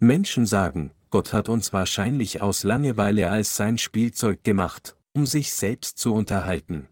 Menschen 0.00 0.44
sagen, 0.44 0.90
Gott 1.12 1.34
hat 1.34 1.50
uns 1.50 1.74
wahrscheinlich 1.74 2.40
aus 2.40 2.64
Langeweile 2.64 3.30
als 3.30 3.54
sein 3.54 3.76
Spielzeug 3.76 4.44
gemacht, 4.44 4.96
um 5.12 5.26
sich 5.26 5.52
selbst 5.52 5.98
zu 5.98 6.14
unterhalten. 6.14 6.88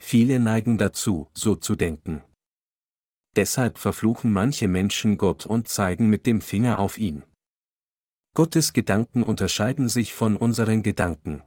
Viele 0.00 0.40
neigen 0.40 0.78
dazu, 0.78 1.28
so 1.32 1.54
zu 1.54 1.76
denken. 1.76 2.24
Deshalb 3.36 3.78
verfluchen 3.78 4.32
manche 4.32 4.66
Menschen 4.66 5.16
Gott 5.16 5.46
und 5.46 5.68
zeigen 5.68 6.10
mit 6.10 6.26
dem 6.26 6.40
Finger 6.40 6.80
auf 6.80 6.98
ihn. 6.98 7.22
Gottes 8.34 8.72
Gedanken 8.72 9.22
unterscheiden 9.22 9.88
sich 9.88 10.12
von 10.12 10.36
unseren 10.36 10.82
Gedanken. 10.82 11.44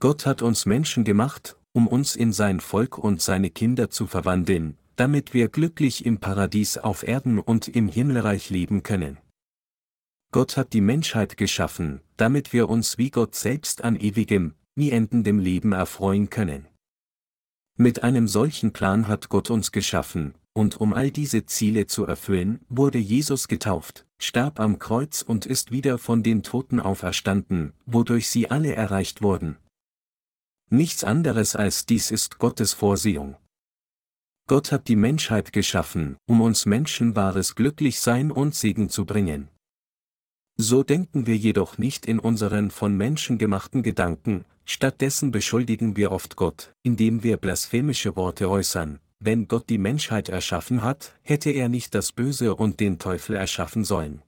Gott 0.00 0.26
hat 0.26 0.42
uns 0.42 0.66
Menschen 0.66 1.04
gemacht, 1.04 1.56
um 1.72 1.88
uns 1.88 2.14
in 2.14 2.30
sein 2.30 2.60
Volk 2.60 2.98
und 2.98 3.22
seine 3.22 3.48
Kinder 3.48 3.88
zu 3.88 4.06
verwandeln, 4.06 4.76
damit 4.96 5.32
wir 5.32 5.48
glücklich 5.48 6.04
im 6.04 6.18
Paradies 6.18 6.76
auf 6.76 7.08
Erden 7.08 7.38
und 7.38 7.68
im 7.68 7.88
Himmelreich 7.88 8.50
leben 8.50 8.82
können. 8.82 9.16
Gott 10.32 10.56
hat 10.56 10.72
die 10.72 10.80
Menschheit 10.80 11.36
geschaffen, 11.36 12.00
damit 12.16 12.54
wir 12.54 12.70
uns 12.70 12.96
wie 12.96 13.10
Gott 13.10 13.34
selbst 13.34 13.84
an 13.84 13.96
ewigem, 13.96 14.54
nie 14.74 14.90
endendem 14.90 15.38
Leben 15.38 15.72
erfreuen 15.72 16.30
können. 16.30 16.66
Mit 17.76 18.02
einem 18.02 18.26
solchen 18.26 18.72
Plan 18.72 19.08
hat 19.08 19.28
Gott 19.28 19.50
uns 19.50 19.72
geschaffen, 19.72 20.34
und 20.54 20.80
um 20.80 20.94
all 20.94 21.10
diese 21.10 21.44
Ziele 21.44 21.86
zu 21.86 22.06
erfüllen, 22.06 22.60
wurde 22.70 22.96
Jesus 22.96 23.46
getauft, 23.46 24.06
starb 24.18 24.58
am 24.58 24.78
Kreuz 24.78 25.20
und 25.20 25.44
ist 25.44 25.70
wieder 25.70 25.98
von 25.98 26.22
den 26.22 26.42
Toten 26.42 26.80
auferstanden, 26.80 27.74
wodurch 27.84 28.30
sie 28.30 28.50
alle 28.50 28.74
erreicht 28.74 29.20
wurden. 29.20 29.58
Nichts 30.70 31.04
anderes 31.04 31.56
als 31.56 31.84
dies 31.84 32.10
ist 32.10 32.38
Gottes 32.38 32.72
Vorsehung. 32.72 33.36
Gott 34.48 34.72
hat 34.72 34.88
die 34.88 34.96
Menschheit 34.96 35.52
geschaffen, 35.52 36.16
um 36.26 36.40
uns 36.40 36.64
Menschen 36.64 37.16
wahres 37.16 37.54
Glücklichsein 37.54 38.30
und 38.30 38.54
Segen 38.54 38.88
zu 38.88 39.04
bringen. 39.04 39.50
So 40.64 40.84
denken 40.84 41.26
wir 41.26 41.36
jedoch 41.36 41.76
nicht 41.76 42.06
in 42.06 42.20
unseren 42.20 42.70
von 42.70 42.96
Menschen 42.96 43.36
gemachten 43.36 43.82
Gedanken, 43.82 44.44
stattdessen 44.64 45.32
beschuldigen 45.32 45.96
wir 45.96 46.12
oft 46.12 46.36
Gott, 46.36 46.72
indem 46.84 47.24
wir 47.24 47.36
blasphemische 47.36 48.14
Worte 48.14 48.48
äußern, 48.48 49.00
wenn 49.18 49.48
Gott 49.48 49.68
die 49.68 49.78
Menschheit 49.78 50.28
erschaffen 50.28 50.84
hat, 50.84 51.18
hätte 51.22 51.50
er 51.50 51.68
nicht 51.68 51.96
das 51.96 52.12
Böse 52.12 52.54
und 52.54 52.78
den 52.78 53.00
Teufel 53.00 53.34
erschaffen 53.34 53.82
sollen. 53.82 54.22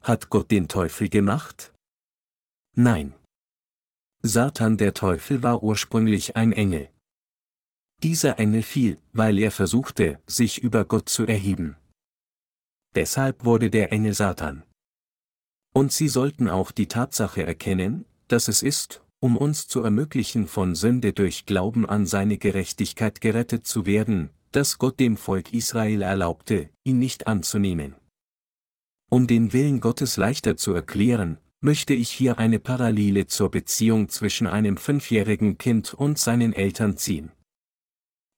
Hat 0.00 0.30
Gott 0.30 0.52
den 0.52 0.68
Teufel 0.68 1.08
gemacht? 1.08 1.72
Nein. 2.76 3.12
Satan 4.22 4.76
der 4.76 4.94
Teufel 4.94 5.42
war 5.42 5.60
ursprünglich 5.64 6.36
ein 6.36 6.52
Engel. 6.52 6.88
Dieser 8.04 8.38
Engel 8.38 8.62
fiel, 8.62 8.96
weil 9.12 9.40
er 9.40 9.50
versuchte, 9.50 10.20
sich 10.28 10.62
über 10.62 10.84
Gott 10.84 11.08
zu 11.08 11.26
erheben. 11.26 11.74
Deshalb 12.94 13.44
wurde 13.44 13.70
der 13.70 13.90
Engel 13.90 14.14
Satan. 14.14 14.62
Und 15.76 15.92
Sie 15.92 16.08
sollten 16.08 16.48
auch 16.48 16.70
die 16.70 16.88
Tatsache 16.88 17.44
erkennen, 17.44 18.06
dass 18.28 18.48
es 18.48 18.62
ist, 18.62 19.04
um 19.20 19.36
uns 19.36 19.68
zu 19.68 19.82
ermöglichen 19.82 20.46
von 20.46 20.74
Sünde 20.74 21.12
durch 21.12 21.44
Glauben 21.44 21.84
an 21.84 22.06
seine 22.06 22.38
Gerechtigkeit 22.38 23.20
gerettet 23.20 23.66
zu 23.66 23.84
werden, 23.84 24.30
dass 24.52 24.78
Gott 24.78 24.98
dem 24.98 25.18
Volk 25.18 25.52
Israel 25.52 26.00
erlaubte, 26.00 26.70
ihn 26.84 26.98
nicht 26.98 27.26
anzunehmen. 27.26 27.94
Um 29.10 29.26
den 29.26 29.52
Willen 29.52 29.80
Gottes 29.80 30.16
leichter 30.16 30.56
zu 30.56 30.72
erklären, 30.72 31.36
möchte 31.60 31.92
ich 31.92 32.08
hier 32.08 32.38
eine 32.38 32.58
Parallele 32.58 33.26
zur 33.26 33.50
Beziehung 33.50 34.08
zwischen 34.08 34.46
einem 34.46 34.78
fünfjährigen 34.78 35.58
Kind 35.58 35.92
und 35.92 36.18
seinen 36.18 36.54
Eltern 36.54 36.96
ziehen. 36.96 37.32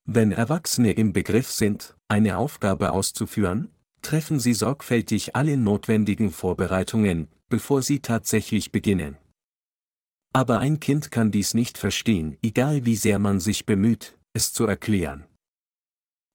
Wenn 0.03 0.33
Erwachsene 0.33 0.91
im 0.91 1.13
Begriff 1.13 1.49
sind, 1.49 1.95
eine 2.09 2.37
Aufgabe 2.37 2.91
auszuführen, 2.91 3.69
treffen 4.01 4.39
sie 4.39 4.53
sorgfältig 4.53 5.35
alle 5.35 5.57
notwendigen 5.57 6.31
Vorbereitungen, 6.31 7.27
bevor 7.49 7.81
sie 7.81 7.99
tatsächlich 7.99 8.71
beginnen. 8.71 9.17
Aber 10.33 10.59
ein 10.59 10.79
Kind 10.79 11.11
kann 11.11 11.31
dies 11.31 11.53
nicht 11.53 11.77
verstehen, 11.77 12.37
egal 12.41 12.85
wie 12.85 12.95
sehr 12.95 13.19
man 13.19 13.39
sich 13.39 13.65
bemüht, 13.65 14.17
es 14.33 14.53
zu 14.53 14.65
erklären. 14.65 15.25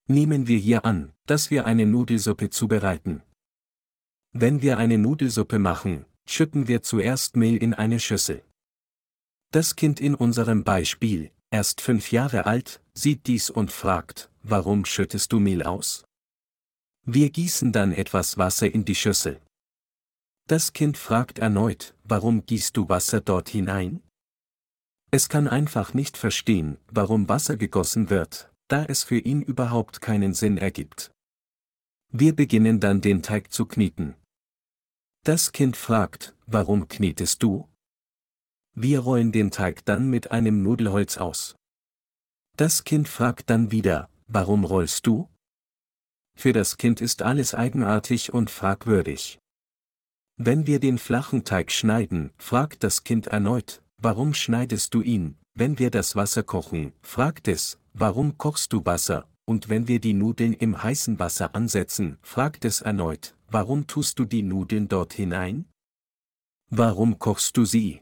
Nehmen 0.09 0.49
wir 0.49 0.59
hier 0.59 0.85
an, 0.85 1.13
dass 1.27 1.51
wir 1.51 1.65
eine 1.65 1.87
Nudelsuppe 1.87 2.51
zubereiten. 2.51 3.23
Wenn 4.33 4.63
wir 4.63 4.79
eine 4.79 4.99
Nudelsuppe 4.99 5.59
machen, 5.59 6.05
schütten 6.27 6.67
wir 6.69 6.83
zuerst 6.83 7.37
Mehl 7.37 7.57
in 7.57 7.73
eine 7.73 8.01
Schüssel. 8.01 8.43
Das 9.53 9.77
Kind 9.77 10.01
in 10.01 10.15
unserem 10.15 10.65
Beispiel, 10.65 11.31
erst 11.51 11.81
fünf 11.81 12.11
Jahre 12.11 12.47
alt, 12.47 12.83
sieht 12.95 13.29
dies 13.29 13.49
und 13.49 13.71
fragt, 13.71 14.31
warum 14.43 14.85
schüttest 14.85 15.33
du 15.33 15.39
Mehl 15.39 15.63
aus? 15.63 16.05
Wir 17.07 17.29
gießen 17.29 17.71
dann 17.71 17.93
etwas 17.93 18.39
Wasser 18.39 18.73
in 18.73 18.87
die 18.87 18.95
Schüssel. 18.95 19.41
Das 20.49 20.73
Kind 20.73 20.97
fragt 20.97 21.39
erneut, 21.39 21.95
warum 22.05 22.47
gießt 22.47 22.77
du 22.77 22.89
Wasser 22.89 23.21
dort 23.21 23.51
hinein? 23.51 24.03
Es 25.11 25.29
kann 25.29 25.47
einfach 25.47 25.93
nicht 25.93 26.17
verstehen, 26.17 26.79
warum 26.91 27.29
Wasser 27.29 27.57
gegossen 27.57 28.09
wird, 28.09 28.51
da 28.69 28.85
es 28.85 29.05
für 29.05 29.19
ihn 29.19 29.43
überhaupt 29.43 30.01
keinen 30.01 30.33
Sinn 30.33 30.57
ergibt. 30.57 31.13
Wir 32.11 32.35
beginnen 32.35 32.81
dann 32.81 33.03
den 33.03 33.23
Teig 33.23 33.53
zu 33.53 33.67
knieten. 33.67 34.15
Das 35.25 35.53
Kind 35.53 35.77
fragt, 35.77 36.35
warum 36.47 36.89
knietest 36.89 37.43
du? 37.43 37.69
Wir 38.75 39.01
rollen 39.01 39.31
den 39.31 39.51
Teig 39.51 39.85
dann 39.85 40.09
mit 40.09 40.31
einem 40.31 40.63
Nudelholz 40.63 41.19
aus. 41.19 41.55
Das 42.57 42.85
Kind 42.85 43.09
fragt 43.09 43.51
dann 43.51 43.71
wieder, 43.71 44.09
warum 44.27 44.65
rollst 44.65 45.07
du? 45.07 45.29
Für 46.37 46.53
das 46.53 46.77
Kind 46.77 47.01
ist 47.01 47.23
alles 47.23 47.55
eigenartig 47.55 48.33
und 48.33 48.51
fragwürdig. 48.51 49.39
Wenn 50.37 50.67
wir 50.67 50.81
den 50.81 50.99
flachen 50.99 51.45
Teig 51.45 51.71
schneiden, 51.71 52.33
fragt 52.39 52.83
das 52.83 53.05
Kind 53.05 53.29
erneut, 53.29 53.83
warum 53.99 54.35
schneidest 54.35 54.93
du 54.95 55.01
ihn? 55.01 55.37
Wenn 55.55 55.79
wir 55.79 55.91
das 55.91 56.17
Wasser 56.17 56.43
kochen, 56.43 56.93
fragt 57.03 57.47
es, 57.47 57.79
warum 57.93 58.37
kochst 58.37 58.73
du 58.73 58.85
Wasser? 58.85 59.29
Und 59.47 59.69
wenn 59.69 59.87
wir 59.87 60.01
die 60.01 60.15
Nudeln 60.15 60.53
im 60.55 60.83
heißen 60.83 61.19
Wasser 61.19 61.55
ansetzen, 61.55 62.19
fragt 62.23 62.65
es 62.65 62.81
erneut, 62.81 63.37
warum 63.49 63.87
tust 63.87 64.19
du 64.19 64.25
die 64.25 64.43
Nudeln 64.43 64.89
dort 64.89 65.13
hinein? 65.13 65.67
Warum 66.71 67.19
kochst 67.19 67.57
du 67.57 67.65
sie? 67.65 68.01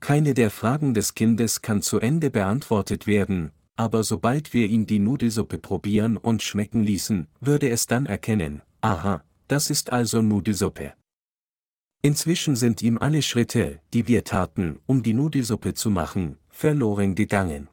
Keine 0.00 0.34
der 0.34 0.50
Fragen 0.50 0.94
des 0.94 1.14
Kindes 1.14 1.60
kann 1.62 1.82
zu 1.82 1.98
Ende 1.98 2.30
beantwortet 2.30 3.08
werden, 3.08 3.50
aber 3.78 4.02
sobald 4.02 4.52
wir 4.52 4.66
ihn 4.66 4.86
die 4.86 4.98
Nudelsuppe 4.98 5.56
probieren 5.56 6.16
und 6.16 6.42
schmecken 6.42 6.82
ließen, 6.82 7.28
würde 7.40 7.70
es 7.70 7.86
dann 7.86 8.06
erkennen, 8.06 8.60
aha, 8.80 9.22
das 9.46 9.70
ist 9.70 9.92
also 9.92 10.20
Nudelsuppe. 10.20 10.94
Inzwischen 12.02 12.56
sind 12.56 12.82
ihm 12.82 12.98
alle 12.98 13.22
Schritte, 13.22 13.80
die 13.94 14.08
wir 14.08 14.24
taten, 14.24 14.80
um 14.86 15.02
die 15.04 15.14
Nudelsuppe 15.14 15.74
zu 15.74 15.90
machen, 15.90 16.38
verloren 16.50 17.14
gegangen. 17.14 17.68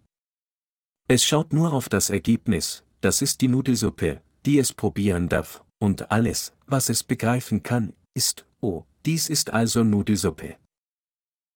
Es 1.07 1.25
schaut 1.25 1.53
nur 1.53 1.73
auf 1.73 1.89
das 1.89 2.11
Ergebnis, 2.11 2.83
das 3.01 3.23
ist 3.23 3.41
die 3.41 3.47
Nudelsuppe, 3.47 4.21
die 4.45 4.59
es 4.59 4.73
probieren 4.73 5.27
darf, 5.27 5.63
und 5.79 6.11
alles, 6.11 6.53
was 6.67 6.89
es 6.89 7.03
begreifen 7.03 7.63
kann, 7.63 7.93
ist, 8.13 8.45
oh, 8.61 8.83
dies 9.05 9.27
ist 9.27 9.51
also 9.51 9.83
Nudelsuppe. 9.83 10.57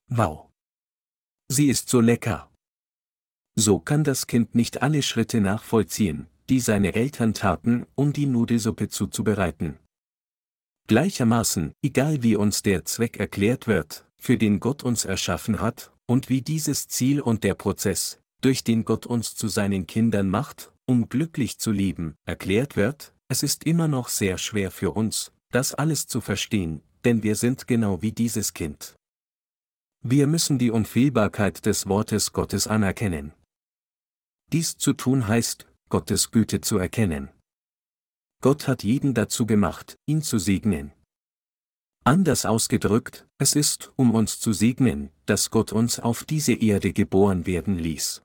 Wow. 0.10 0.50
Sie 1.50 1.68
ist 1.68 1.88
so 1.90 2.02
lecker. 2.02 2.49
So 3.60 3.78
kann 3.78 4.06
das 4.06 4.26
Kind 4.26 4.56
nicht 4.56 4.82
alle 4.82 5.02
Schritte 5.02 5.42
nachvollziehen, 5.42 6.28
die 6.48 6.62
seine 6.62 6.96
Eltern 6.96 7.34
taten, 7.34 7.86
um 7.94 8.14
die 8.14 8.26
Nudelsuppe 8.26 8.88
zuzubereiten. 8.88 9.78
Gleichermaßen, 10.88 11.74
egal 11.82 12.24
wie 12.24 12.38
uns 12.38 12.62
der 12.62 12.86
Zweck 12.86 13.18
erklärt 13.18 13.68
wird, 13.68 14.06
für 14.18 14.38
den 14.38 14.62
Gott 14.62 14.84
uns 14.84 15.04
erschaffen 15.04 15.60
hat, 15.60 15.92
und 16.06 16.30
wie 16.30 16.42
dieses 16.42 16.88
Ziel 16.88 17.20
und 17.20 17.44
der 17.44 17.54
Prozess, 17.54 18.22
durch 18.40 18.64
den 18.64 18.86
Gott 18.86 19.06
uns 19.06 19.36
zu 19.36 19.50
seinen 19.50 19.88
Kindern 19.88 20.30
macht, 20.30 20.72
um 20.86 21.10
glücklich 21.10 21.60
zu 21.60 21.72
leben, 21.72 22.16
erklärt 22.26 22.78
wird, 22.78 23.14
es 23.28 23.44
ist 23.44 23.66
immer 23.66 23.90
noch 23.90 24.08
sehr 24.08 24.38
schwer 24.38 24.72
für 24.72 24.92
uns, 24.92 25.34
das 25.52 25.74
alles 25.74 26.08
zu 26.08 26.22
verstehen, 26.22 26.82
denn 27.04 27.24
wir 27.24 27.36
sind 27.36 27.68
genau 27.68 28.02
wie 28.02 28.14
dieses 28.14 28.54
Kind. 28.54 28.96
Wir 30.02 30.28
müssen 30.28 30.60
die 30.60 30.72
Unfehlbarkeit 30.72 31.66
des 31.66 31.88
Wortes 31.88 32.32
Gottes 32.32 32.66
anerkennen. 32.66 33.34
Dies 34.52 34.78
zu 34.78 34.94
tun 34.94 35.28
heißt, 35.28 35.68
Gottes 35.90 36.32
Güte 36.32 36.62
zu 36.62 36.78
erkennen. 36.80 37.30
Gott 38.42 38.68
hat 38.68 38.84
jeden 38.84 39.14
dazu 39.14 39.46
gemacht, 39.46 39.98
ihn 40.08 40.22
zu 40.22 40.40
segnen. 40.40 40.92
Anders 42.04 42.46
ausgedrückt, 42.46 43.28
es 43.38 43.56
ist, 43.56 43.92
um 43.96 44.16
uns 44.16 44.40
zu 44.40 44.54
segnen, 44.54 45.12
dass 45.26 45.52
Gott 45.52 45.72
uns 45.72 46.00
auf 46.00 46.24
diese 46.24 46.54
Erde 46.54 46.94
geboren 46.94 47.46
werden 47.46 47.78
ließ. 47.78 48.24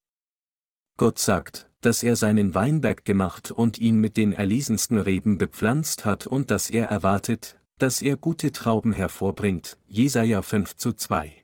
Gott 0.96 1.18
sagt, 1.18 1.68
dass 1.82 2.02
er 2.02 2.16
seinen 2.16 2.54
Weinberg 2.54 3.04
gemacht 3.04 3.50
und 3.50 3.78
ihn 3.78 4.00
mit 4.00 4.16
den 4.16 4.32
erlesensten 4.32 4.98
Reben 4.98 5.36
bepflanzt 5.36 6.06
hat 6.06 6.26
und 6.26 6.50
dass 6.50 6.70
er 6.70 6.86
erwartet, 6.86 7.60
dass 7.78 8.00
er 8.00 8.16
gute 8.16 8.52
Trauben 8.52 8.92
hervorbringt, 8.92 9.76
Jesaja 9.86 10.40
5 10.40 10.76
zu 10.76 10.94
2. 10.94 11.43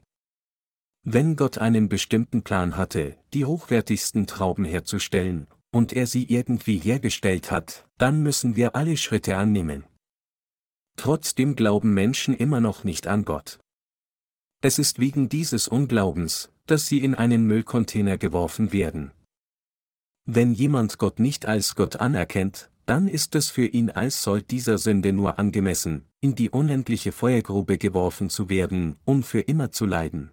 Wenn 1.02 1.36
Gott 1.36 1.58
einen 1.58 1.88
bestimmten 1.88 2.42
Plan 2.42 2.76
hatte, 2.76 3.16
die 3.32 3.46
hochwertigsten 3.46 4.26
Trauben 4.26 4.64
herzustellen, 4.64 5.46
und 5.72 5.92
er 5.92 6.06
sie 6.06 6.24
irgendwie 6.24 6.78
hergestellt 6.78 7.50
hat, 7.50 7.86
dann 7.96 8.22
müssen 8.22 8.56
wir 8.56 8.74
alle 8.74 8.96
Schritte 8.96 9.36
annehmen. 9.36 9.84
Trotzdem 10.96 11.56
glauben 11.56 11.94
Menschen 11.94 12.34
immer 12.34 12.60
noch 12.60 12.84
nicht 12.84 13.06
an 13.06 13.24
Gott. 13.24 13.60
Es 14.62 14.78
ist 14.78 14.98
wegen 14.98 15.28
dieses 15.28 15.68
Unglaubens, 15.68 16.50
dass 16.66 16.86
sie 16.86 16.98
in 16.98 17.14
einen 17.14 17.46
Müllcontainer 17.46 18.18
geworfen 18.18 18.72
werden. 18.72 19.12
Wenn 20.26 20.52
jemand 20.52 20.98
Gott 20.98 21.18
nicht 21.18 21.46
als 21.46 21.76
Gott 21.76 21.96
anerkennt, 21.96 22.70
dann 22.84 23.08
ist 23.08 23.34
es 23.34 23.48
für 23.48 23.66
ihn 23.66 23.88
als 23.90 24.22
Sold 24.22 24.50
dieser 24.50 24.76
Sünde 24.76 25.12
nur 25.12 25.38
angemessen, 25.38 26.04
in 26.20 26.34
die 26.34 26.50
unendliche 26.50 27.12
Feuergrube 27.12 27.78
geworfen 27.78 28.28
zu 28.28 28.50
werden, 28.50 28.96
um 29.04 29.22
für 29.22 29.40
immer 29.40 29.70
zu 29.70 29.86
leiden. 29.86 30.30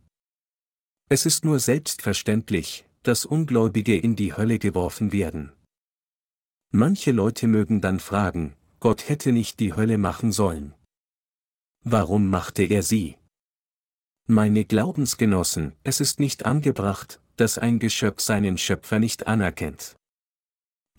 Es 1.10 1.26
ist 1.26 1.46
nur 1.46 1.60
selbstverständlich, 1.60 2.86
dass 3.04 3.26
Ungläubige 3.26 3.98
in 3.98 4.18
die 4.18 4.36
Hölle 4.36 4.60
geworfen 4.60 5.14
werden. 5.14 5.54
Manche 6.72 7.12
Leute 7.12 7.48
mögen 7.48 7.80
dann 7.80 8.02
fragen, 8.02 8.58
Gott 8.82 9.08
hätte 9.08 9.32
nicht 9.32 9.62
die 9.62 9.74
Hölle 9.74 9.98
machen 9.98 10.34
sollen. 10.34 10.74
Warum 11.86 12.30
machte 12.30 12.64
er 12.64 12.84
sie? 12.84 13.16
Meine 14.28 14.66
Glaubensgenossen, 14.66 15.72
es 15.84 16.02
ist 16.02 16.20
nicht 16.20 16.46
angebracht, 16.46 17.22
dass 17.38 17.58
ein 17.58 17.80
Geschöpf 17.80 18.20
seinen 18.22 18.58
Schöpfer 18.58 19.00
nicht 19.00 19.28
anerkennt. 19.28 19.96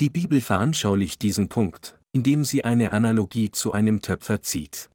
Die 0.00 0.08
Bibel 0.08 0.40
veranschaulicht 0.40 1.20
diesen 1.20 1.50
Punkt, 1.50 2.00
indem 2.12 2.44
sie 2.44 2.64
eine 2.64 2.92
Analogie 2.92 3.50
zu 3.50 3.72
einem 3.72 4.00
Töpfer 4.00 4.40
zieht. 4.40 4.88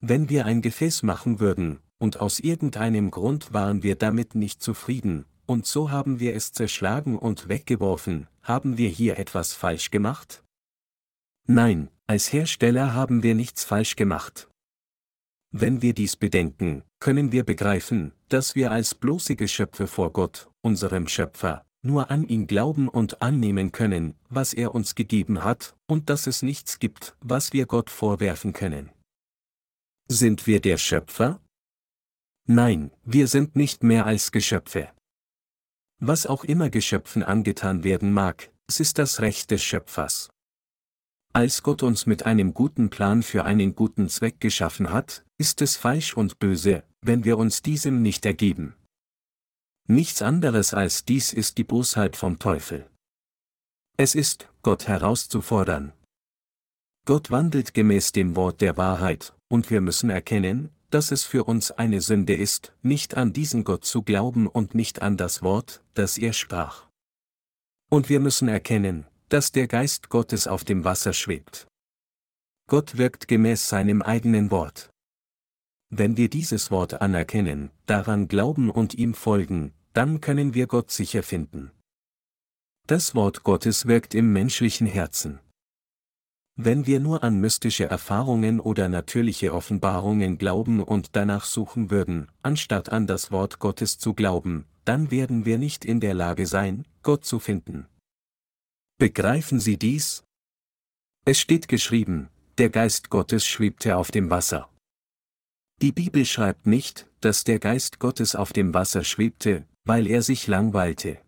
Wenn 0.00 0.30
wir 0.30 0.46
ein 0.46 0.62
Gefäß 0.62 1.02
machen 1.02 1.40
würden, 1.40 1.80
und 1.98 2.20
aus 2.20 2.38
irgendeinem 2.40 3.10
Grund 3.10 3.52
waren 3.52 3.82
wir 3.82 3.96
damit 3.96 4.34
nicht 4.34 4.62
zufrieden, 4.62 5.24
und 5.46 5.66
so 5.66 5.90
haben 5.90 6.20
wir 6.20 6.34
es 6.34 6.52
zerschlagen 6.52 7.18
und 7.18 7.48
weggeworfen, 7.48 8.26
haben 8.42 8.78
wir 8.78 8.88
hier 8.88 9.18
etwas 9.18 9.54
falsch 9.54 9.90
gemacht? 9.90 10.42
Nein, 11.46 11.88
als 12.06 12.32
Hersteller 12.32 12.94
haben 12.94 13.22
wir 13.22 13.34
nichts 13.34 13.64
falsch 13.64 13.96
gemacht. 13.96 14.48
Wenn 15.52 15.80
wir 15.80 15.94
dies 15.94 16.16
bedenken, 16.16 16.82
können 16.98 17.32
wir 17.32 17.44
begreifen, 17.44 18.12
dass 18.28 18.56
wir 18.56 18.72
als 18.72 18.94
bloße 18.94 19.36
Geschöpfe 19.36 19.86
vor 19.86 20.12
Gott, 20.12 20.50
unserem 20.60 21.06
Schöpfer, 21.06 21.64
nur 21.82 22.10
an 22.10 22.26
ihn 22.26 22.46
glauben 22.46 22.88
und 22.88 23.22
annehmen 23.22 23.70
können, 23.70 24.16
was 24.28 24.52
er 24.52 24.74
uns 24.74 24.96
gegeben 24.96 25.44
hat, 25.44 25.76
und 25.86 26.10
dass 26.10 26.26
es 26.26 26.42
nichts 26.42 26.80
gibt, 26.80 27.16
was 27.20 27.52
wir 27.52 27.66
Gott 27.66 27.90
vorwerfen 27.90 28.52
können. 28.52 28.90
Sind 30.08 30.46
wir 30.46 30.60
der 30.60 30.78
Schöpfer? 30.78 31.40
Nein, 32.48 32.92
wir 33.02 33.26
sind 33.26 33.56
nicht 33.56 33.82
mehr 33.82 34.06
als 34.06 34.30
Geschöpfe. 34.30 34.88
Was 35.98 36.26
auch 36.26 36.44
immer 36.44 36.70
Geschöpfen 36.70 37.24
angetan 37.24 37.82
werden 37.82 38.12
mag, 38.12 38.52
es 38.68 38.78
ist 38.78 38.98
das 38.98 39.20
Recht 39.20 39.50
des 39.50 39.64
Schöpfers. 39.64 40.30
Als 41.32 41.64
Gott 41.64 41.82
uns 41.82 42.06
mit 42.06 42.24
einem 42.24 42.54
guten 42.54 42.88
Plan 42.88 43.24
für 43.24 43.44
einen 43.44 43.74
guten 43.74 44.08
Zweck 44.08 44.40
geschaffen 44.40 44.90
hat, 44.90 45.24
ist 45.38 45.60
es 45.60 45.76
falsch 45.76 46.16
und 46.16 46.38
böse, 46.38 46.84
wenn 47.00 47.24
wir 47.24 47.36
uns 47.36 47.62
diesem 47.62 48.00
nicht 48.00 48.24
ergeben. 48.24 48.76
Nichts 49.88 50.22
anderes 50.22 50.72
als 50.72 51.04
dies 51.04 51.32
ist 51.32 51.58
die 51.58 51.64
Bosheit 51.64 52.16
vom 52.16 52.38
Teufel. 52.38 52.88
Es 53.96 54.14
ist, 54.14 54.48
Gott 54.62 54.86
herauszufordern. 54.86 55.92
Gott 57.06 57.30
wandelt 57.32 57.74
gemäß 57.74 58.12
dem 58.12 58.36
Wort 58.36 58.60
der 58.60 58.76
Wahrheit, 58.76 59.34
und 59.48 59.70
wir 59.70 59.80
müssen 59.80 60.10
erkennen, 60.10 60.70
dass 60.90 61.10
es 61.10 61.24
für 61.24 61.44
uns 61.44 61.70
eine 61.70 62.00
Sünde 62.00 62.34
ist, 62.34 62.72
nicht 62.82 63.16
an 63.16 63.32
diesen 63.32 63.64
Gott 63.64 63.84
zu 63.84 64.02
glauben 64.02 64.46
und 64.46 64.74
nicht 64.74 65.02
an 65.02 65.16
das 65.16 65.42
Wort, 65.42 65.82
das 65.94 66.18
er 66.18 66.32
sprach. 66.32 66.86
Und 67.90 68.08
wir 68.08 68.20
müssen 68.20 68.48
erkennen, 68.48 69.06
dass 69.28 69.52
der 69.52 69.66
Geist 69.66 70.08
Gottes 70.08 70.46
auf 70.46 70.64
dem 70.64 70.84
Wasser 70.84 71.12
schwebt. 71.12 71.66
Gott 72.68 72.96
wirkt 72.96 73.28
gemäß 73.28 73.68
seinem 73.68 74.02
eigenen 74.02 74.50
Wort. 74.50 74.90
Wenn 75.88 76.16
wir 76.16 76.28
dieses 76.28 76.70
Wort 76.70 77.00
anerkennen, 77.00 77.70
daran 77.86 78.26
glauben 78.26 78.70
und 78.70 78.94
ihm 78.94 79.14
folgen, 79.14 79.72
dann 79.92 80.20
können 80.20 80.52
wir 80.54 80.66
Gott 80.66 80.90
sicher 80.90 81.22
finden. 81.22 81.70
Das 82.88 83.14
Wort 83.14 83.44
Gottes 83.44 83.86
wirkt 83.86 84.14
im 84.14 84.32
menschlichen 84.32 84.86
Herzen. 84.86 85.40
Wenn 86.58 86.86
wir 86.86 87.00
nur 87.00 87.22
an 87.22 87.38
mystische 87.38 87.84
Erfahrungen 87.84 88.60
oder 88.60 88.88
natürliche 88.88 89.52
Offenbarungen 89.52 90.38
glauben 90.38 90.82
und 90.82 91.14
danach 91.14 91.44
suchen 91.44 91.90
würden, 91.90 92.30
anstatt 92.42 92.88
an 92.88 93.06
das 93.06 93.30
Wort 93.30 93.58
Gottes 93.58 93.98
zu 93.98 94.14
glauben, 94.14 94.64
dann 94.86 95.10
werden 95.10 95.44
wir 95.44 95.58
nicht 95.58 95.84
in 95.84 96.00
der 96.00 96.14
Lage 96.14 96.46
sein, 96.46 96.86
Gott 97.02 97.26
zu 97.26 97.40
finden. 97.40 97.86
Begreifen 98.98 99.60
Sie 99.60 99.76
dies? 99.76 100.24
Es 101.26 101.38
steht 101.38 101.68
geschrieben, 101.68 102.30
der 102.56 102.70
Geist 102.70 103.10
Gottes 103.10 103.44
schwebte 103.44 103.98
auf 103.98 104.10
dem 104.10 104.30
Wasser. 104.30 104.70
Die 105.82 105.92
Bibel 105.92 106.24
schreibt 106.24 106.66
nicht, 106.66 107.06
dass 107.20 107.44
der 107.44 107.58
Geist 107.58 107.98
Gottes 107.98 108.34
auf 108.34 108.54
dem 108.54 108.72
Wasser 108.72 109.04
schwebte, 109.04 109.66
weil 109.84 110.06
er 110.06 110.22
sich 110.22 110.46
langweilte. 110.46 111.20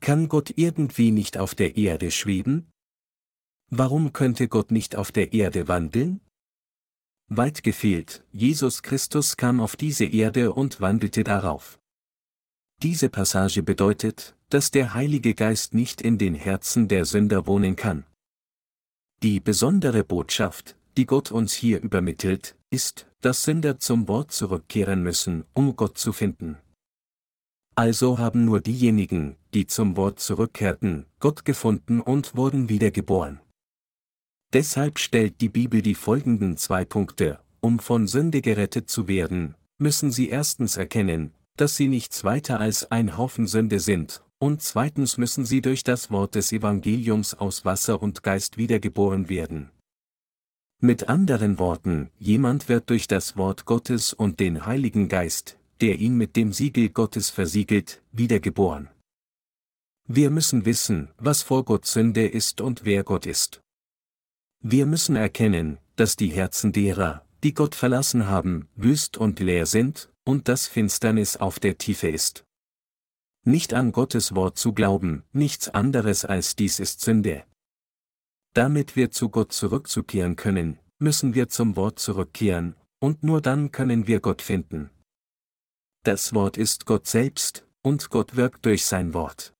Kann 0.00 0.28
Gott 0.28 0.52
irgendwie 0.56 1.12
nicht 1.12 1.38
auf 1.38 1.54
der 1.54 1.76
Erde 1.76 2.10
schweben? 2.10 2.66
Warum 3.70 4.12
könnte 4.12 4.46
Gott 4.46 4.70
nicht 4.70 4.94
auf 4.94 5.10
der 5.10 5.32
Erde 5.32 5.66
wandeln? 5.66 6.20
Weit 7.28 7.64
gefehlt, 7.64 8.24
Jesus 8.30 8.82
Christus 8.82 9.36
kam 9.36 9.60
auf 9.60 9.74
diese 9.74 10.04
Erde 10.04 10.52
und 10.52 10.80
wandelte 10.80 11.24
darauf. 11.24 11.80
Diese 12.82 13.08
Passage 13.08 13.64
bedeutet, 13.64 14.36
dass 14.50 14.70
der 14.70 14.94
Heilige 14.94 15.34
Geist 15.34 15.74
nicht 15.74 16.00
in 16.00 16.18
den 16.18 16.36
Herzen 16.36 16.86
der 16.86 17.04
Sünder 17.04 17.48
wohnen 17.48 17.74
kann. 17.74 18.06
Die 19.22 19.40
besondere 19.40 20.04
Botschaft, 20.04 20.76
die 20.96 21.06
Gott 21.06 21.32
uns 21.32 21.52
hier 21.52 21.82
übermittelt, 21.82 22.56
ist, 22.70 23.08
dass 23.20 23.42
Sünder 23.42 23.80
zum 23.80 24.06
Wort 24.06 24.30
zurückkehren 24.30 25.02
müssen, 25.02 25.44
um 25.54 25.74
Gott 25.74 25.98
zu 25.98 26.12
finden. 26.12 26.58
Also 27.74 28.18
haben 28.18 28.44
nur 28.44 28.60
diejenigen, 28.60 29.36
die 29.52 29.66
zum 29.66 29.96
Wort 29.96 30.20
zurückkehrten, 30.20 31.06
Gott 31.18 31.44
gefunden 31.44 32.00
und 32.00 32.36
wurden 32.36 32.68
wiedergeboren. 32.68 33.40
Deshalb 34.52 34.98
stellt 34.98 35.40
die 35.40 35.48
Bibel 35.48 35.82
die 35.82 35.94
folgenden 35.94 36.56
zwei 36.56 36.84
Punkte, 36.84 37.40
um 37.60 37.78
von 37.78 38.06
Sünde 38.06 38.40
gerettet 38.40 38.88
zu 38.88 39.08
werden, 39.08 39.54
müssen 39.78 40.10
sie 40.10 40.28
erstens 40.28 40.76
erkennen, 40.76 41.32
dass 41.56 41.76
sie 41.76 41.88
nichts 41.88 42.24
weiter 42.24 42.60
als 42.60 42.90
ein 42.90 43.16
Haufen 43.16 43.46
Sünde 43.46 43.80
sind, 43.80 44.22
und 44.38 44.62
zweitens 44.62 45.16
müssen 45.16 45.44
sie 45.44 45.62
durch 45.62 45.82
das 45.82 46.10
Wort 46.10 46.34
des 46.34 46.52
Evangeliums 46.52 47.34
aus 47.34 47.64
Wasser 47.64 48.02
und 48.02 48.22
Geist 48.22 48.56
wiedergeboren 48.58 49.28
werden. 49.28 49.70
Mit 50.78 51.08
anderen 51.08 51.58
Worten, 51.58 52.10
jemand 52.18 52.68
wird 52.68 52.90
durch 52.90 53.08
das 53.08 53.36
Wort 53.36 53.64
Gottes 53.64 54.12
und 54.12 54.40
den 54.40 54.66
Heiligen 54.66 55.08
Geist, 55.08 55.58
der 55.80 55.98
ihn 55.98 56.16
mit 56.16 56.36
dem 56.36 56.52
Siegel 56.52 56.90
Gottes 56.90 57.30
versiegelt, 57.30 58.02
wiedergeboren. 58.12 58.90
Wir 60.06 60.30
müssen 60.30 60.66
wissen, 60.66 61.08
was 61.18 61.42
vor 61.42 61.64
Gott 61.64 61.86
Sünde 61.86 62.28
ist 62.28 62.60
und 62.60 62.84
wer 62.84 63.04
Gott 63.04 63.26
ist. 63.26 63.62
Wir 64.60 64.86
müssen 64.86 65.16
erkennen, 65.16 65.78
dass 65.96 66.16
die 66.16 66.28
Herzen 66.28 66.72
derer, 66.72 67.24
die 67.42 67.54
Gott 67.54 67.74
verlassen 67.74 68.26
haben, 68.26 68.68
wüst 68.74 69.16
und 69.16 69.40
leer 69.40 69.66
sind, 69.66 70.10
und 70.24 70.48
dass 70.48 70.66
Finsternis 70.66 71.36
auf 71.36 71.60
der 71.60 71.78
Tiefe 71.78 72.08
ist. 72.08 72.44
Nicht 73.44 73.74
an 73.74 73.92
Gottes 73.92 74.34
Wort 74.34 74.58
zu 74.58 74.72
glauben, 74.72 75.22
nichts 75.32 75.68
anderes 75.68 76.24
als 76.24 76.56
dies 76.56 76.80
ist 76.80 77.00
Sünde. 77.00 77.44
Damit 78.54 78.96
wir 78.96 79.12
zu 79.12 79.28
Gott 79.28 79.52
zurückzukehren 79.52 80.34
können, 80.34 80.80
müssen 80.98 81.34
wir 81.34 81.48
zum 81.48 81.76
Wort 81.76 82.00
zurückkehren, 82.00 82.74
und 82.98 83.22
nur 83.22 83.40
dann 83.40 83.70
können 83.70 84.06
wir 84.06 84.20
Gott 84.20 84.42
finden. 84.42 84.90
Das 86.02 86.34
Wort 86.34 86.56
ist 86.56 86.86
Gott 86.86 87.06
selbst, 87.06 87.66
und 87.82 88.10
Gott 88.10 88.34
wirkt 88.34 88.64
durch 88.64 88.84
sein 88.84 89.14
Wort. 89.14 89.54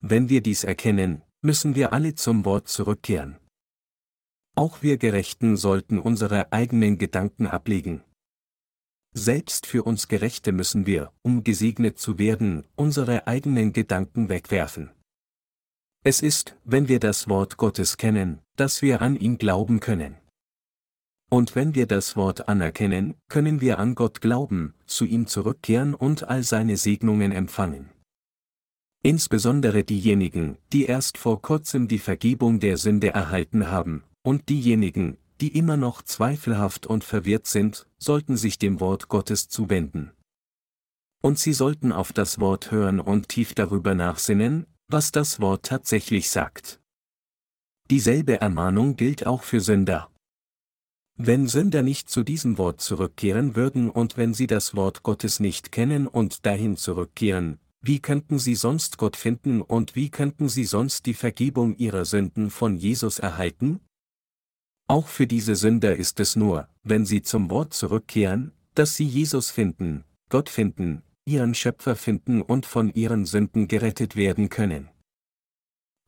Wenn 0.00 0.28
wir 0.28 0.42
dies 0.42 0.62
erkennen, 0.62 1.22
müssen 1.40 1.74
wir 1.74 1.92
alle 1.92 2.14
zum 2.14 2.44
Wort 2.44 2.68
zurückkehren. 2.68 3.38
Auch 4.56 4.82
wir 4.82 4.98
Gerechten 4.98 5.56
sollten 5.56 5.98
unsere 5.98 6.52
eigenen 6.52 6.96
Gedanken 6.96 7.46
ablegen. 7.46 8.04
Selbst 9.12 9.66
für 9.66 9.82
uns 9.84 10.08
Gerechte 10.08 10.52
müssen 10.52 10.86
wir, 10.86 11.12
um 11.22 11.44
gesegnet 11.44 11.98
zu 11.98 12.18
werden, 12.18 12.64
unsere 12.76 13.26
eigenen 13.26 13.72
Gedanken 13.72 14.28
wegwerfen. 14.28 14.90
Es 16.04 16.20
ist, 16.20 16.56
wenn 16.64 16.88
wir 16.88 17.00
das 17.00 17.28
Wort 17.28 17.56
Gottes 17.56 17.96
kennen, 17.96 18.40
dass 18.56 18.82
wir 18.82 19.02
an 19.02 19.16
ihn 19.16 19.38
glauben 19.38 19.80
können. 19.80 20.16
Und 21.30 21.56
wenn 21.56 21.74
wir 21.74 21.86
das 21.86 22.16
Wort 22.16 22.48
anerkennen, 22.48 23.14
können 23.28 23.60
wir 23.60 23.78
an 23.78 23.94
Gott 23.94 24.20
glauben, 24.20 24.74
zu 24.86 25.04
ihm 25.04 25.26
zurückkehren 25.26 25.94
und 25.94 26.28
all 26.28 26.42
seine 26.42 26.76
Segnungen 26.76 27.32
empfangen. 27.32 27.90
Insbesondere 29.02 29.82
diejenigen, 29.82 30.58
die 30.72 30.84
erst 30.84 31.18
vor 31.18 31.42
kurzem 31.42 31.88
die 31.88 31.98
Vergebung 31.98 32.60
der 32.60 32.76
Sünde 32.76 33.10
erhalten 33.10 33.70
haben, 33.70 34.04
und 34.24 34.48
diejenigen, 34.48 35.18
die 35.40 35.56
immer 35.56 35.76
noch 35.76 36.02
zweifelhaft 36.02 36.86
und 36.86 37.04
verwirrt 37.04 37.46
sind, 37.46 37.86
sollten 37.98 38.36
sich 38.36 38.58
dem 38.58 38.80
Wort 38.80 39.08
Gottes 39.08 39.48
zuwenden. 39.48 40.12
Und 41.22 41.38
sie 41.38 41.52
sollten 41.52 41.92
auf 41.92 42.12
das 42.12 42.40
Wort 42.40 42.70
hören 42.70 43.00
und 43.00 43.28
tief 43.28 43.54
darüber 43.54 43.94
nachsinnen, 43.94 44.66
was 44.88 45.12
das 45.12 45.40
Wort 45.40 45.66
tatsächlich 45.66 46.30
sagt. 46.30 46.80
Dieselbe 47.90 48.40
Ermahnung 48.40 48.96
gilt 48.96 49.26
auch 49.26 49.42
für 49.42 49.60
Sünder. 49.60 50.10
Wenn 51.16 51.46
Sünder 51.46 51.82
nicht 51.82 52.08
zu 52.10 52.24
diesem 52.24 52.58
Wort 52.58 52.80
zurückkehren 52.80 53.54
würden 53.54 53.90
und 53.90 54.16
wenn 54.16 54.34
sie 54.34 54.46
das 54.46 54.74
Wort 54.74 55.02
Gottes 55.02 55.38
nicht 55.38 55.70
kennen 55.70 56.06
und 56.06 56.44
dahin 56.44 56.76
zurückkehren, 56.76 57.58
wie 57.80 58.00
könnten 58.00 58.38
sie 58.38 58.54
sonst 58.54 58.96
Gott 58.96 59.16
finden 59.16 59.60
und 59.60 59.94
wie 59.94 60.08
könnten 60.10 60.48
sie 60.48 60.64
sonst 60.64 61.04
die 61.06 61.14
Vergebung 61.14 61.76
ihrer 61.76 62.06
Sünden 62.06 62.50
von 62.50 62.76
Jesus 62.76 63.18
erhalten? 63.18 63.80
Auch 64.86 65.08
für 65.08 65.26
diese 65.26 65.56
Sünder 65.56 65.96
ist 65.96 66.20
es 66.20 66.36
nur, 66.36 66.68
wenn 66.82 67.06
sie 67.06 67.22
zum 67.22 67.50
Wort 67.50 67.72
zurückkehren, 67.72 68.52
dass 68.74 68.96
sie 68.96 69.06
Jesus 69.06 69.50
finden, 69.50 70.04
Gott 70.28 70.48
finden, 70.48 71.02
ihren 71.24 71.54
Schöpfer 71.54 71.96
finden 71.96 72.42
und 72.42 72.66
von 72.66 72.92
ihren 72.92 73.24
Sünden 73.24 73.66
gerettet 73.66 74.14
werden 74.14 74.50
können. 74.50 74.90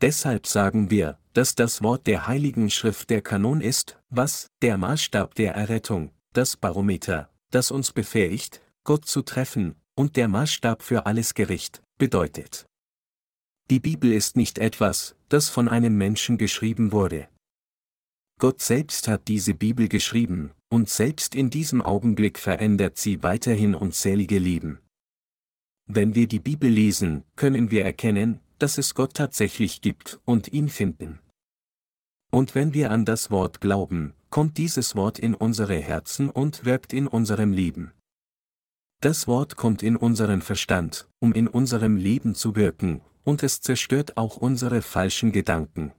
Deshalb 0.03 0.47
sagen 0.47 0.91
wir, 0.91 1.19
dass 1.33 1.55
das 1.55 1.83
Wort 1.83 2.07
der 2.07 2.27
Heiligen 2.27 2.69
Schrift 2.69 3.09
der 3.09 3.23
Kanon 3.23 3.63
ist, 3.63 3.99
was 4.11 4.49
der 4.61 4.77
Maßstab 4.77 5.35
der 5.35 5.55
Errettung, 5.55 6.11
das 6.35 6.57
Barometer, 6.57 7.31
das 7.51 7.71
uns 7.71 7.93
befähigt, 7.93 8.61
Gott 8.85 9.07
zu 9.07 9.23
treffen, 9.23 9.77
und 9.95 10.17
der 10.17 10.29
Maßstab 10.29 10.83
für 10.83 11.07
alles 11.07 11.33
Gericht, 11.33 11.83
bedeutet. 11.97 12.67
Die 13.71 13.81
Bibel 13.81 14.13
ist 14.13 14.37
nicht 14.37 14.59
etwas, 14.59 15.17
das 15.31 15.49
von 15.49 15.69
einem 15.69 15.97
Menschen 15.97 16.37
geschrieben 16.37 16.93
wurde. 16.93 17.29
Gott 18.39 18.61
selbst 18.61 19.09
hat 19.09 19.29
diese 19.29 19.55
Bibel 19.55 19.89
geschrieben, 19.89 20.51
und 20.69 20.91
selbst 20.91 21.35
in 21.35 21.49
diesem 21.49 21.81
Augenblick 21.81 22.39
verändert 22.39 22.99
sie 22.99 23.23
weiterhin 23.23 23.75
unzählige 23.75 24.39
Leben. 24.39 24.79
Wenn 25.87 26.15
wir 26.15 26.27
die 26.27 26.41
Bibel 26.41 26.69
lesen, 26.69 27.23
können 27.37 27.71
wir 27.71 27.85
erkennen, 27.85 28.41
dass 28.59 28.77
es 28.77 28.95
Gott 28.95 29.15
tatsächlich 29.15 29.81
gibt 29.81 30.21
und 30.25 30.53
ihn 30.53 30.69
finden. 30.69 31.21
Und 32.31 32.55
wenn 32.55 32.75
wir 32.75 32.91
an 32.91 33.05
das 33.05 33.31
Wort 33.31 33.61
glauben, 33.61 34.13
kommt 34.29 34.59
dieses 34.59 34.97
Wort 34.97 35.19
in 35.19 35.35
unsere 35.35 35.77
Herzen 35.79 36.29
und 36.29 36.65
wirkt 36.65 36.93
in 36.93 37.07
unserem 37.07 37.53
Leben. 37.53 37.93
Das 39.01 39.27
Wort 39.27 39.57
kommt 39.57 39.83
in 39.83 39.97
unseren 39.97 40.43
Verstand, 40.43 41.09
um 41.21 41.33
in 41.33 41.49
unserem 41.49 41.97
Leben 41.97 42.35
zu 42.35 42.57
wirken, 42.57 43.01
und 43.25 43.43
es 43.43 43.61
zerstört 43.61 44.17
auch 44.17 44.37
unsere 44.37 44.83
falschen 44.83 45.33
Gedanken. 45.33 45.93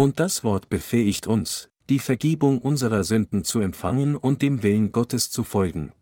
Und 0.00 0.20
das 0.20 0.44
Wort 0.44 0.68
befähigt 0.68 1.26
uns, 1.26 1.70
die 1.88 1.98
Vergebung 1.98 2.60
unserer 2.60 3.02
Sünden 3.02 3.42
zu 3.42 3.58
empfangen 3.58 4.14
und 4.14 4.42
dem 4.42 4.62
Willen 4.62 4.92
Gottes 4.92 5.30
zu 5.30 5.42
folgen. 5.42 5.92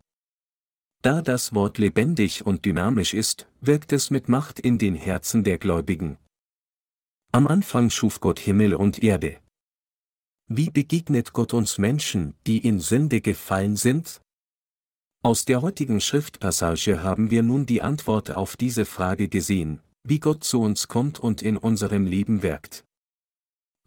Da 1.01 1.23
das 1.23 1.53
Wort 1.55 1.79
lebendig 1.79 2.45
und 2.45 2.63
dynamisch 2.65 3.15
ist, 3.15 3.47
wirkt 3.59 3.91
es 3.93 4.11
mit 4.11 4.29
Macht 4.29 4.59
in 4.59 4.77
den 4.77 4.93
Herzen 4.93 5.43
der 5.43 5.57
Gläubigen. 5.57 6.17
Am 7.31 7.47
Anfang 7.47 7.89
schuf 7.89 8.19
Gott 8.19 8.39
Himmel 8.39 8.75
und 8.75 9.01
Erde. 9.03 9.39
Wie 10.47 10.69
begegnet 10.69 11.33
Gott 11.33 11.53
uns 11.53 11.77
Menschen, 11.77 12.35
die 12.45 12.59
in 12.59 12.79
Sünde 12.79 13.19
gefallen 13.21 13.77
sind? 13.77 14.21
Aus 15.23 15.45
der 15.45 15.61
heutigen 15.61 16.01
Schriftpassage 16.01 17.03
haben 17.03 17.31
wir 17.31 17.41
nun 17.41 17.65
die 17.65 17.81
Antwort 17.81 18.31
auf 18.31 18.57
diese 18.57 18.85
Frage 18.85 19.27
gesehen, 19.27 19.81
wie 20.03 20.19
Gott 20.19 20.43
zu 20.43 20.61
uns 20.61 20.87
kommt 20.87 21.19
und 21.19 21.41
in 21.41 21.57
unserem 21.57 22.05
Leben 22.05 22.43
wirkt. 22.43 22.86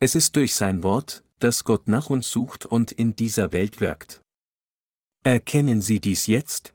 Es 0.03 0.15
ist 0.15 0.35
durch 0.37 0.55
sein 0.55 0.83
Wort, 0.83 1.23
dass 1.41 1.65
Gott 1.65 1.87
nach 1.87 2.09
uns 2.09 2.31
sucht 2.31 2.65
und 2.65 2.91
in 2.91 3.15
dieser 3.15 3.53
Welt 3.53 3.83
wirkt. 3.83 4.23
Erkennen 5.25 5.83
Sie 5.83 6.01
dies 6.01 6.27
jetzt? 6.27 6.73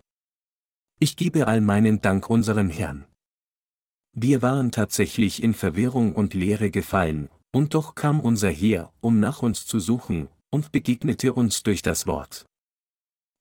Ich 1.00 1.18
gebe 1.18 1.48
all 1.48 1.60
meinen 1.60 2.02
Dank 2.02 2.30
unserem 2.30 2.70
Herrn. 2.70 3.06
Wir 4.14 4.44
waren 4.44 4.72
tatsächlich 4.72 5.42
in 5.42 5.56
Verwirrung 5.56 6.14
und 6.14 6.36
Leere 6.36 6.70
gefallen, 6.70 7.30
und 7.52 7.74
doch 7.74 7.96
kam 7.96 8.20
unser 8.20 8.52
Heer, 8.52 8.94
um 9.02 9.20
nach 9.20 9.42
uns 9.42 9.66
zu 9.66 9.80
suchen, 9.80 10.30
und 10.52 10.72
begegnete 10.72 11.34
uns 11.34 11.64
durch 11.64 11.82
das 11.82 12.06
Wort. 12.06 12.46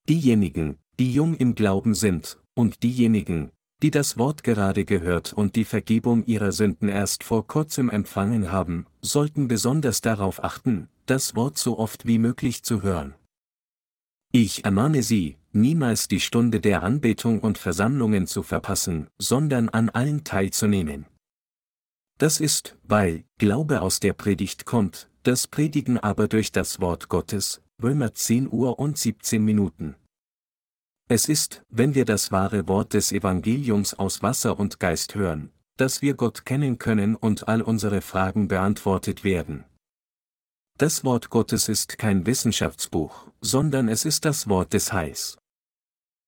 Diejenigen, 0.08 0.78
die 0.98 1.12
jung 1.12 1.36
im 1.36 1.54
Glauben 1.54 1.94
sind, 1.94 2.40
und 2.54 2.82
diejenigen, 2.82 3.50
die 3.84 3.90
das 3.90 4.16
Wort 4.16 4.44
gerade 4.44 4.86
gehört 4.86 5.34
und 5.34 5.56
die 5.56 5.66
Vergebung 5.66 6.24
ihrer 6.24 6.52
Sünden 6.52 6.88
erst 6.88 7.22
vor 7.22 7.46
kurzem 7.46 7.90
empfangen 7.90 8.50
haben, 8.50 8.86
sollten 9.02 9.46
besonders 9.46 10.00
darauf 10.00 10.42
achten, 10.42 10.88
das 11.04 11.36
Wort 11.36 11.58
so 11.58 11.78
oft 11.78 12.06
wie 12.06 12.18
möglich 12.18 12.62
zu 12.62 12.82
hören. 12.82 13.14
Ich 14.32 14.64
ermahne 14.64 15.02
Sie, 15.02 15.36
niemals 15.52 16.08
die 16.08 16.20
Stunde 16.20 16.62
der 16.62 16.82
Anbetung 16.82 17.40
und 17.40 17.58
Versammlungen 17.58 18.26
zu 18.26 18.42
verpassen, 18.42 19.08
sondern 19.18 19.68
an 19.68 19.90
allen 19.90 20.24
teilzunehmen. 20.24 21.04
Das 22.16 22.40
ist, 22.40 22.78
weil 22.84 23.24
Glaube 23.36 23.82
aus 23.82 24.00
der 24.00 24.14
Predigt 24.14 24.64
kommt, 24.64 25.10
das 25.24 25.46
Predigen 25.46 25.98
aber 25.98 26.26
durch 26.26 26.52
das 26.52 26.80
Wort 26.80 27.10
Gottes, 27.10 27.60
Römer 27.82 28.14
10 28.14 28.50
Uhr 28.50 28.78
und 28.78 28.96
17 28.96 29.44
Minuten. 29.44 29.94
Es 31.06 31.28
ist, 31.28 31.62
wenn 31.68 31.94
wir 31.94 32.06
das 32.06 32.32
wahre 32.32 32.66
Wort 32.66 32.94
des 32.94 33.12
Evangeliums 33.12 33.92
aus 33.92 34.22
Wasser 34.22 34.58
und 34.58 34.80
Geist 34.80 35.14
hören, 35.14 35.52
dass 35.76 36.00
wir 36.00 36.14
Gott 36.14 36.46
kennen 36.46 36.78
können 36.78 37.14
und 37.14 37.46
all 37.46 37.60
unsere 37.60 38.00
Fragen 38.00 38.48
beantwortet 38.48 39.22
werden. 39.22 39.64
Das 40.78 41.04
Wort 41.04 41.28
Gottes 41.28 41.68
ist 41.68 41.98
kein 41.98 42.24
Wissenschaftsbuch, 42.26 43.28
sondern 43.42 43.88
es 43.88 44.06
ist 44.06 44.24
das 44.24 44.48
Wort 44.48 44.72
des 44.72 44.94
Heils. 44.94 45.36